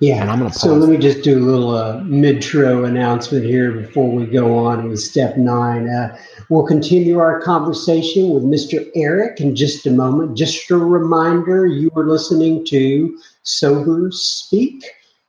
Yeah. 0.01 0.22
And 0.22 0.30
I'm 0.30 0.38
gonna 0.38 0.53
so 0.53 0.74
let 0.74 0.88
me 0.88 0.96
just 0.96 1.22
do 1.22 1.38
a 1.38 1.44
little 1.44 1.76
uh, 1.76 2.01
mid-tro 2.05 2.84
announcement 2.84 3.44
here 3.44 3.70
before 3.70 4.11
we 4.11 4.24
go 4.24 4.57
on 4.57 4.88
with 4.88 4.98
step 4.98 5.36
nine. 5.36 5.90
Uh, 5.90 6.16
we'll 6.48 6.66
continue 6.66 7.18
our 7.18 7.42
conversation 7.42 8.30
with 8.30 8.42
Mr. 8.42 8.90
Eric 8.94 9.40
in 9.40 9.55
just 9.55 9.86
a 9.86 9.90
moment. 9.90 10.38
Just 10.38 10.70
a 10.70 10.78
reminder, 10.78 11.66
you 11.66 11.90
are 11.96 12.07
listening 12.07 12.64
to 12.66 13.18
Sober 13.42 14.11
Speak. 14.11 14.82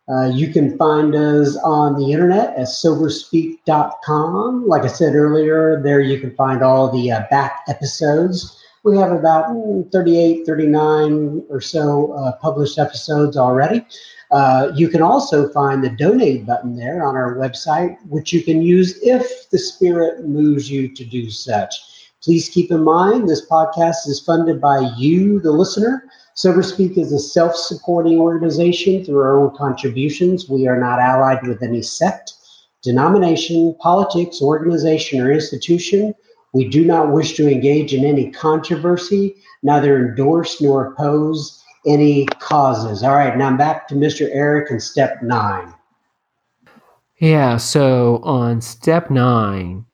Uh, 0.07 0.27
you 0.27 0.47
can 0.47 0.77
find 0.77 1.15
us 1.15 1.57
on 1.57 1.99
the 1.99 2.13
internet 2.13 2.55
at 2.55 2.67
soberspeak.com. 2.67 4.67
Like 4.67 4.83
I 4.83 4.87
said 4.87 5.15
earlier, 5.15 5.81
there 5.83 5.99
you 5.99 6.19
can 6.19 6.33
find 6.35 6.63
all 6.63 6.91
the 6.91 7.11
uh, 7.11 7.23
back 7.29 7.63
episodes. 7.67 8.57
We 8.83 8.97
have 8.97 9.11
about 9.11 9.47
mm, 9.47 9.91
38, 9.91 10.45
39 10.45 11.43
or 11.49 11.61
so 11.61 12.13
uh, 12.13 12.31
published 12.37 12.79
episodes 12.79 13.37
already. 13.37 13.85
Uh, 14.31 14.71
you 14.75 14.87
can 14.87 15.01
also 15.01 15.49
find 15.49 15.83
the 15.83 15.89
donate 15.89 16.45
button 16.45 16.77
there 16.77 17.05
on 17.05 17.15
our 17.15 17.35
website, 17.35 17.97
which 18.07 18.31
you 18.31 18.41
can 18.41 18.61
use 18.61 18.97
if 19.03 19.49
the 19.49 19.59
Spirit 19.59 20.25
moves 20.25 20.71
you 20.71 20.87
to 20.87 21.03
do 21.03 21.29
such. 21.29 21.75
Please 22.23 22.49
keep 22.49 22.71
in 22.71 22.83
mind 22.83 23.27
this 23.27 23.45
podcast 23.47 24.07
is 24.07 24.23
funded 24.25 24.61
by 24.61 24.79
you, 24.95 25.39
the 25.39 25.51
listener. 25.51 26.05
SoberSpeak 26.35 26.97
is 26.97 27.11
a 27.11 27.19
self 27.19 27.55
supporting 27.55 28.19
organization 28.19 29.03
through 29.03 29.19
our 29.19 29.37
own 29.37 29.55
contributions. 29.57 30.47
We 30.47 30.65
are 30.67 30.79
not 30.79 30.99
allied 30.99 31.45
with 31.45 31.61
any 31.61 31.81
sect, 31.81 32.33
denomination, 32.83 33.75
politics, 33.81 34.41
organization, 34.41 35.19
or 35.19 35.31
institution. 35.31 36.13
We 36.53 36.69
do 36.69 36.85
not 36.85 37.11
wish 37.11 37.35
to 37.35 37.51
engage 37.51 37.93
in 37.93 38.05
any 38.05 38.31
controversy, 38.31 39.35
neither 39.63 40.07
endorse 40.07 40.61
nor 40.61 40.87
oppose 40.87 41.60
any 41.85 42.25
causes. 42.39 43.03
All 43.03 43.15
right, 43.15 43.35
now 43.37 43.47
I'm 43.47 43.57
back 43.57 43.87
to 43.89 43.95
Mr. 43.95 44.29
Eric 44.31 44.71
and 44.71 44.81
step 44.81 45.21
nine. 45.21 45.73
Yeah, 47.17 47.57
so 47.57 48.19
on 48.23 48.61
step 48.61 49.11
nine, 49.11 49.85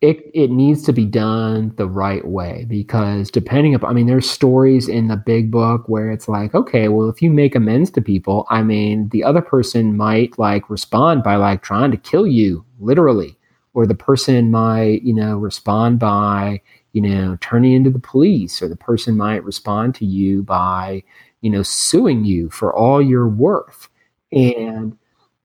it 0.00 0.28
it 0.34 0.50
needs 0.50 0.82
to 0.82 0.92
be 0.92 1.06
done 1.06 1.72
the 1.76 1.86
right 1.86 2.26
way 2.26 2.66
because 2.68 3.30
depending 3.30 3.74
upon 3.74 3.90
I 3.90 3.92
mean, 3.92 4.08
there's 4.08 4.28
stories 4.28 4.88
in 4.88 5.06
the 5.06 5.16
big 5.16 5.50
book 5.50 5.88
where 5.88 6.10
it's 6.10 6.28
like, 6.28 6.54
okay, 6.56 6.88
well, 6.88 7.08
if 7.08 7.22
you 7.22 7.30
make 7.30 7.54
amends 7.54 7.90
to 7.92 8.00
people, 8.02 8.46
I 8.50 8.64
mean, 8.64 9.08
the 9.10 9.22
other 9.22 9.40
person 9.40 9.96
might 9.96 10.36
like 10.40 10.68
respond 10.68 11.22
by 11.22 11.36
like 11.36 11.62
trying 11.62 11.92
to 11.92 11.96
kill 11.96 12.26
you, 12.26 12.64
literally. 12.80 13.38
Or 13.74 13.86
the 13.86 13.94
person 13.94 14.50
might, 14.50 15.02
you 15.02 15.14
know, 15.14 15.38
respond 15.38 15.98
by, 15.98 16.60
you 16.92 17.00
know, 17.00 17.38
turning 17.40 17.72
into 17.72 17.88
the 17.88 17.98
police, 17.98 18.60
or 18.60 18.68
the 18.68 18.76
person 18.76 19.16
might 19.16 19.44
respond 19.44 19.94
to 19.94 20.04
you 20.04 20.42
by, 20.42 21.02
you 21.42 21.50
know, 21.50 21.62
suing 21.62 22.24
you 22.24 22.48
for 22.50 22.74
all 22.74 23.02
your 23.02 23.28
worth. 23.28 23.88
And 24.32 24.96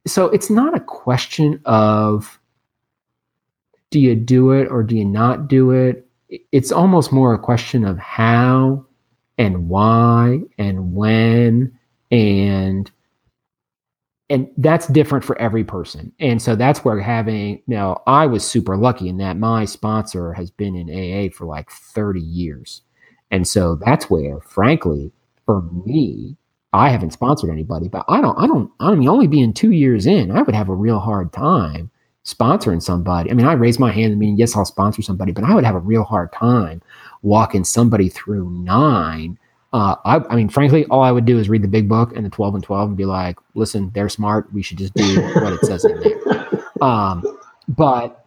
so 0.07 0.27
it's 0.29 0.49
not 0.49 0.75
a 0.75 0.79
question 0.79 1.59
of 1.65 2.39
do 3.89 3.99
you 3.99 4.15
do 4.15 4.51
it 4.51 4.67
or 4.69 4.83
do 4.83 4.95
you 4.95 5.05
not 5.05 5.47
do 5.47 5.71
it? 5.71 6.07
It's 6.51 6.71
almost 6.71 7.11
more 7.11 7.33
a 7.33 7.39
question 7.39 7.83
of 7.85 7.97
how 7.97 8.85
and 9.37 9.69
why 9.69 10.41
and 10.57 10.93
when 10.93 11.77
and 12.11 12.91
and 14.29 14.49
that's 14.57 14.87
different 14.87 15.23
for 15.23 15.39
every 15.39 15.63
person. 15.63 16.11
And 16.19 16.41
so 16.41 16.53
that's 16.57 16.83
where 16.83 16.99
having 16.99 17.61
now 17.65 18.01
I 18.07 18.25
was 18.25 18.45
super 18.45 18.75
lucky 18.75 19.07
in 19.07 19.17
that 19.17 19.37
my 19.37 19.63
sponsor 19.63 20.33
has 20.33 20.51
been 20.51 20.75
in 20.75 20.89
AA 20.89 21.33
for 21.33 21.45
like 21.45 21.71
30 21.71 22.19
years. 22.19 22.81
And 23.31 23.47
so 23.47 23.75
that's 23.75 24.09
where 24.09 24.41
frankly 24.41 25.13
for 25.47 25.63
me 25.85 26.37
I 26.73 26.89
haven't 26.89 27.13
sponsored 27.13 27.49
anybody, 27.49 27.87
but 27.87 28.05
I 28.07 28.21
don't 28.21 28.37
I 28.37 28.45
don't 28.45 28.71
I 28.79 28.93
mean 28.93 29.09
only 29.09 29.25
being 29.25 29.53
2 29.53 29.71
years 29.71 30.05
in, 30.05 30.29
I 30.29 30.43
would 30.43 30.53
have 30.53 30.69
a 30.69 30.75
real 30.75 30.99
hard 30.99 31.33
time 31.33 31.89
sponsoring 32.27 32.83
somebody. 32.83 33.31
I 33.31 33.33
mean, 33.33 33.47
I 33.47 33.53
raise 33.53 33.79
my 33.79 33.91
hand 33.91 34.11
and 34.11 34.19
mean, 34.19 34.37
yes, 34.37 34.55
I'll 34.55 34.65
sponsor 34.65 35.01
somebody, 35.01 35.31
but 35.31 35.45
I 35.45 35.55
would 35.55 35.63
have 35.63 35.75
a 35.75 35.79
real 35.79 36.03
hard 36.03 36.33
time 36.33 36.81
walking 37.21 37.63
somebody 37.63 38.09
through 38.09 38.51
nine. 38.51 39.39
Uh, 39.71 39.95
I, 40.03 40.17
I, 40.29 40.35
mean, 40.35 40.49
frankly, 40.49 40.85
all 40.87 41.01
I 41.01 41.11
would 41.11 41.25
do 41.25 41.39
is 41.39 41.47
read 41.47 41.61
the 41.61 41.69
big 41.69 41.87
book 41.87 42.15
and 42.15 42.25
the 42.25 42.29
12 42.29 42.55
and 42.55 42.63
12 42.63 42.89
and 42.89 42.97
be 42.97 43.05
like, 43.05 43.37
listen, 43.53 43.91
they're 43.93 44.09
smart. 44.09 44.51
We 44.53 44.61
should 44.61 44.77
just 44.77 44.93
do 44.93 45.21
what 45.21 45.53
it 45.53 45.61
says 45.65 45.85
in 45.85 45.99
there. 45.99 46.47
Um, 46.79 47.25
but, 47.67 48.26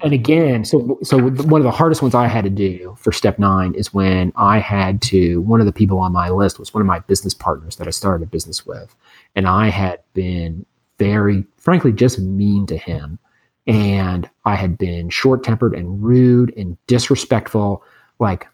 and 0.00 0.12
again, 0.12 0.64
so, 0.64 0.98
so 1.02 1.18
one 1.18 1.60
of 1.60 1.64
the 1.64 1.70
hardest 1.72 2.02
ones 2.02 2.14
I 2.14 2.28
had 2.28 2.44
to 2.44 2.50
do 2.50 2.96
for 2.98 3.10
step 3.10 3.38
nine 3.38 3.74
is 3.74 3.92
when 3.92 4.32
I 4.36 4.58
had 4.58 5.02
to, 5.02 5.40
one 5.40 5.60
of 5.60 5.66
the 5.66 5.72
people 5.72 5.98
on 5.98 6.12
my 6.12 6.28
list 6.28 6.58
was 6.58 6.72
one 6.72 6.80
of 6.80 6.86
my 6.86 7.00
business 7.00 7.34
partners 7.34 7.76
that 7.76 7.88
I 7.88 7.90
started 7.90 8.22
a 8.22 8.30
business 8.30 8.64
with. 8.64 8.94
And 9.34 9.48
I 9.48 9.68
had 9.68 10.00
been 10.14 10.64
very, 10.98 11.44
frankly, 11.56 11.92
just 11.92 12.20
mean 12.20 12.66
to 12.66 12.76
him 12.76 13.18
and 13.66 14.28
I 14.44 14.54
had 14.54 14.78
been 14.78 15.10
short 15.10 15.42
tempered 15.42 15.74
and 15.74 16.02
rude 16.02 16.54
and 16.56 16.78
disrespectful. 16.86 17.82
Like, 18.20 18.46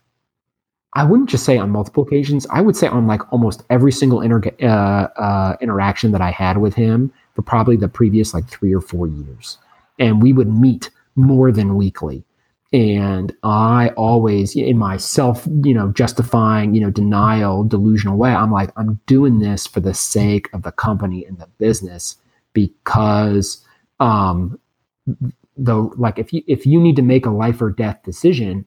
I 0.94 1.04
wouldn't 1.04 1.28
just 1.28 1.44
say 1.44 1.58
on 1.58 1.70
multiple 1.70 2.04
occasions, 2.04 2.46
I 2.50 2.62
would 2.62 2.76
say 2.76 2.86
on 2.86 3.06
like 3.06 3.20
almost 3.32 3.64
every 3.68 3.92
single 3.92 4.22
inter- 4.22 4.50
uh, 4.62 5.08
uh, 5.20 5.56
interaction 5.60 6.12
that 6.12 6.20
I 6.20 6.30
had 6.30 6.58
with 6.58 6.74
him 6.74 7.12
for 7.34 7.42
probably 7.42 7.76
the 7.76 7.88
previous 7.88 8.32
like 8.32 8.48
three 8.48 8.74
or 8.74 8.80
four 8.80 9.06
years. 9.06 9.58
And 9.98 10.22
we 10.22 10.32
would 10.32 10.48
meet 10.48 10.90
more 11.16 11.52
than 11.52 11.76
weekly. 11.76 12.24
And 12.72 13.32
I 13.44 13.90
always, 13.96 14.56
in 14.56 14.78
my 14.78 14.96
self, 14.96 15.46
you 15.62 15.74
know, 15.74 15.92
justifying, 15.92 16.74
you 16.74 16.80
know, 16.80 16.90
denial, 16.90 17.62
delusional 17.62 18.16
way, 18.16 18.30
I'm 18.32 18.50
like, 18.50 18.70
I'm 18.76 19.00
doing 19.06 19.38
this 19.38 19.64
for 19.66 19.78
the 19.78 19.94
sake 19.94 20.48
of 20.52 20.62
the 20.62 20.72
company 20.72 21.24
and 21.24 21.38
the 21.38 21.46
business 21.58 22.16
because 22.52 23.64
um, 24.00 24.58
the 25.56 25.76
like 25.96 26.18
if 26.18 26.32
you 26.32 26.42
if 26.46 26.66
you 26.66 26.80
need 26.80 26.96
to 26.96 27.02
make 27.02 27.26
a 27.26 27.30
life 27.30 27.60
or 27.62 27.70
death 27.70 28.02
decision 28.04 28.64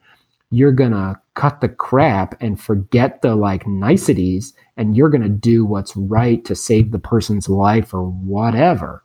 you're 0.49 0.71
gonna 0.71 1.19
cut 1.33 1.59
the 1.59 1.67
crap 1.67 2.41
and 2.41 2.61
forget 2.61 3.21
the 3.21 3.35
like 3.35 3.67
niceties 3.67 4.53
and 4.77 4.95
you're 4.95 5.09
gonna 5.09 5.27
do 5.27 5.65
what's 5.65 5.95
right 5.97 6.45
to 6.45 6.55
save 6.55 6.91
the 6.91 6.99
person's 6.99 7.49
life 7.49 7.93
or 7.93 8.03
whatever 8.03 9.03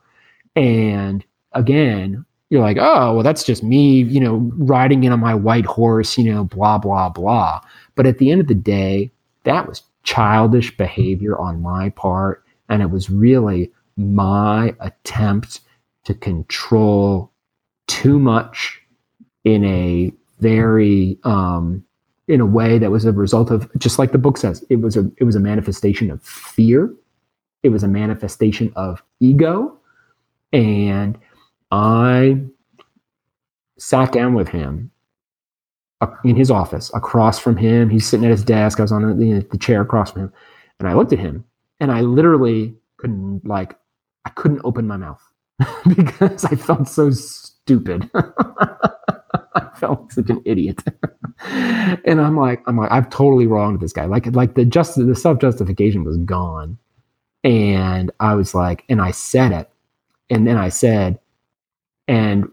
and 0.55 1.25
again 1.53 2.25
you're 2.53 2.61
like 2.61 2.77
oh 2.79 3.15
well 3.15 3.23
that's 3.23 3.45
just 3.45 3.63
me 3.63 4.03
you 4.03 4.21
know 4.21 4.51
riding 4.59 5.05
in 5.05 5.13
on 5.13 5.19
my 5.19 5.35
white 5.35 5.65
horse 5.65 6.19
you 6.19 6.31
know 6.31 6.45
blah 6.45 6.77
blah 6.77 7.09
blah. 7.09 7.59
But 7.95 8.07
at 8.07 8.19
the 8.19 8.31
end 8.31 8.43
of 8.43 8.47
the 8.47 8.55
day 8.55 9.11
that 9.45 9.67
was 9.67 9.83
childish 10.03 10.77
behavior 10.77 11.39
on 11.39 11.63
my 11.63 11.89
part 11.89 12.45
and 12.69 12.83
it 12.83 12.91
was 12.91 13.09
really 13.09 13.73
my 13.97 14.77
attempt 14.81 15.61
to 16.05 16.13
control 16.13 17.33
too 17.87 18.19
much 18.19 18.83
in 19.45 19.65
a 19.65 20.13
very 20.41 21.19
um, 21.25 21.83
in 22.29 22.43
a 22.43 22.47
way 22.47 22.79
that 22.79 22.91
was 22.91 23.07
a 23.07 23.13
result 23.13 23.51
of 23.51 23.67
just 23.79 23.99
like 23.99 24.13
the 24.13 24.19
book 24.19 24.37
says 24.37 24.63
it 24.69 24.83
was 24.83 24.95
a 24.95 25.11
it 25.17 25.25
was 25.25 25.37
a 25.37 25.41
manifestation 25.41 26.11
of 26.11 26.23
fear. 26.23 26.93
It 27.63 27.71
was 27.71 27.83
a 27.83 27.89
manifestation 27.89 28.75
of 28.77 29.03
ego. 29.21 29.75
And 30.53 31.17
i 31.73 32.41
sat 33.79 34.13
down 34.13 34.35
with 34.35 34.49
him 34.49 34.91
uh, 36.01 36.07
in 36.25 36.37
his 36.37 36.51
office 36.51 36.91
across 36.95 37.39
from 37.39 37.57
him 37.57 37.91
he's 37.91 38.07
sitting 38.07 38.25
at 38.25 38.31
his 38.31 38.45
desk 38.45 38.79
i 38.79 38.83
was 38.83 38.93
on 38.93 39.19
the, 39.19 39.47
the 39.51 39.59
chair 39.59 39.81
across 39.81 40.13
from 40.13 40.23
him 40.23 40.33
and 40.79 40.89
i 40.89 40.93
looked 40.93 41.13
at 41.13 41.19
him 41.19 41.45
and 41.81 41.91
i 41.91 42.01
literally 42.01 42.73
couldn't 42.99 43.45
like 43.45 43.77
i 44.25 44.31
couldn't 44.31 44.61
open 44.65 44.87
my 44.87 44.97
mouth 44.97 45.21
because 45.97 46.45
I 46.45 46.57
felt 46.57 46.89
so 46.89 47.11
stupid. 47.11 48.11
I 48.15 49.69
felt 49.77 50.03
like 50.03 50.13
such 50.13 50.31
an 50.31 50.43
idiot. 50.45 50.83
and 51.41 52.21
I'm 52.21 52.37
like, 52.37 52.63
I'm 52.67 52.77
like, 52.77 52.91
I've 52.91 53.11
totally 53.11 53.47
wronged 53.47 53.81
this 53.81 53.93
guy. 53.93 54.07
Like, 54.07 54.27
like 54.35 54.55
the 54.55 54.65
just 54.65 54.97
the 54.97 55.15
self 55.15 55.41
justification 55.41 56.05
was 56.05 56.17
gone. 56.19 56.79
And 57.45 58.11
I 58.21 58.35
was 58.35 58.55
like, 58.55 58.85
and 58.89 59.01
I 59.01 59.11
said 59.11 59.53
it. 59.53 59.69
And 60.31 60.47
then 60.47 60.57
I 60.57 60.69
said, 60.69 61.19
and 62.13 62.49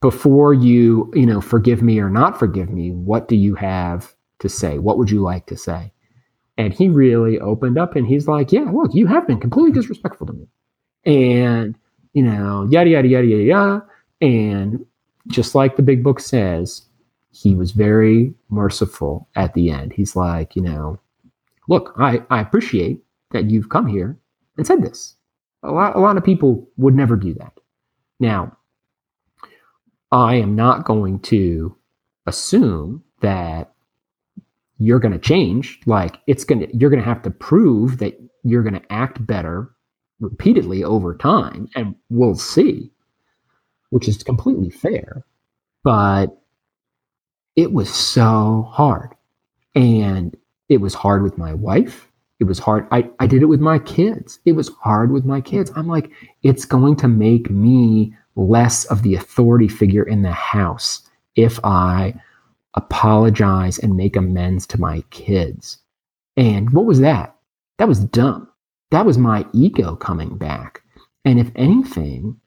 before 0.00 0.54
you, 0.54 1.10
you 1.14 1.26
know, 1.26 1.40
forgive 1.40 1.82
me 1.82 1.98
or 1.98 2.08
not 2.08 2.38
forgive 2.38 2.70
me, 2.70 2.92
what 2.92 3.28
do 3.28 3.34
you 3.34 3.54
have 3.54 4.14
to 4.38 4.48
say? 4.48 4.78
What 4.78 4.98
would 4.98 5.10
you 5.10 5.22
like 5.22 5.46
to 5.46 5.56
say? 5.56 5.92
And 6.58 6.72
he 6.72 6.88
really 6.88 7.40
opened 7.40 7.78
up 7.78 7.96
and 7.96 8.06
he's 8.06 8.28
like, 8.28 8.52
yeah, 8.52 8.70
look, 8.72 8.94
you 8.94 9.06
have 9.06 9.26
been 9.26 9.40
completely 9.40 9.72
disrespectful 9.72 10.26
to 10.28 10.32
me. 10.32 10.46
And 11.04 11.76
you 12.12 12.22
know, 12.22 12.66
yada, 12.70 12.88
yada, 12.88 13.08
yada, 13.08 13.26
yada, 13.26 13.42
yada. 13.42 13.86
And 14.20 14.86
just 15.26 15.54
like 15.54 15.76
the 15.76 15.82
big 15.82 16.02
book 16.02 16.20
says, 16.20 16.82
he 17.30 17.54
was 17.54 17.72
very 17.72 18.32
merciful 18.48 19.28
at 19.34 19.52
the 19.52 19.70
end. 19.70 19.92
He's 19.92 20.16
like, 20.16 20.56
you 20.56 20.62
know, 20.62 20.98
look, 21.68 21.92
I, 21.98 22.22
I 22.30 22.40
appreciate 22.40 23.02
that 23.32 23.50
you've 23.50 23.68
come 23.68 23.86
here 23.86 24.16
and 24.56 24.66
said 24.66 24.82
this. 24.82 25.14
A 25.62 25.70
lot, 25.72 25.96
a 25.96 25.98
lot 25.98 26.16
of 26.16 26.24
people 26.24 26.66
would 26.78 26.94
never 26.94 27.16
do 27.16 27.34
that. 27.34 27.52
Now, 28.18 28.56
I 30.12 30.36
am 30.36 30.54
not 30.54 30.84
going 30.84 31.20
to 31.20 31.76
assume 32.26 33.02
that 33.20 33.72
you're 34.78 34.98
going 34.98 35.12
to 35.12 35.18
change. 35.18 35.80
Like 35.86 36.18
it's 36.26 36.44
going 36.44 36.60
to, 36.60 36.76
you're 36.76 36.90
going 36.90 37.02
to 37.02 37.08
have 37.08 37.22
to 37.22 37.30
prove 37.30 37.98
that 37.98 38.20
you're 38.42 38.62
going 38.62 38.80
to 38.80 38.92
act 38.92 39.24
better 39.26 39.70
repeatedly 40.20 40.82
over 40.84 41.14
time, 41.14 41.68
and 41.74 41.94
we'll 42.08 42.36
see, 42.36 42.90
which 43.90 44.08
is 44.08 44.22
completely 44.22 44.70
fair. 44.70 45.24
But 45.82 46.38
it 47.54 47.72
was 47.72 47.92
so 47.92 48.68
hard. 48.70 49.14
And 49.74 50.36
it 50.68 50.80
was 50.80 50.94
hard 50.94 51.22
with 51.22 51.38
my 51.38 51.54
wife. 51.54 52.10
It 52.40 52.44
was 52.44 52.58
hard. 52.58 52.86
I, 52.90 53.10
I 53.18 53.26
did 53.26 53.42
it 53.42 53.46
with 53.46 53.60
my 53.60 53.78
kids. 53.78 54.40
It 54.44 54.52
was 54.52 54.70
hard 54.80 55.10
with 55.10 55.24
my 55.24 55.40
kids. 55.40 55.70
I'm 55.76 55.88
like, 55.88 56.10
it's 56.42 56.64
going 56.64 56.96
to 56.96 57.08
make 57.08 57.50
me 57.50 58.14
less 58.36 58.84
of 58.86 59.02
the 59.02 59.14
authority 59.14 59.68
figure 59.68 60.04
in 60.04 60.22
the 60.22 60.32
house 60.32 61.02
if 61.34 61.58
I 61.64 62.14
apologize 62.74 63.78
and 63.78 63.96
make 63.96 64.16
amends 64.16 64.66
to 64.68 64.80
my 64.80 65.02
kids. 65.10 65.78
And 66.36 66.70
what 66.70 66.84
was 66.84 67.00
that? 67.00 67.34
That 67.78 67.88
was 67.88 68.00
dumb. 68.00 68.48
That 68.90 69.06
was 69.06 69.18
my 69.18 69.46
ego 69.52 69.96
coming 69.96 70.36
back. 70.36 70.82
And 71.24 71.40
if 71.40 71.50
anything, 71.56 72.38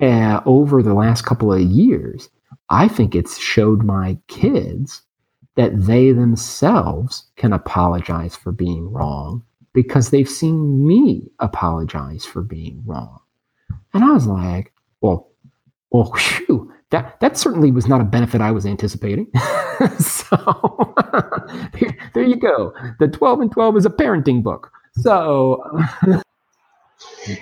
uh, 0.00 0.40
over 0.46 0.82
the 0.82 0.94
last 0.94 1.22
couple 1.22 1.52
of 1.52 1.60
years, 1.60 2.28
I 2.70 2.88
think 2.88 3.14
it's 3.14 3.38
showed 3.38 3.82
my 3.82 4.18
kids 4.28 5.02
that 5.56 5.72
they 5.86 6.12
themselves 6.12 7.24
can 7.36 7.52
apologize 7.52 8.36
for 8.36 8.52
being 8.52 8.90
wrong 8.90 9.42
because 9.72 10.10
they've 10.10 10.28
seen 10.28 10.86
me 10.86 11.30
apologize 11.38 12.24
for 12.24 12.42
being 12.42 12.82
wrong. 12.86 13.20
And 13.92 14.04
I 14.04 14.12
was 14.12 14.26
like, 14.26 14.72
well, 15.04 15.28
well, 15.90 16.12
whew, 16.14 16.72
that, 16.90 17.20
that 17.20 17.36
certainly 17.36 17.70
was 17.70 17.86
not 17.86 18.00
a 18.00 18.04
benefit 18.04 18.40
I 18.40 18.50
was 18.50 18.64
anticipating. 18.64 19.26
so 19.98 20.94
there 22.14 22.24
you 22.24 22.36
go. 22.36 22.72
The 23.00 23.08
12 23.08 23.40
and 23.40 23.52
12 23.52 23.76
is 23.76 23.86
a 23.86 23.90
parenting 23.90 24.42
book. 24.42 24.72
So 24.96 25.62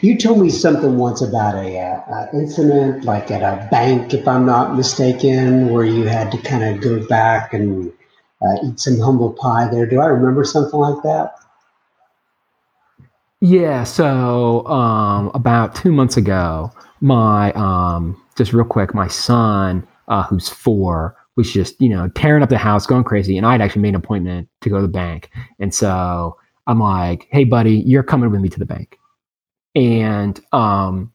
You 0.00 0.18
told 0.18 0.40
me 0.40 0.50
something 0.50 0.96
once 0.96 1.22
about 1.22 1.54
a, 1.54 1.78
uh, 1.78 2.26
incident, 2.32 3.04
like 3.04 3.30
at 3.30 3.42
a 3.42 3.68
bank, 3.70 4.12
if 4.12 4.26
I'm 4.26 4.44
not 4.44 4.76
mistaken, 4.76 5.68
where 5.68 5.84
you 5.84 6.04
had 6.04 6.32
to 6.32 6.38
kind 6.38 6.64
of 6.64 6.80
go 6.80 7.06
back 7.06 7.52
and 7.52 7.92
uh, 8.42 8.56
eat 8.64 8.80
some 8.80 8.98
humble 8.98 9.32
pie 9.34 9.68
there. 9.70 9.86
Do 9.86 10.00
I 10.00 10.06
remember 10.06 10.42
something 10.42 10.78
like 10.78 11.02
that? 11.04 11.34
Yeah. 13.42 13.82
So 13.82 14.64
um, 14.68 15.32
about 15.34 15.74
two 15.74 15.90
months 15.90 16.16
ago, 16.16 16.70
my 17.00 17.50
um, 17.54 18.22
just 18.36 18.52
real 18.52 18.64
quick, 18.64 18.94
my 18.94 19.08
son, 19.08 19.84
uh, 20.06 20.22
who's 20.22 20.48
four, 20.48 21.16
was 21.34 21.52
just 21.52 21.80
you 21.80 21.88
know 21.88 22.08
tearing 22.10 22.44
up 22.44 22.50
the 22.50 22.58
house, 22.58 22.86
going 22.86 23.02
crazy, 23.02 23.36
and 23.36 23.44
I'd 23.44 23.60
actually 23.60 23.82
made 23.82 23.90
an 23.90 23.94
appointment 23.96 24.48
to 24.60 24.68
go 24.70 24.76
to 24.76 24.82
the 24.82 24.86
bank, 24.88 25.28
and 25.58 25.74
so 25.74 26.36
I'm 26.68 26.78
like, 26.78 27.26
"Hey, 27.32 27.42
buddy, 27.42 27.78
you're 27.78 28.04
coming 28.04 28.30
with 28.30 28.40
me 28.40 28.48
to 28.48 28.60
the 28.60 28.64
bank." 28.64 28.96
And 29.74 30.38
um, 30.52 31.12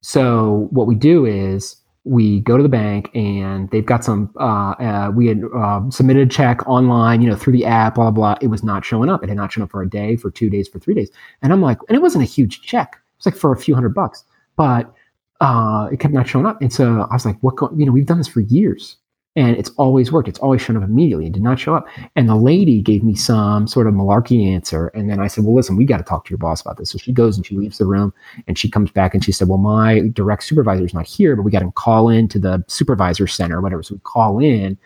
so 0.00 0.68
what 0.70 0.86
we 0.86 0.94
do 0.94 1.26
is 1.26 1.76
we 2.04 2.40
go 2.40 2.56
to 2.56 2.62
the 2.62 2.68
bank 2.68 3.10
and 3.14 3.70
they've 3.70 3.86
got 3.86 4.04
some 4.04 4.30
uh, 4.38 4.72
uh, 4.72 5.12
we 5.14 5.28
had 5.28 5.42
uh, 5.54 5.88
submitted 5.90 6.28
a 6.28 6.30
check 6.30 6.66
online 6.66 7.22
you 7.22 7.30
know 7.30 7.36
through 7.36 7.52
the 7.52 7.64
app 7.64 7.94
blah, 7.94 8.10
blah 8.10 8.34
blah. 8.34 8.38
It 8.40 8.48
was 8.48 8.64
not 8.64 8.84
showing 8.84 9.08
up. 9.08 9.22
It 9.22 9.28
had 9.28 9.36
not 9.36 9.52
shown 9.52 9.62
up 9.64 9.70
for 9.70 9.82
a 9.82 9.88
day 9.88 10.16
for 10.16 10.30
two 10.30 10.50
days 10.50 10.68
for 10.68 10.78
three 10.78 10.94
days. 10.94 11.10
And 11.42 11.52
i'm 11.52 11.62
like 11.62 11.78
and 11.88 11.96
it 11.96 12.02
wasn't 12.02 12.24
a 12.24 12.26
huge 12.26 12.62
check. 12.62 12.96
It 12.96 13.18
was 13.18 13.26
like 13.26 13.40
for 13.40 13.52
a 13.52 13.56
few 13.56 13.74
hundred 13.74 13.94
bucks 13.94 14.24
but 14.56 14.92
uh, 15.40 15.88
it 15.90 15.98
kept 15.98 16.14
not 16.14 16.28
showing 16.28 16.46
up. 16.46 16.60
And 16.60 16.72
so 16.72 17.06
i 17.10 17.14
was 17.14 17.24
like 17.24 17.38
what 17.40 17.56
go-? 17.56 17.72
you 17.76 17.86
know 17.86 17.92
we've 17.92 18.06
done 18.06 18.18
this 18.18 18.28
for 18.28 18.40
years 18.40 18.96
and 19.34 19.56
it's 19.56 19.70
always 19.70 20.12
worked. 20.12 20.28
It's 20.28 20.38
always 20.40 20.60
shown 20.60 20.76
up 20.76 20.82
immediately 20.82 21.24
and 21.24 21.32
did 21.32 21.42
not 21.42 21.58
show 21.58 21.74
up. 21.74 21.86
And 22.16 22.28
the 22.28 22.36
lady 22.36 22.82
gave 22.82 23.02
me 23.02 23.14
some 23.14 23.66
sort 23.66 23.86
of 23.86 23.94
malarkey 23.94 24.46
answer. 24.46 24.88
And 24.88 25.08
then 25.08 25.20
I 25.20 25.26
said, 25.26 25.44
Well, 25.44 25.54
listen, 25.54 25.76
we 25.76 25.86
got 25.86 25.98
to 25.98 26.04
talk 26.04 26.26
to 26.26 26.30
your 26.30 26.38
boss 26.38 26.60
about 26.60 26.76
this. 26.76 26.90
So 26.90 26.98
she 26.98 27.12
goes 27.12 27.36
and 27.36 27.46
she 27.46 27.56
leaves 27.56 27.78
the 27.78 27.86
room 27.86 28.12
and 28.46 28.58
she 28.58 28.70
comes 28.70 28.90
back 28.90 29.14
and 29.14 29.24
she 29.24 29.32
said, 29.32 29.48
Well, 29.48 29.58
my 29.58 30.00
direct 30.12 30.44
supervisor 30.44 30.84
is 30.84 30.92
not 30.92 31.06
here, 31.06 31.34
but 31.34 31.42
we 31.42 31.50
got 31.50 31.60
to 31.60 31.70
call 31.72 32.10
in 32.10 32.28
to 32.28 32.38
the 32.38 32.62
supervisor 32.68 33.26
center 33.26 33.60
whatever. 33.60 33.82
So 33.82 33.94
we 33.94 34.00
call 34.00 34.38
in 34.38 34.76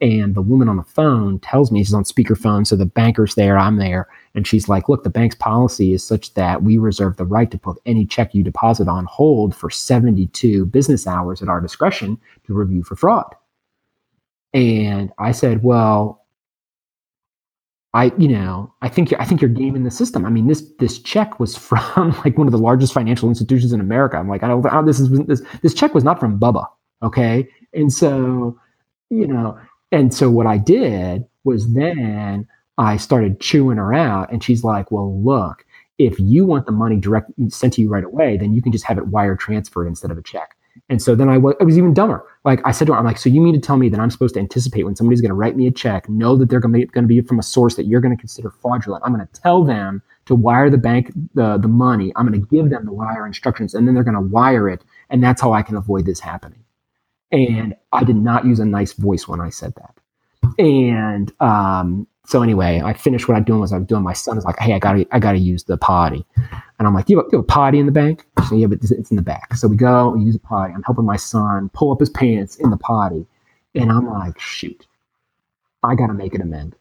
and 0.00 0.34
the 0.34 0.42
woman 0.42 0.68
on 0.68 0.78
the 0.78 0.82
phone 0.82 1.38
tells 1.38 1.70
me 1.70 1.78
she's 1.84 1.94
on 1.94 2.02
speakerphone. 2.02 2.66
So 2.66 2.74
the 2.74 2.86
banker's 2.86 3.36
there, 3.36 3.56
I'm 3.56 3.76
there. 3.76 4.08
And 4.34 4.48
she's 4.48 4.68
like, 4.68 4.88
Look, 4.88 5.04
the 5.04 5.10
bank's 5.10 5.36
policy 5.36 5.92
is 5.92 6.02
such 6.02 6.34
that 6.34 6.64
we 6.64 6.76
reserve 6.76 7.18
the 7.18 7.24
right 7.24 7.52
to 7.52 7.58
put 7.58 7.78
any 7.86 8.04
check 8.04 8.34
you 8.34 8.42
deposit 8.42 8.88
on 8.88 9.04
hold 9.04 9.54
for 9.54 9.70
72 9.70 10.66
business 10.66 11.06
hours 11.06 11.40
at 11.40 11.48
our 11.48 11.60
discretion 11.60 12.18
to 12.48 12.54
review 12.54 12.82
for 12.82 12.96
fraud. 12.96 13.32
And 14.54 15.10
I 15.18 15.32
said, 15.32 15.62
well, 15.62 16.22
I, 17.94 18.12
you 18.16 18.28
know, 18.28 18.72
I 18.80 18.88
think 18.88 19.10
you're, 19.10 19.20
I 19.20 19.24
think 19.24 19.40
you're 19.40 19.50
gaming 19.50 19.84
the 19.84 19.90
system. 19.90 20.24
I 20.24 20.30
mean, 20.30 20.46
this 20.46 20.62
this 20.78 20.98
check 20.98 21.38
was 21.38 21.56
from 21.68 22.10
like 22.24 22.38
one 22.38 22.46
of 22.46 22.52
the 22.52 22.58
largest 22.58 22.92
financial 22.92 23.28
institutions 23.28 23.72
in 23.72 23.80
America. 23.80 24.16
I'm 24.16 24.28
like, 24.28 24.42
I 24.42 24.48
don't, 24.48 24.64
I 24.66 24.70
don't 24.70 24.86
this 24.86 25.00
is 25.00 25.10
this 25.26 25.42
this 25.62 25.74
check 25.74 25.94
was 25.94 26.04
not 26.04 26.18
from 26.18 26.38
Bubba, 26.38 26.66
okay? 27.02 27.48
And 27.74 27.92
so, 27.92 28.58
you 29.10 29.26
know, 29.26 29.58
and 29.90 30.12
so 30.14 30.30
what 30.30 30.46
I 30.46 30.58
did 30.58 31.24
was 31.44 31.72
then 31.74 32.46
I 32.78 32.96
started 32.96 33.40
chewing 33.40 33.76
her 33.76 33.92
out, 33.92 34.32
and 34.32 34.42
she's 34.42 34.64
like, 34.64 34.90
well, 34.90 35.20
look, 35.22 35.64
if 35.98 36.18
you 36.18 36.46
want 36.46 36.66
the 36.66 36.72
money 36.72 36.96
direct 36.96 37.30
sent 37.48 37.74
to 37.74 37.82
you 37.82 37.90
right 37.90 38.04
away, 38.04 38.36
then 38.38 38.54
you 38.54 38.62
can 38.62 38.72
just 38.72 38.84
have 38.84 38.98
it 38.98 39.08
wire 39.08 39.36
transferred 39.36 39.86
instead 39.86 40.10
of 40.10 40.18
a 40.18 40.22
check. 40.22 40.56
And 40.88 41.00
so 41.00 41.14
then 41.14 41.28
I 41.28 41.38
was, 41.38 41.54
I 41.60 41.64
was 41.64 41.78
even 41.78 41.94
dumber. 41.94 42.24
Like 42.44 42.60
I 42.64 42.70
said 42.70 42.86
to 42.86 42.92
her, 42.92 42.98
I'm 42.98 43.04
like, 43.04 43.18
so 43.18 43.28
you 43.28 43.40
mean 43.40 43.54
to 43.54 43.60
tell 43.60 43.76
me 43.76 43.88
that 43.88 44.00
I'm 44.00 44.10
supposed 44.10 44.34
to 44.34 44.40
anticipate 44.40 44.84
when 44.84 44.96
somebody's 44.96 45.20
going 45.20 45.30
to 45.30 45.34
write 45.34 45.56
me 45.56 45.66
a 45.66 45.70
check, 45.70 46.08
know 46.08 46.36
that 46.36 46.48
they're 46.48 46.60
going 46.60 46.86
to 46.88 47.02
be, 47.02 47.20
from 47.20 47.38
a 47.38 47.42
source 47.42 47.76
that 47.76 47.86
you're 47.86 48.00
going 48.00 48.14
to 48.14 48.20
consider 48.20 48.50
fraudulent. 48.50 49.02
I'm 49.04 49.14
going 49.14 49.26
to 49.26 49.40
tell 49.40 49.64
them 49.64 50.02
to 50.26 50.34
wire 50.34 50.70
the 50.70 50.78
bank 50.78 51.12
the, 51.34 51.58
the 51.58 51.68
money. 51.68 52.12
I'm 52.16 52.26
going 52.26 52.40
to 52.40 52.46
give 52.46 52.70
them 52.70 52.84
the 52.84 52.92
wire 52.92 53.26
instructions 53.26 53.74
and 53.74 53.86
then 53.86 53.94
they're 53.94 54.04
going 54.04 54.14
to 54.14 54.20
wire 54.20 54.68
it. 54.68 54.84
And 55.10 55.22
that's 55.22 55.40
how 55.40 55.52
I 55.52 55.62
can 55.62 55.76
avoid 55.76 56.06
this 56.06 56.20
happening. 56.20 56.64
And 57.30 57.74
I 57.92 58.04
did 58.04 58.16
not 58.16 58.44
use 58.44 58.58
a 58.58 58.66
nice 58.66 58.92
voice 58.92 59.26
when 59.26 59.40
I 59.40 59.50
said 59.50 59.74
that. 59.76 59.94
And 60.58 61.32
um, 61.40 62.06
so 62.32 62.40
anyway, 62.40 62.80
I 62.82 62.94
finished 62.94 63.28
what 63.28 63.36
I'm 63.36 63.44
doing 63.44 63.60
was 63.60 63.74
I 63.74 63.78
was 63.78 63.86
doing. 63.86 64.02
My 64.02 64.14
son 64.14 64.38
is 64.38 64.44
like, 64.46 64.58
"Hey, 64.58 64.72
I 64.72 64.78
gotta, 64.78 65.06
I 65.12 65.18
gotta 65.18 65.36
use 65.36 65.64
the 65.64 65.76
potty," 65.76 66.24
and 66.78 66.88
I'm 66.88 66.94
like, 66.94 67.10
"You 67.10 67.18
have, 67.18 67.26
you 67.30 67.36
have 67.36 67.44
a 67.44 67.46
potty 67.46 67.78
in 67.78 67.84
the 67.84 67.92
bank?" 67.92 68.26
So 68.48 68.56
yeah, 68.56 68.68
but 68.68 68.78
it's 68.82 69.10
in 69.10 69.16
the 69.16 69.22
back. 69.22 69.54
So 69.54 69.68
we 69.68 69.76
go, 69.76 70.12
we 70.12 70.22
use 70.24 70.36
a 70.36 70.38
potty. 70.38 70.72
I'm 70.72 70.82
helping 70.82 71.04
my 71.04 71.16
son 71.16 71.68
pull 71.74 71.92
up 71.92 72.00
his 72.00 72.08
pants 72.08 72.56
in 72.56 72.70
the 72.70 72.78
potty, 72.78 73.26
and 73.74 73.92
I'm 73.92 74.08
like, 74.08 74.40
"Shoot, 74.40 74.86
I 75.82 75.94
gotta 75.94 76.14
make 76.14 76.34
an 76.34 76.40
amend." 76.40 76.74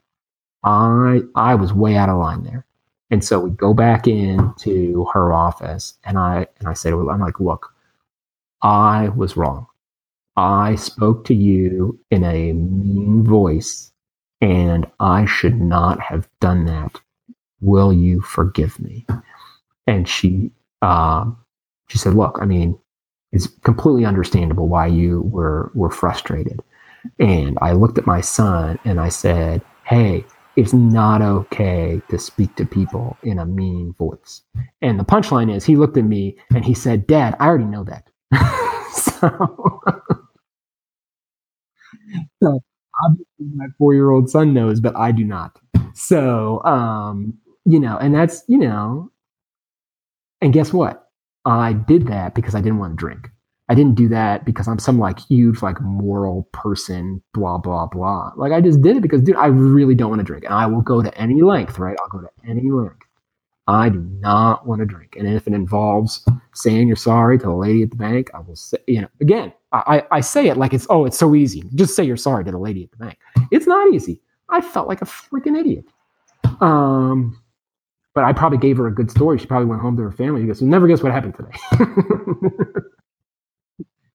I 0.63 1.19
I 1.35 1.55
was 1.55 1.73
way 1.73 1.97
out 1.97 2.07
of 2.07 2.17
line 2.17 2.43
there, 2.43 2.65
and 3.09 3.21
so 3.21 3.41
we 3.41 3.49
go 3.49 3.73
back 3.73 4.07
into 4.07 5.05
her 5.13 5.33
office, 5.33 5.95
and 6.05 6.17
I 6.17 6.47
and 6.59 6.69
I 6.69 6.73
say, 6.75 6.91
"I'm 6.91 7.19
like, 7.19 7.41
look, 7.41 7.73
I 8.61 9.09
was 9.09 9.35
wrong. 9.35 9.67
I 10.37 10.75
spoke 10.75 11.25
to 11.25 11.33
you 11.33 11.99
in 12.09 12.23
a 12.23 12.53
mean 12.53 13.25
voice." 13.25 13.90
And 14.41 14.87
I 14.99 15.25
should 15.25 15.59
not 15.61 15.99
have 16.01 16.27
done 16.39 16.65
that. 16.65 16.99
Will 17.61 17.93
you 17.93 18.21
forgive 18.21 18.79
me? 18.79 19.05
And 19.87 20.07
she, 20.07 20.51
uh, 20.81 21.25
she 21.89 21.97
said, 21.97 22.15
"Look, 22.15 22.39
I 22.41 22.45
mean, 22.45 22.77
it's 23.31 23.47
completely 23.63 24.05
understandable 24.05 24.67
why 24.69 24.87
you 24.87 25.21
were 25.23 25.71
were 25.75 25.91
frustrated." 25.91 26.61
And 27.19 27.57
I 27.61 27.73
looked 27.73 27.97
at 27.97 28.07
my 28.07 28.21
son 28.21 28.79
and 28.85 28.99
I 28.99 29.09
said, 29.09 29.61
"Hey, 29.85 30.25
it's 30.57 30.73
not 30.73 31.21
okay 31.21 32.01
to 32.09 32.19
speak 32.19 32.55
to 32.57 32.65
people 32.65 33.17
in 33.23 33.39
a 33.39 33.45
mean 33.45 33.93
voice." 33.99 34.41
And 34.81 34.99
the 34.99 35.05
punchline 35.05 35.53
is, 35.55 35.65
he 35.65 35.75
looked 35.77 35.97
at 35.97 36.05
me 36.05 36.37
and 36.55 36.65
he 36.65 36.73
said, 36.73 37.07
"Dad, 37.07 37.35
I 37.39 37.47
already 37.47 37.65
know 37.65 37.83
that." 37.85 38.09
so, 38.93 39.81
so 42.43 42.61
obviously 43.03 43.55
my 43.55 43.67
four 43.77 43.93
year 43.93 44.09
old 44.11 44.29
son 44.29 44.53
knows, 44.53 44.79
but 44.79 44.95
I 44.95 45.11
do 45.11 45.23
not. 45.23 45.59
So, 45.93 46.63
um, 46.63 47.37
you 47.65 47.79
know, 47.79 47.97
and 47.97 48.13
that's, 48.13 48.43
you 48.47 48.57
know, 48.57 49.11
and 50.41 50.53
guess 50.53 50.73
what? 50.73 51.09
I 51.45 51.73
did 51.73 52.07
that 52.07 52.35
because 52.35 52.55
I 52.55 52.61
didn't 52.61 52.79
want 52.79 52.93
to 52.93 52.97
drink. 52.97 53.29
I 53.69 53.75
didn't 53.75 53.95
do 53.95 54.09
that 54.09 54.43
because 54.43 54.67
I'm 54.67 54.79
some 54.79 54.99
like 54.99 55.19
huge, 55.19 55.61
like 55.61 55.79
moral 55.81 56.43
person, 56.51 57.21
blah, 57.33 57.57
blah, 57.57 57.85
blah. 57.85 58.31
Like 58.35 58.51
I 58.51 58.59
just 58.59 58.81
did 58.81 58.97
it 58.97 59.01
because, 59.01 59.21
dude, 59.21 59.37
I 59.37 59.45
really 59.45 59.95
don't 59.95 60.09
want 60.09 60.19
to 60.19 60.25
drink. 60.25 60.43
And 60.43 60.53
I 60.53 60.65
will 60.65 60.81
go 60.81 61.01
to 61.01 61.17
any 61.17 61.41
length, 61.41 61.79
right? 61.79 61.97
I'll 62.01 62.09
go 62.09 62.19
to 62.19 62.49
any 62.49 62.69
length. 62.69 63.05
I 63.67 63.89
do 63.89 63.99
not 64.19 64.67
want 64.67 64.79
to 64.79 64.85
drink. 64.85 65.15
And 65.15 65.27
if 65.27 65.47
it 65.47 65.53
involves 65.53 66.25
saying 66.53 66.87
you're 66.87 66.97
sorry 66.97 67.37
to 67.37 67.45
the 67.45 67.53
lady 67.53 67.83
at 67.83 67.91
the 67.91 67.95
bank, 67.95 68.29
I 68.33 68.39
will 68.39 68.55
say, 68.55 68.77
you 68.87 69.01
know, 69.01 69.07
again, 69.21 69.53
I, 69.73 70.03
I 70.11 70.21
say 70.21 70.47
it 70.47 70.57
like 70.57 70.73
it's, 70.73 70.85
oh, 70.89 71.05
it's 71.05 71.17
so 71.17 71.33
easy. 71.33 71.63
Just 71.75 71.95
say 71.95 72.03
you're 72.03 72.17
sorry 72.17 72.43
to 72.43 72.51
the 72.51 72.57
lady 72.57 72.83
at 72.83 72.91
the 72.91 72.97
bank. 72.97 73.17
It's 73.51 73.67
not 73.67 73.93
easy. 73.93 74.19
I 74.49 74.59
felt 74.61 74.87
like 74.87 75.01
a 75.01 75.05
freaking 75.05 75.57
idiot. 75.57 75.85
Um, 76.59 77.41
but 78.13 78.23
I 78.25 78.33
probably 78.33 78.57
gave 78.57 78.77
her 78.77 78.87
a 78.87 78.93
good 78.93 79.09
story. 79.09 79.37
She 79.39 79.45
probably 79.45 79.67
went 79.67 79.81
home 79.81 79.95
to 79.97 80.03
her 80.03 80.11
family. 80.11 80.41
She 80.41 80.47
goes, 80.47 80.61
"You'll 80.61 80.69
never 80.69 80.87
guess 80.87 81.01
what 81.01 81.11
happened 81.11 81.35
today." 81.35 81.51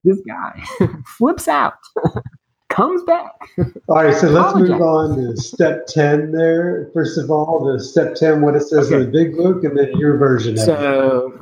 this 0.04 0.20
guy 0.26 0.62
flips 1.06 1.48
out, 1.48 1.74
comes 2.68 3.02
back. 3.04 3.32
All 3.88 4.04
right, 4.04 4.14
so 4.14 4.28
let's 4.28 4.54
move 4.54 4.80
on 4.80 5.16
to 5.16 5.36
step 5.36 5.86
10 5.86 6.32
there. 6.32 6.90
First 6.92 7.18
of 7.18 7.30
all, 7.30 7.64
the 7.72 7.82
step 7.82 8.14
10, 8.14 8.42
what 8.42 8.54
it 8.54 8.62
says 8.62 8.90
in 8.92 9.00
the 9.00 9.06
big 9.06 9.36
book, 9.36 9.64
and 9.64 9.78
then 9.78 9.96
your 9.96 10.16
version 10.18 10.54
of 10.54 10.60
it. 10.60 10.66
So, 10.66 11.40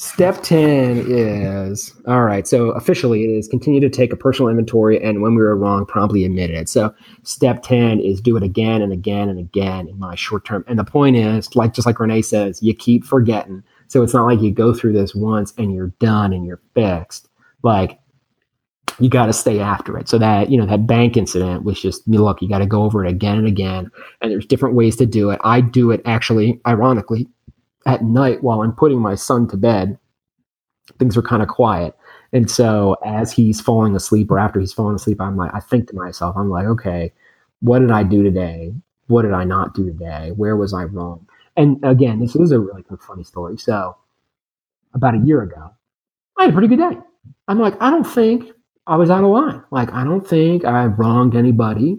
step 0.00 0.42
10 0.42 1.04
is 1.08 1.92
all 2.06 2.22
right. 2.22 2.48
So, 2.48 2.70
officially, 2.70 3.24
it 3.24 3.28
is 3.28 3.46
continue 3.46 3.80
to 3.80 3.90
take 3.90 4.14
a 4.14 4.16
personal 4.16 4.48
inventory 4.48 5.00
and 5.02 5.20
when 5.20 5.34
we 5.34 5.42
were 5.42 5.54
wrong, 5.54 5.84
promptly 5.84 6.24
admit 6.24 6.48
it. 6.50 6.70
So, 6.70 6.94
step 7.22 7.62
10 7.62 8.00
is 8.00 8.18
do 8.20 8.34
it 8.38 8.42
again 8.42 8.80
and 8.80 8.94
again 8.94 9.28
and 9.28 9.38
again 9.38 9.88
in 9.88 9.98
my 9.98 10.14
short 10.14 10.46
term. 10.46 10.64
And 10.66 10.78
the 10.78 10.84
point 10.84 11.16
is, 11.16 11.54
like, 11.54 11.74
just 11.74 11.84
like 11.86 12.00
Renee 12.00 12.22
says, 12.22 12.62
you 12.62 12.74
keep 12.74 13.04
forgetting. 13.04 13.62
So, 13.88 14.02
it's 14.02 14.14
not 14.14 14.24
like 14.24 14.40
you 14.40 14.50
go 14.50 14.72
through 14.72 14.94
this 14.94 15.14
once 15.14 15.52
and 15.58 15.74
you're 15.74 15.92
done 16.00 16.32
and 16.32 16.46
you're 16.46 16.62
fixed. 16.74 17.28
Like, 17.62 18.00
you 19.00 19.10
got 19.10 19.26
to 19.26 19.32
stay 19.34 19.60
after 19.60 19.98
it. 19.98 20.08
So 20.08 20.18
that, 20.18 20.50
you 20.50 20.58
know, 20.58 20.66
that 20.66 20.86
bank 20.86 21.16
incident 21.16 21.64
was 21.64 21.80
just, 21.80 22.02
you 22.06 22.22
look, 22.22 22.42
you 22.42 22.48
got 22.48 22.58
to 22.58 22.66
go 22.66 22.82
over 22.82 23.04
it 23.04 23.10
again 23.10 23.38
and 23.38 23.46
again. 23.46 23.90
And 24.20 24.30
there's 24.30 24.44
different 24.44 24.74
ways 24.74 24.96
to 24.96 25.06
do 25.06 25.30
it. 25.30 25.40
I 25.42 25.62
do 25.62 25.90
it 25.90 26.02
actually, 26.04 26.60
ironically, 26.66 27.26
at 27.86 28.04
night 28.04 28.42
while 28.42 28.62
I'm 28.62 28.72
putting 28.72 28.98
my 28.98 29.14
son 29.14 29.48
to 29.48 29.56
bed. 29.56 29.98
Things 30.98 31.16
are 31.16 31.22
kind 31.22 31.42
of 31.42 31.48
quiet. 31.48 31.96
And 32.32 32.50
so 32.50 32.96
as 33.04 33.32
he's 33.32 33.60
falling 33.60 33.96
asleep 33.96 34.30
or 34.30 34.38
after 34.38 34.60
he's 34.60 34.72
falling 34.72 34.96
asleep, 34.96 35.20
I'm 35.20 35.36
like, 35.36 35.52
I 35.54 35.60
think 35.60 35.88
to 35.88 35.96
myself, 35.96 36.36
I'm 36.36 36.50
like, 36.50 36.66
okay, 36.66 37.12
what 37.60 37.80
did 37.80 37.90
I 37.90 38.02
do 38.02 38.22
today? 38.22 38.72
What 39.06 39.22
did 39.22 39.32
I 39.32 39.44
not 39.44 39.74
do 39.74 39.86
today? 39.86 40.32
Where 40.36 40.56
was 40.56 40.72
I 40.72 40.84
wrong? 40.84 41.26
And 41.56 41.78
again, 41.84 42.20
this 42.20 42.36
is 42.36 42.52
a 42.52 42.60
really 42.60 42.84
funny 43.00 43.24
story. 43.24 43.56
So 43.56 43.96
about 44.94 45.14
a 45.14 45.18
year 45.18 45.42
ago, 45.42 45.70
I 46.38 46.44
had 46.44 46.50
a 46.50 46.52
pretty 46.52 46.68
good 46.68 46.78
day. 46.78 46.98
I'm 47.48 47.58
like, 47.58 47.74
I 47.80 47.90
don't 47.90 48.04
think 48.04 48.50
I 48.86 48.96
was 48.96 49.10
out 49.10 49.24
of 49.24 49.30
line. 49.30 49.62
Like, 49.70 49.92
I 49.92 50.04
don't 50.04 50.26
think 50.26 50.64
I 50.64 50.86
wronged 50.86 51.36
anybody. 51.36 51.98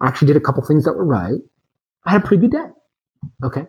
I 0.00 0.08
actually 0.08 0.28
did 0.28 0.36
a 0.36 0.40
couple 0.40 0.64
things 0.64 0.84
that 0.84 0.92
were 0.92 1.04
right. 1.04 1.40
I 2.04 2.12
had 2.12 2.22
a 2.22 2.26
pretty 2.26 2.42
good 2.42 2.52
day. 2.52 2.66
Okay. 3.44 3.66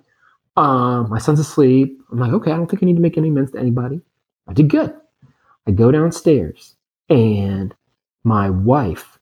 Um, 0.58 1.10
my 1.10 1.20
son's 1.20 1.40
asleep. 1.40 2.00
I'm 2.12 2.20
like, 2.20 2.34
okay, 2.34 2.52
I 2.52 2.58
don't 2.58 2.70
think 2.70 2.84
I 2.84 2.86
need 2.86 2.96
to 2.96 3.02
make 3.02 3.18
any 3.18 3.30
amends 3.30 3.52
to 3.52 3.60
anybody. 3.60 4.02
I 4.48 4.54
did 4.54 4.70
good. 4.70 4.94
I 5.68 5.72
go 5.72 5.92
downstairs 5.92 6.76
and 7.10 7.74
my 8.24 8.50
wife 8.50 9.20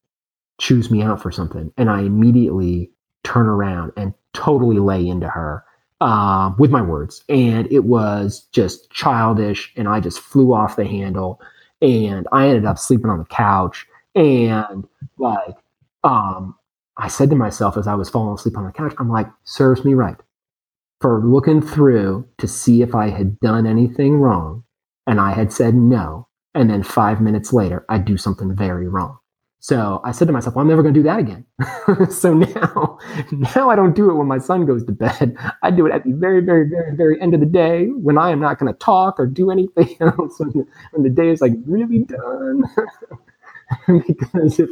chews 0.59 0.89
me 0.89 1.01
out 1.01 1.21
for 1.21 1.31
something. 1.31 1.71
And 1.77 1.89
I 1.89 2.01
immediately 2.01 2.91
turn 3.23 3.47
around 3.47 3.91
and 3.95 4.13
totally 4.33 4.79
lay 4.79 5.05
into 5.07 5.27
her 5.27 5.63
um, 6.01 6.55
with 6.57 6.71
my 6.71 6.81
words. 6.81 7.23
And 7.29 7.71
it 7.71 7.85
was 7.85 8.47
just 8.51 8.89
childish. 8.91 9.71
And 9.75 9.87
I 9.87 9.99
just 9.99 10.19
flew 10.19 10.53
off 10.53 10.75
the 10.75 10.85
handle. 10.85 11.41
And 11.81 12.27
I 12.31 12.47
ended 12.47 12.65
up 12.65 12.79
sleeping 12.79 13.09
on 13.09 13.19
the 13.19 13.25
couch. 13.25 13.85
And 14.15 14.87
like, 15.17 15.55
um, 16.03 16.55
I 16.97 17.07
said 17.07 17.29
to 17.29 17.35
myself 17.35 17.77
as 17.77 17.87
I 17.87 17.93
was 17.95 18.09
falling 18.09 18.33
asleep 18.33 18.57
on 18.57 18.65
the 18.65 18.71
couch, 18.71 18.93
I'm 18.97 19.09
like, 19.09 19.27
serves 19.43 19.85
me 19.85 19.93
right 19.93 20.17
for 21.01 21.23
looking 21.25 21.61
through 21.61 22.27
to 22.37 22.47
see 22.47 22.81
if 22.81 22.93
I 22.95 23.09
had 23.09 23.39
done 23.39 23.65
anything 23.65 24.17
wrong. 24.17 24.63
And 25.07 25.19
I 25.19 25.31
had 25.31 25.51
said 25.51 25.75
no. 25.75 26.27
And 26.53 26.69
then 26.69 26.83
five 26.83 27.21
minutes 27.21 27.53
later, 27.53 27.85
I 27.89 27.99
do 27.99 28.17
something 28.17 28.55
very 28.55 28.87
wrong. 28.87 29.17
So 29.61 29.99
I 30.05 30.13
said 30.13 30.27
to 30.27 30.33
myself, 30.33 30.55
well, 30.55 30.61
I'm 30.61 30.69
never 30.69 30.81
going 30.81 30.93
to 30.93 30.99
do 30.99 31.03
that 31.03 31.19
again. 31.19 31.45
so 32.09 32.33
now, 32.33 32.97
now 33.31 33.69
I 33.69 33.75
don't 33.75 33.93
do 33.93 34.09
it 34.09 34.13
when 34.13 34.27
my 34.27 34.37
son 34.37 34.65
goes 34.65 34.85
to 34.85 34.93
bed. 34.93 35.35
I 35.63 35.71
do 35.71 35.85
it 35.85 35.91
at 35.91 36.05
the 36.05 36.13
very, 36.13 36.41
very, 36.41 36.67
very, 36.69 36.95
very 36.95 37.21
end 37.21 37.33
of 37.33 37.41
the 37.41 37.45
day 37.45 37.87
when 37.87 38.17
I 38.17 38.31
am 38.31 38.39
not 38.39 38.57
going 38.57 38.71
to 38.71 38.79
talk 38.79 39.19
or 39.19 39.27
do 39.27 39.51
anything 39.51 39.97
else. 40.01 40.39
When 40.39 40.49
the, 40.49 40.67
when 40.91 41.03
the 41.03 41.09
day 41.09 41.29
is 41.29 41.41
like 41.41 41.53
really 41.65 41.99
done. 41.99 42.63
because 44.07 44.59
if, 44.59 44.69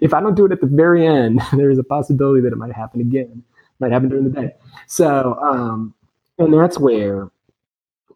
if 0.00 0.14
I 0.14 0.20
don't 0.20 0.34
do 0.34 0.46
it 0.46 0.52
at 0.52 0.60
the 0.60 0.66
very 0.66 1.06
end, 1.06 1.40
there 1.52 1.70
is 1.70 1.78
a 1.78 1.84
possibility 1.84 2.40
that 2.40 2.52
it 2.52 2.56
might 2.56 2.72
happen 2.72 3.00
again. 3.00 3.44
Might 3.80 3.92
happen 3.92 4.08
during 4.08 4.24
the 4.24 4.30
day. 4.30 4.54
So, 4.86 5.38
um, 5.42 5.94
and 6.38 6.52
that's 6.52 6.78
where 6.78 7.30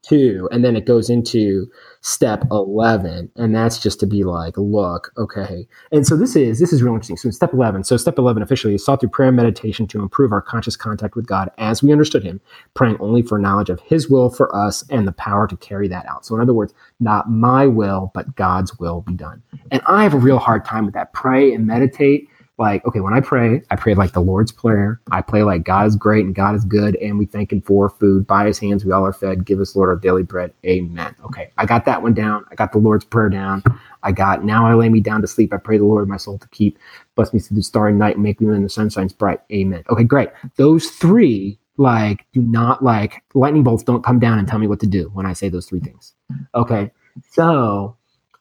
two, 0.05 0.49
and 0.53 0.65
then 0.65 0.77
it 0.77 0.85
goes 0.85 1.11
into 1.11 1.71
step 2.03 2.45
11 2.51 3.31
and 3.37 3.55
that's 3.55 3.83
just 3.83 3.99
to 3.99 4.07
be 4.07 4.25
like 4.25 4.55
look 4.59 5.11
okay. 5.17 5.67
And 5.91 6.07
so 6.07 6.17
this 6.17 6.37
is 6.37 6.59
this 6.61 6.73
is 6.73 6.83
real 6.83 6.93
interesting. 6.93 7.17
So 7.17 7.31
step 7.31 7.55
11 7.55 7.85
so 7.85 7.97
step 7.97 8.19
11 8.19 8.43
officially 8.43 8.75
is 8.75 8.85
sought 8.85 9.01
through 9.01 9.09
prayer 9.09 9.29
and 9.29 9.37
meditation 9.37 9.87
to 9.89 10.03
improve 10.03 10.31
our 10.31 10.43
conscious 10.43 10.77
contact 10.77 11.17
with 11.17 11.27
god 11.27 11.51
as 11.57 11.83
we 11.83 11.93
understood 11.93 12.23
him 12.23 12.43
praying 12.75 12.99
only 13.01 13.23
for 13.23 13.39
knowledge 13.39 13.71
of 13.71 13.81
his 13.81 14.11
will 14.11 14.29
for 14.29 14.55
us 14.55 14.85
and 14.91 15.09
the 15.09 15.13
power 15.13 15.47
to 15.49 15.57
carry 15.57 15.89
that 15.89 16.05
out. 16.07 16.27
So 16.27 16.35
in 16.35 16.43
other 16.43 16.53
words 16.53 16.75
not 17.01 17.31
my 17.31 17.67
will 17.67 18.11
but 18.15 18.37
god's 18.37 18.79
will 18.79 19.01
be 19.01 19.15
done. 19.15 19.43
And 19.71 19.81
i 19.87 20.03
have 20.03 20.15
a 20.15 20.19
real 20.19 20.39
hard 20.39 20.65
time 20.65 20.85
with 20.85 20.95
that. 20.95 21.15
Pray 21.15 21.55
and 21.55 21.67
meditate 21.67 22.29
like 22.57 22.85
okay 22.87 23.01
when 23.01 23.13
i 23.13 23.21
pray 23.21 23.61
i 23.71 23.77
pray 23.77 23.95
like 23.95 24.13
the 24.13 24.21
lord's 24.21 24.53
prayer. 24.53 25.01
I 25.11 25.23
pray 25.23 25.43
like 25.43 25.65
god 25.65 25.87
is 25.87 25.97
great 25.97 26.25
and 26.25 26.35
god 26.35 26.55
is 26.55 26.65
good 26.65 26.97
and 26.97 27.19
we 27.19 27.27
thank 27.27 27.53
him 27.53 27.61
for 27.61 27.89
food. 27.89 28.27
By 28.27 28.47
his 28.47 28.59
hands 28.59 28.85
we 28.85 28.93
all 28.93 29.05
are 29.05 29.13
fed. 29.13 29.45
Give 29.45 29.61
us 29.61 29.75
lord 29.75 29.89
our 29.89 29.97
daily 29.97 30.23
bread. 30.23 30.53
Amen. 30.65 31.15
Okay 31.25 31.51
i 31.59 31.67
got 31.67 31.85
that 31.87 32.03
one 32.03 32.15
down. 32.15 32.45
I 32.51 32.55
got 32.55 32.73
the 32.73 32.79
lord's 32.79 33.05
prayer 33.05 33.29
down. 33.29 33.63
I 34.03 34.13
got 34.13 34.45
now 34.45 34.67
i 34.67 34.75
lay 34.75 34.89
me 34.89 35.01
down 35.01 35.21
to 35.23 35.27
sleep. 35.27 35.53
I 35.53 35.57
pray 35.57 35.79
the 35.79 35.85
lord 35.85 36.09
my 36.09 36.17
soul 36.17 36.39
to 36.39 36.49
keep. 36.49 36.79
Bless 37.17 37.33
me 37.33 37.41
through 37.41 37.57
the 37.57 37.63
starry 37.63 37.93
night 37.93 38.15
and 38.15 38.23
make 38.23 38.41
me 38.41 38.47
when 38.47 38.63
the 38.63 38.69
sun 38.69 38.89
shines 38.89 39.13
bright. 39.13 39.41
Amen. 39.53 39.83
Okay 39.91 40.05
great. 40.05 40.31
Those 40.57 40.91
three 40.91 41.59
like 41.77 42.25
do 42.33 42.41
not 42.41 42.85
like 42.85 43.25
lightning 43.35 43.65
bolts 43.65 43.83
don't 43.83 44.05
come 44.05 44.21
down 44.21 44.39
and 44.39 44.47
tell 44.47 44.61
me 44.61 44.69
what 44.69 44.79
to 44.79 44.87
do 44.87 45.11
when 45.13 45.27
i 45.27 45.33
say 45.33 45.49
those 45.49 45.67
three 45.67 45.81
things. 45.81 46.15
Okay 46.55 46.93
so 47.31 47.97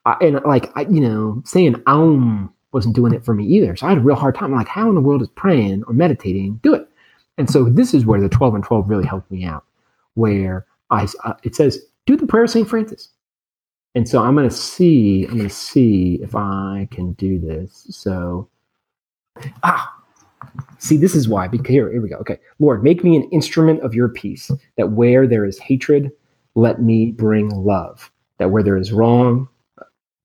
I, 0.05 0.17
and 0.21 0.39
like 0.45 0.71
I, 0.75 0.81
you 0.81 1.01
know 1.01 1.41
saying 1.45 1.81
um 1.87 2.53
wasn't 2.73 2.95
doing 2.95 3.13
it 3.13 3.23
for 3.23 3.33
me 3.33 3.45
either. 3.45 3.75
So 3.75 3.85
I 3.85 3.89
had 3.89 3.99
a 3.99 4.01
real 4.01 4.15
hard 4.15 4.35
time. 4.35 4.51
I'm 4.51 4.57
like, 4.57 4.67
how 4.67 4.89
in 4.89 4.95
the 4.95 5.01
world 5.01 5.21
is 5.21 5.29
praying 5.29 5.83
or 5.87 5.93
meditating 5.93 6.59
do 6.63 6.73
it? 6.73 6.87
And 7.37 7.49
so 7.49 7.65
this 7.65 7.93
is 7.93 8.05
where 8.05 8.21
the 8.21 8.29
12 8.29 8.55
and 8.55 8.63
12 8.63 8.89
really 8.89 9.05
helped 9.05 9.31
me 9.31 9.43
out, 9.43 9.65
where 10.15 10.65
I 10.89 11.07
uh, 11.23 11.33
it 11.43 11.55
says 11.55 11.79
do 12.05 12.15
the 12.15 12.27
prayer 12.27 12.43
of 12.43 12.49
Saint 12.49 12.69
Francis. 12.69 13.09
And 13.95 14.09
so 14.09 14.23
I'm 14.23 14.35
going 14.35 14.49
to 14.49 14.55
see 14.55 15.25
I'm 15.25 15.37
going 15.37 15.49
to 15.49 15.55
see 15.55 16.19
if 16.21 16.35
I 16.35 16.87
can 16.91 17.13
do 17.13 17.39
this. 17.39 17.85
So 17.89 18.49
ah 19.63 19.93
see 20.77 20.97
this 20.97 21.15
is 21.15 21.27
why 21.27 21.47
because 21.47 21.69
here 21.69 21.91
here 21.91 22.01
we 22.01 22.09
go. 22.09 22.17
Okay. 22.17 22.39
Lord, 22.59 22.83
make 22.83 23.03
me 23.03 23.15
an 23.15 23.29
instrument 23.31 23.81
of 23.81 23.93
your 23.93 24.09
peace 24.09 24.51
that 24.77 24.91
where 24.91 25.27
there 25.27 25.45
is 25.45 25.59
hatred, 25.59 26.11
let 26.55 26.81
me 26.81 27.11
bring 27.11 27.49
love. 27.49 28.11
That 28.39 28.51
where 28.51 28.63
there 28.63 28.77
is 28.77 28.91
wrong, 28.91 29.47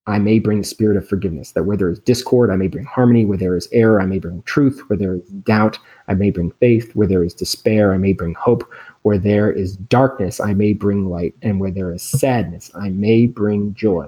I 0.09 0.17
may 0.17 0.39
bring 0.39 0.57
the 0.57 0.63
spirit 0.63 0.97
of 0.97 1.07
forgiveness. 1.07 1.51
That 1.51 1.63
where 1.63 1.77
there 1.77 1.89
is 1.89 1.99
discord, 1.99 2.49
I 2.49 2.55
may 2.55 2.67
bring 2.67 2.85
harmony. 2.85 3.25
Where 3.25 3.37
there 3.37 3.55
is 3.55 3.69
error, 3.71 4.01
I 4.01 4.07
may 4.07 4.17
bring 4.17 4.41
truth. 4.41 4.81
Where 4.87 4.97
there 4.97 5.15
is 5.15 5.29
doubt, 5.29 5.77
I 6.07 6.15
may 6.15 6.31
bring 6.31 6.51
faith. 6.59 6.95
Where 6.95 7.07
there 7.07 7.23
is 7.23 7.35
despair, 7.35 7.93
I 7.93 7.99
may 7.99 8.13
bring 8.13 8.33
hope. 8.33 8.67
Where 9.03 9.19
there 9.19 9.51
is 9.51 9.77
darkness, 9.77 10.39
I 10.39 10.55
may 10.55 10.73
bring 10.73 11.09
light. 11.09 11.35
And 11.43 11.59
where 11.59 11.69
there 11.69 11.93
is 11.93 12.01
sadness, 12.01 12.71
I 12.73 12.89
may 12.89 13.27
bring 13.27 13.75
joy. 13.75 14.07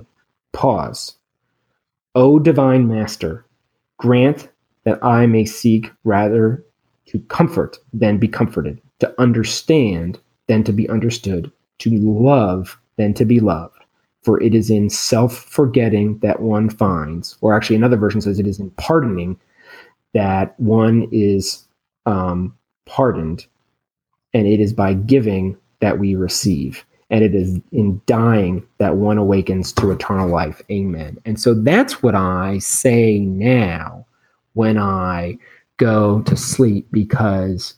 Pause. 0.53 1.17
O 2.15 2.39
divine 2.39 2.87
master, 2.87 3.45
grant 3.97 4.49
that 4.85 5.03
I 5.05 5.27
may 5.27 5.45
seek 5.45 5.91
rather 6.03 6.65
to 7.05 7.19
comfort 7.29 7.77
than 7.93 8.17
be 8.17 8.27
comforted, 8.27 8.81
to 8.99 9.21
understand 9.21 10.19
than 10.47 10.63
to 10.63 10.73
be 10.73 10.89
understood, 10.89 11.51
to 11.77 11.91
love 11.91 12.79
than 12.97 13.13
to 13.13 13.23
be 13.23 13.39
loved 13.39 13.80
for 14.21 14.41
it 14.41 14.53
is 14.53 14.69
in 14.69 14.89
self 14.89 15.35
forgetting 15.35 16.19
that 16.19 16.41
one 16.41 16.69
finds, 16.69 17.37
or 17.41 17.55
actually, 17.55 17.75
another 17.75 17.97
version 17.97 18.21
says 18.21 18.39
it 18.39 18.47
is 18.47 18.59
in 18.59 18.69
pardoning 18.71 19.39
that 20.13 20.59
one 20.59 21.07
is 21.11 21.65
um, 22.05 22.55
pardoned, 22.85 23.45
and 24.33 24.47
it 24.47 24.59
is 24.59 24.73
by 24.73 24.93
giving 24.93 25.57
that 25.79 25.99
we 25.99 26.15
receive, 26.15 26.85
and 27.09 27.23
it 27.23 27.33
is 27.33 27.59
in 27.71 28.01
dying 28.05 28.65
that 28.77 28.97
one 28.97 29.17
awakens 29.17 29.73
to 29.73 29.91
eternal 29.91 30.29
life. 30.29 30.61
Amen. 30.69 31.17
And 31.25 31.39
so 31.39 31.53
that's 31.53 32.03
what 32.03 32.15
I 32.15 32.59
say 32.59 33.19
now 33.19 34.05
when 34.53 34.77
I 34.77 35.37
go 35.77 36.21
to 36.23 36.35
sleep 36.35 36.87
because 36.91 37.73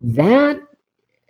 that 0.00 0.60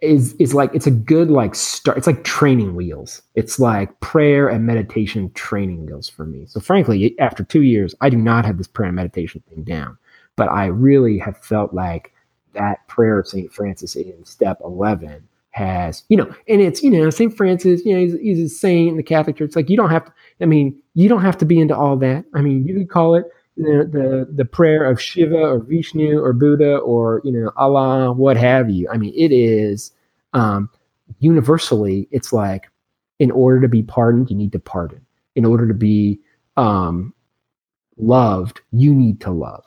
is 0.00 0.34
is 0.34 0.54
like 0.54 0.72
it's 0.74 0.86
a 0.86 0.92
good 0.92 1.30
like 1.30 1.54
start 1.54 1.98
it's 1.98 2.06
like 2.06 2.24
training 2.24 2.76
wheels. 2.76 3.22
It's 3.34 3.58
like 3.58 3.98
prayer 4.00 4.48
and 4.48 4.64
meditation 4.64 5.30
training 5.32 5.86
wheels 5.86 6.08
for 6.08 6.24
me. 6.24 6.46
So 6.46 6.60
frankly 6.60 7.18
after 7.18 7.42
two 7.42 7.62
years 7.62 7.94
i 8.00 8.08
do 8.08 8.16
not 8.16 8.44
have 8.44 8.58
this 8.58 8.68
prayer 8.68 8.88
and 8.88 8.96
meditation 8.96 9.42
thing 9.48 9.64
down. 9.64 9.98
But 10.36 10.48
i 10.50 10.66
really 10.66 11.18
have 11.18 11.36
felt 11.38 11.74
like 11.74 12.12
that 12.54 12.86
prayer 12.86 13.18
of 13.18 13.26
st 13.26 13.52
francis 13.52 13.96
in 13.96 14.24
step 14.24 14.58
11 14.64 15.26
has 15.50 16.04
you 16.08 16.16
know 16.16 16.32
and 16.46 16.60
it's 16.60 16.82
you 16.82 16.90
know 16.90 17.10
st 17.10 17.36
francis 17.36 17.84
you 17.84 17.92
know 17.92 18.00
he's, 18.00 18.18
he's 18.20 18.40
a 18.40 18.48
saint 18.48 18.90
in 18.90 18.96
the 18.96 19.02
catholic 19.02 19.36
church. 19.36 19.46
It's 19.48 19.56
like 19.56 19.68
you 19.68 19.76
don't 19.76 19.90
have 19.90 20.04
to 20.04 20.12
i 20.40 20.44
mean 20.44 20.80
you 20.94 21.08
don't 21.08 21.22
have 21.22 21.38
to 21.38 21.44
be 21.44 21.58
into 21.58 21.76
all 21.76 21.96
that. 21.96 22.24
I 22.34 22.40
mean 22.40 22.66
you 22.66 22.74
could 22.74 22.90
call 22.90 23.16
it 23.16 23.26
the, 23.58 23.88
the 23.90 24.28
the 24.32 24.44
prayer 24.44 24.84
of 24.84 25.00
Shiva 25.00 25.36
or 25.36 25.58
Vishnu 25.58 26.20
or 26.22 26.32
Buddha 26.32 26.76
or 26.76 27.20
you 27.24 27.32
know 27.32 27.50
Allah, 27.56 28.12
what 28.12 28.36
have 28.36 28.70
you. 28.70 28.88
I 28.88 28.96
mean, 28.96 29.12
it 29.16 29.32
is 29.32 29.92
um, 30.32 30.70
universally. 31.18 32.08
It's 32.10 32.32
like, 32.32 32.70
in 33.18 33.30
order 33.30 33.60
to 33.60 33.68
be 33.68 33.82
pardoned, 33.82 34.30
you 34.30 34.36
need 34.36 34.52
to 34.52 34.60
pardon. 34.60 35.04
In 35.34 35.44
order 35.44 35.66
to 35.66 35.74
be 35.74 36.20
um, 36.56 37.12
loved, 37.96 38.60
you 38.72 38.94
need 38.94 39.20
to 39.22 39.30
love. 39.30 39.64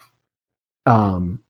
Um, 0.85 1.43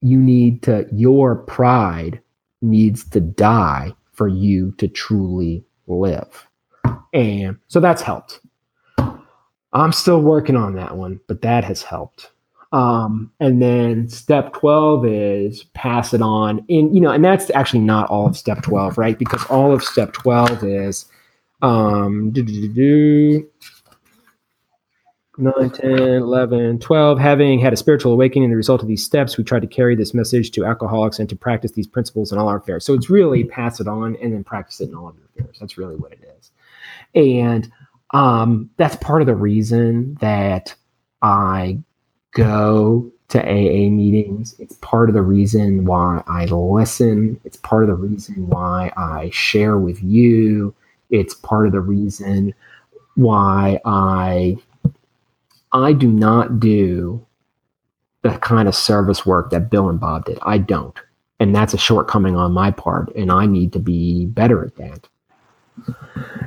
you 0.00 0.18
need 0.18 0.62
to. 0.62 0.86
Your 0.90 1.36
pride 1.36 2.20
needs 2.62 3.08
to 3.10 3.20
die 3.20 3.92
for 4.12 4.26
you 4.26 4.72
to 4.78 4.88
truly 4.88 5.64
live, 5.86 6.46
and 7.12 7.58
so 7.68 7.78
that's 7.78 8.00
helped 8.00 8.40
I'm 9.74 9.92
still 9.92 10.20
working 10.20 10.56
on 10.56 10.74
that 10.76 10.96
one, 10.96 11.20
but 11.26 11.42
that 11.42 11.64
has 11.64 11.82
helped. 11.82 12.30
Um, 12.72 13.30
and 13.38 13.62
then 13.62 14.08
step 14.08 14.52
12 14.54 15.06
is 15.06 15.64
pass 15.74 16.12
it 16.12 16.20
on 16.20 16.58
And, 16.68 16.92
you 16.92 17.00
know, 17.00 17.10
and 17.10 17.24
that's 17.24 17.48
actually 17.50 17.80
not 17.80 18.08
all 18.10 18.26
of 18.26 18.36
step 18.36 18.62
12, 18.62 18.98
right? 18.98 19.16
Because 19.18 19.44
all 19.46 19.72
of 19.72 19.82
step 19.84 20.12
12 20.12 20.64
is 20.64 21.06
um, 21.62 22.32
9, 25.36 25.70
10, 25.70 25.90
11, 25.92 26.78
12. 26.80 27.18
Having 27.18 27.58
had 27.60 27.72
a 27.72 27.76
spiritual 27.76 28.12
awakening, 28.12 28.50
the 28.50 28.56
result 28.56 28.82
of 28.82 28.88
these 28.88 29.04
steps, 29.04 29.36
we 29.36 29.44
try 29.44 29.60
to 29.60 29.66
carry 29.66 29.94
this 29.94 30.12
message 30.12 30.50
to 30.52 30.64
alcoholics 30.64 31.18
and 31.18 31.28
to 31.28 31.36
practice 31.36 31.72
these 31.72 31.86
principles 31.86 32.32
in 32.32 32.38
all 32.38 32.48
our 32.48 32.58
affairs. 32.58 32.84
So 32.84 32.94
it's 32.94 33.10
really 33.10 33.44
pass 33.44 33.80
it 33.80 33.88
on 33.88 34.16
and 34.16 34.32
then 34.32 34.44
practice 34.44 34.80
it 34.80 34.88
in 34.88 34.94
all 34.94 35.08
of 35.08 35.16
your 35.16 35.26
affairs. 35.26 35.58
That's 35.60 35.78
really 35.78 35.96
what 35.96 36.12
it 36.12 36.20
is. 36.38 36.50
And 37.14 37.70
um, 38.14 38.70
that's 38.76 38.96
part 38.96 39.20
of 39.20 39.26
the 39.26 39.34
reason 39.34 40.14
that 40.20 40.74
I 41.20 41.80
go 42.30 43.10
to 43.28 43.40
AA 43.42 43.90
meetings. 43.90 44.54
It's 44.60 44.76
part 44.76 45.08
of 45.08 45.14
the 45.14 45.22
reason 45.22 45.84
why 45.84 46.22
I 46.28 46.44
listen. 46.44 47.40
It's 47.44 47.56
part 47.56 47.82
of 47.82 47.88
the 47.88 47.94
reason 47.94 48.46
why 48.48 48.92
I 48.96 49.30
share 49.30 49.78
with 49.78 50.00
you. 50.02 50.72
It's 51.10 51.34
part 51.34 51.66
of 51.66 51.72
the 51.72 51.80
reason 51.80 52.54
why 53.16 53.80
I 53.84 54.58
I 55.72 55.92
do 55.92 56.08
not 56.08 56.60
do 56.60 57.26
the 58.22 58.38
kind 58.38 58.68
of 58.68 58.76
service 58.76 59.26
work 59.26 59.50
that 59.50 59.70
Bill 59.70 59.88
and 59.88 59.98
Bob 59.98 60.26
did. 60.26 60.38
I 60.42 60.58
don't. 60.58 60.96
And 61.40 61.54
that's 61.54 61.74
a 61.74 61.78
shortcoming 61.78 62.36
on 62.36 62.52
my 62.52 62.70
part 62.70 63.12
and 63.16 63.32
I 63.32 63.46
need 63.46 63.72
to 63.72 63.80
be 63.80 64.26
better 64.26 64.64
at 64.64 64.76
that. 64.76 65.08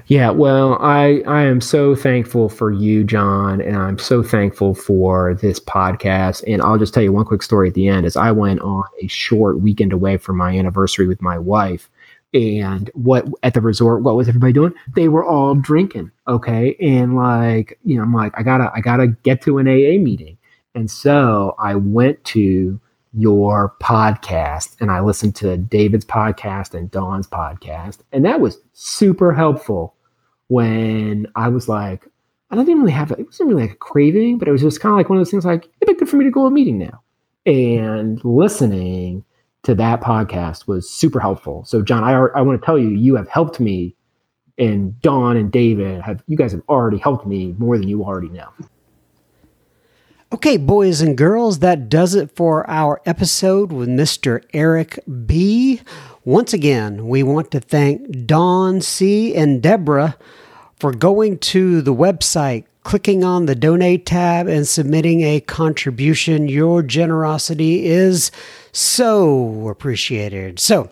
Yeah, 0.07 0.29
well, 0.29 0.77
I 0.81 1.21
I 1.27 1.43
am 1.43 1.59
so 1.59 1.93
thankful 1.93 2.47
for 2.47 2.71
you, 2.71 3.03
John, 3.03 3.59
and 3.59 3.75
I'm 3.75 3.97
so 3.97 4.23
thankful 4.23 4.73
for 4.73 5.33
this 5.35 5.59
podcast. 5.59 6.43
And 6.47 6.61
I'll 6.61 6.77
just 6.77 6.93
tell 6.93 7.03
you 7.03 7.11
one 7.11 7.25
quick 7.25 7.43
story 7.43 7.67
at 7.67 7.73
the 7.73 7.89
end. 7.89 8.05
As 8.05 8.15
I 8.15 8.31
went 8.31 8.61
on 8.61 8.85
a 9.01 9.07
short 9.07 9.59
weekend 9.59 9.91
away 9.91 10.17
from 10.17 10.37
my 10.37 10.57
anniversary 10.57 11.07
with 11.07 11.21
my 11.21 11.37
wife, 11.37 11.89
and 12.33 12.89
what 12.93 13.27
at 13.43 13.53
the 13.53 13.61
resort, 13.61 14.03
what 14.03 14.15
was 14.15 14.29
everybody 14.29 14.53
doing? 14.53 14.73
They 14.95 15.09
were 15.09 15.25
all 15.25 15.55
drinking. 15.55 16.11
Okay, 16.27 16.75
and 16.79 17.15
like 17.17 17.77
you 17.83 17.97
know, 17.97 18.03
I'm 18.03 18.13
like, 18.13 18.33
I 18.37 18.43
gotta 18.43 18.71
I 18.73 18.79
gotta 18.79 19.07
get 19.23 19.41
to 19.43 19.57
an 19.57 19.67
AA 19.67 20.01
meeting, 20.01 20.37
and 20.73 20.89
so 20.89 21.53
I 21.59 21.75
went 21.75 22.23
to 22.25 22.79
your 23.13 23.75
podcast 23.81 24.75
and 24.79 24.91
I 24.91 24.99
listened 24.99 25.35
to 25.37 25.57
David's 25.57 26.05
podcast 26.05 26.73
and 26.73 26.91
Dawn's 26.91 27.27
podcast. 27.27 27.99
And 28.11 28.25
that 28.25 28.41
was 28.41 28.59
super 28.73 29.33
helpful 29.33 29.95
when 30.47 31.27
I 31.35 31.49
was 31.49 31.67
like, 31.67 32.07
I 32.49 32.59
even 32.59 32.79
really 32.79 32.91
have, 32.91 33.11
it 33.11 33.25
wasn't 33.25 33.49
really 33.49 33.63
like 33.63 33.73
a 33.73 33.75
craving, 33.75 34.37
but 34.37 34.47
it 34.47 34.51
was 34.51 34.61
just 34.61 34.79
kind 34.79 34.93
of 34.93 34.97
like 34.97 35.09
one 35.09 35.17
of 35.17 35.21
those 35.21 35.31
things 35.31 35.45
like, 35.45 35.67
it'd 35.81 35.95
be 35.95 35.99
good 35.99 36.09
for 36.09 36.15
me 36.15 36.25
to 36.25 36.31
go 36.31 36.41
to 36.41 36.47
a 36.47 36.51
meeting 36.51 36.77
now. 36.77 37.01
And 37.45 38.23
listening 38.23 39.23
to 39.63 39.75
that 39.75 40.01
podcast 40.01 40.67
was 40.67 40.89
super 40.89 41.19
helpful. 41.19 41.65
So, 41.65 41.81
John, 41.81 42.03
I, 42.03 42.13
I 42.13 42.41
want 42.41 42.59
to 42.59 42.65
tell 42.65 42.77
you, 42.77 42.89
you 42.89 43.15
have 43.15 43.27
helped 43.27 43.59
me, 43.59 43.95
and 44.57 44.99
Dawn 45.01 45.35
and 45.35 45.51
David 45.51 46.01
have, 46.01 46.23
you 46.27 46.37
guys 46.37 46.53
have 46.53 46.63
already 46.69 46.97
helped 46.97 47.27
me 47.27 47.53
more 47.57 47.77
than 47.77 47.87
you 47.87 48.03
already 48.03 48.29
know. 48.29 48.49
Okay, 50.29 50.57
boys 50.57 50.99
and 50.99 51.17
girls, 51.17 51.59
that 51.59 51.87
does 51.87 52.13
it 52.13 52.35
for 52.35 52.69
our 52.69 53.01
episode 53.05 53.71
with 53.71 53.87
Mr. 53.87 54.43
Eric 54.53 54.99
B. 55.25 55.79
Once 56.25 56.51
again, 56.51 57.07
we 57.07 57.23
want 57.23 57.49
to 57.51 57.61
thank 57.61 58.25
Don 58.25 58.81
C. 58.81 59.33
and 59.33 59.61
Deborah 59.61 60.17
for 60.81 60.91
going 60.91 61.37
to 61.39 61.81
the 61.81 61.93
website, 61.93 62.65
clicking 62.83 63.23
on 63.23 63.45
the 63.45 63.55
donate 63.55 64.05
tab, 64.05 64.49
and 64.49 64.67
submitting 64.67 65.21
a 65.21 65.39
contribution. 65.39 66.49
Your 66.49 66.83
generosity 66.83 67.85
is 67.85 68.29
so 68.71 69.69
appreciated. 69.69 70.59
So, 70.59 70.89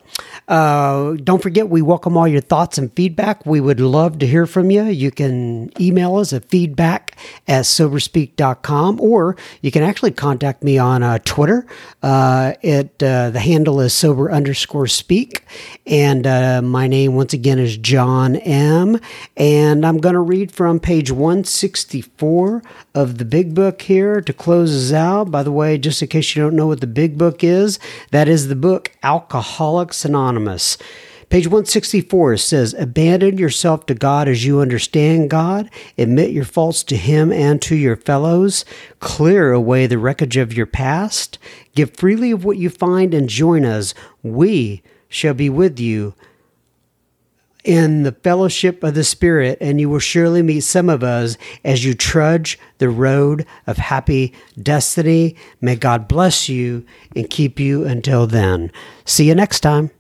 uh, 0.48 1.14
don't 1.24 1.42
forget, 1.42 1.70
we 1.70 1.82
welcome 1.82 2.18
all 2.18 2.28
your 2.28 2.42
thoughts 2.42 2.78
and 2.78 2.94
feedback. 2.94 3.46
We 3.46 3.60
would 3.60 3.80
love 3.80 4.20
to 4.20 4.28
hear 4.28 4.46
from 4.46 4.72
you. 4.72 4.84
You 4.84 5.12
can 5.12 5.72
email 5.82 6.16
us 6.18 6.34
at 6.34 6.46
feedback 6.46 7.18
at 7.48 7.66
soberspeak.com 7.66 9.00
or 9.02 9.36
you 9.62 9.72
can 9.72 9.84
actually 9.84 10.12
contact 10.12 10.64
me 10.64 10.78
on 10.78 11.04
uh, 11.04 11.20
Twitter. 11.26 11.66
Uh, 12.04 12.54
it, 12.62 13.02
uh, 13.02 13.32
the 13.32 13.40
handle 13.40 13.80
is 13.82 13.94
sober 13.94 14.32
underscore 14.32 14.88
speak. 14.88 15.46
And 15.86 16.28
uh, 16.28 16.62
my 16.62 16.88
name, 16.88 17.16
once 17.16 17.34
again, 17.34 17.60
is 17.60 17.78
John 17.78 18.36
M. 18.36 19.00
And 19.38 19.86
I'm 19.86 19.98
going 19.98 20.14
to 20.14 20.22
read 20.22 20.52
from 20.52 20.80
page 20.80 21.12
164 21.12 22.62
of 22.96 23.18
the 23.18 23.26
big 23.26 23.54
book 23.54 23.82
here 23.84 24.22
to 24.22 24.34
close 24.34 24.74
us 24.74 24.94
out. 24.94 25.30
By 25.30 25.44
the 25.44 25.52
way, 25.52 25.78
just 25.78 26.02
in 26.02 26.08
case 26.08 26.36
you 26.36 26.42
don't 26.42 26.56
know 26.56 26.68
what 26.68 26.82
the 26.82 26.88
big 26.88 27.18
book 27.18 27.44
is, 27.44 27.78
that 28.12 28.28
is 28.28 28.48
the 28.48 28.56
book 28.56 28.92
Alcoholics 29.04 30.06
Anonymous. 30.06 30.78
Page 31.30 31.48
164 31.48 32.38
says, 32.38 32.74
Abandon 32.76 33.38
yourself 33.38 33.86
to 33.88 33.96
God 33.96 34.30
as 34.30 34.46
you 34.46 34.62
understand 34.62 35.30
God. 35.30 35.70
Admit 35.98 36.32
your 36.32 36.46
faults 36.46 36.84
to 36.86 36.96
Him 36.96 37.32
and 37.34 37.62
to 37.64 37.76
your 37.76 37.98
fellows. 37.98 38.64
Clear 39.00 39.52
away 39.52 39.88
the 39.88 39.98
wreckage 39.98 40.38
of 40.38 40.54
your 40.54 40.68
past. 40.68 41.38
Give 41.76 41.90
freely 41.90 42.32
of 42.32 42.46
what 42.46 42.58
you 42.58 42.70
find 42.70 43.14
and 43.14 43.28
join 43.28 43.66
us. 43.66 43.94
We 44.24 44.82
shall 45.10 45.34
be 45.34 45.50
with 45.50 45.80
you 45.80 46.14
in 47.66 48.04
the 48.04 48.12
fellowship 48.12 48.84
of 48.84 48.94
the 48.94 49.04
Spirit, 49.04 49.58
and 49.60 49.82
you 49.82 49.90
will 49.90 50.00
surely 50.00 50.42
meet 50.42 50.62
some 50.62 50.88
of 50.88 51.04
us 51.04 51.38
as 51.64 51.84
you 51.84 51.94
trudge 51.94 52.58
the 52.78 52.90
road 52.90 53.46
of 53.68 53.78
happy 53.78 54.34
destiny. 54.62 55.36
May 55.60 55.76
God 55.76 56.08
bless 56.08 56.48
you 56.48 56.86
and 57.16 57.30
keep 57.30 57.60
you 57.60 57.84
until 57.84 58.28
then. 58.28 58.72
See 59.04 59.28
you 59.28 59.36
next 59.36 59.62
time. 59.62 59.92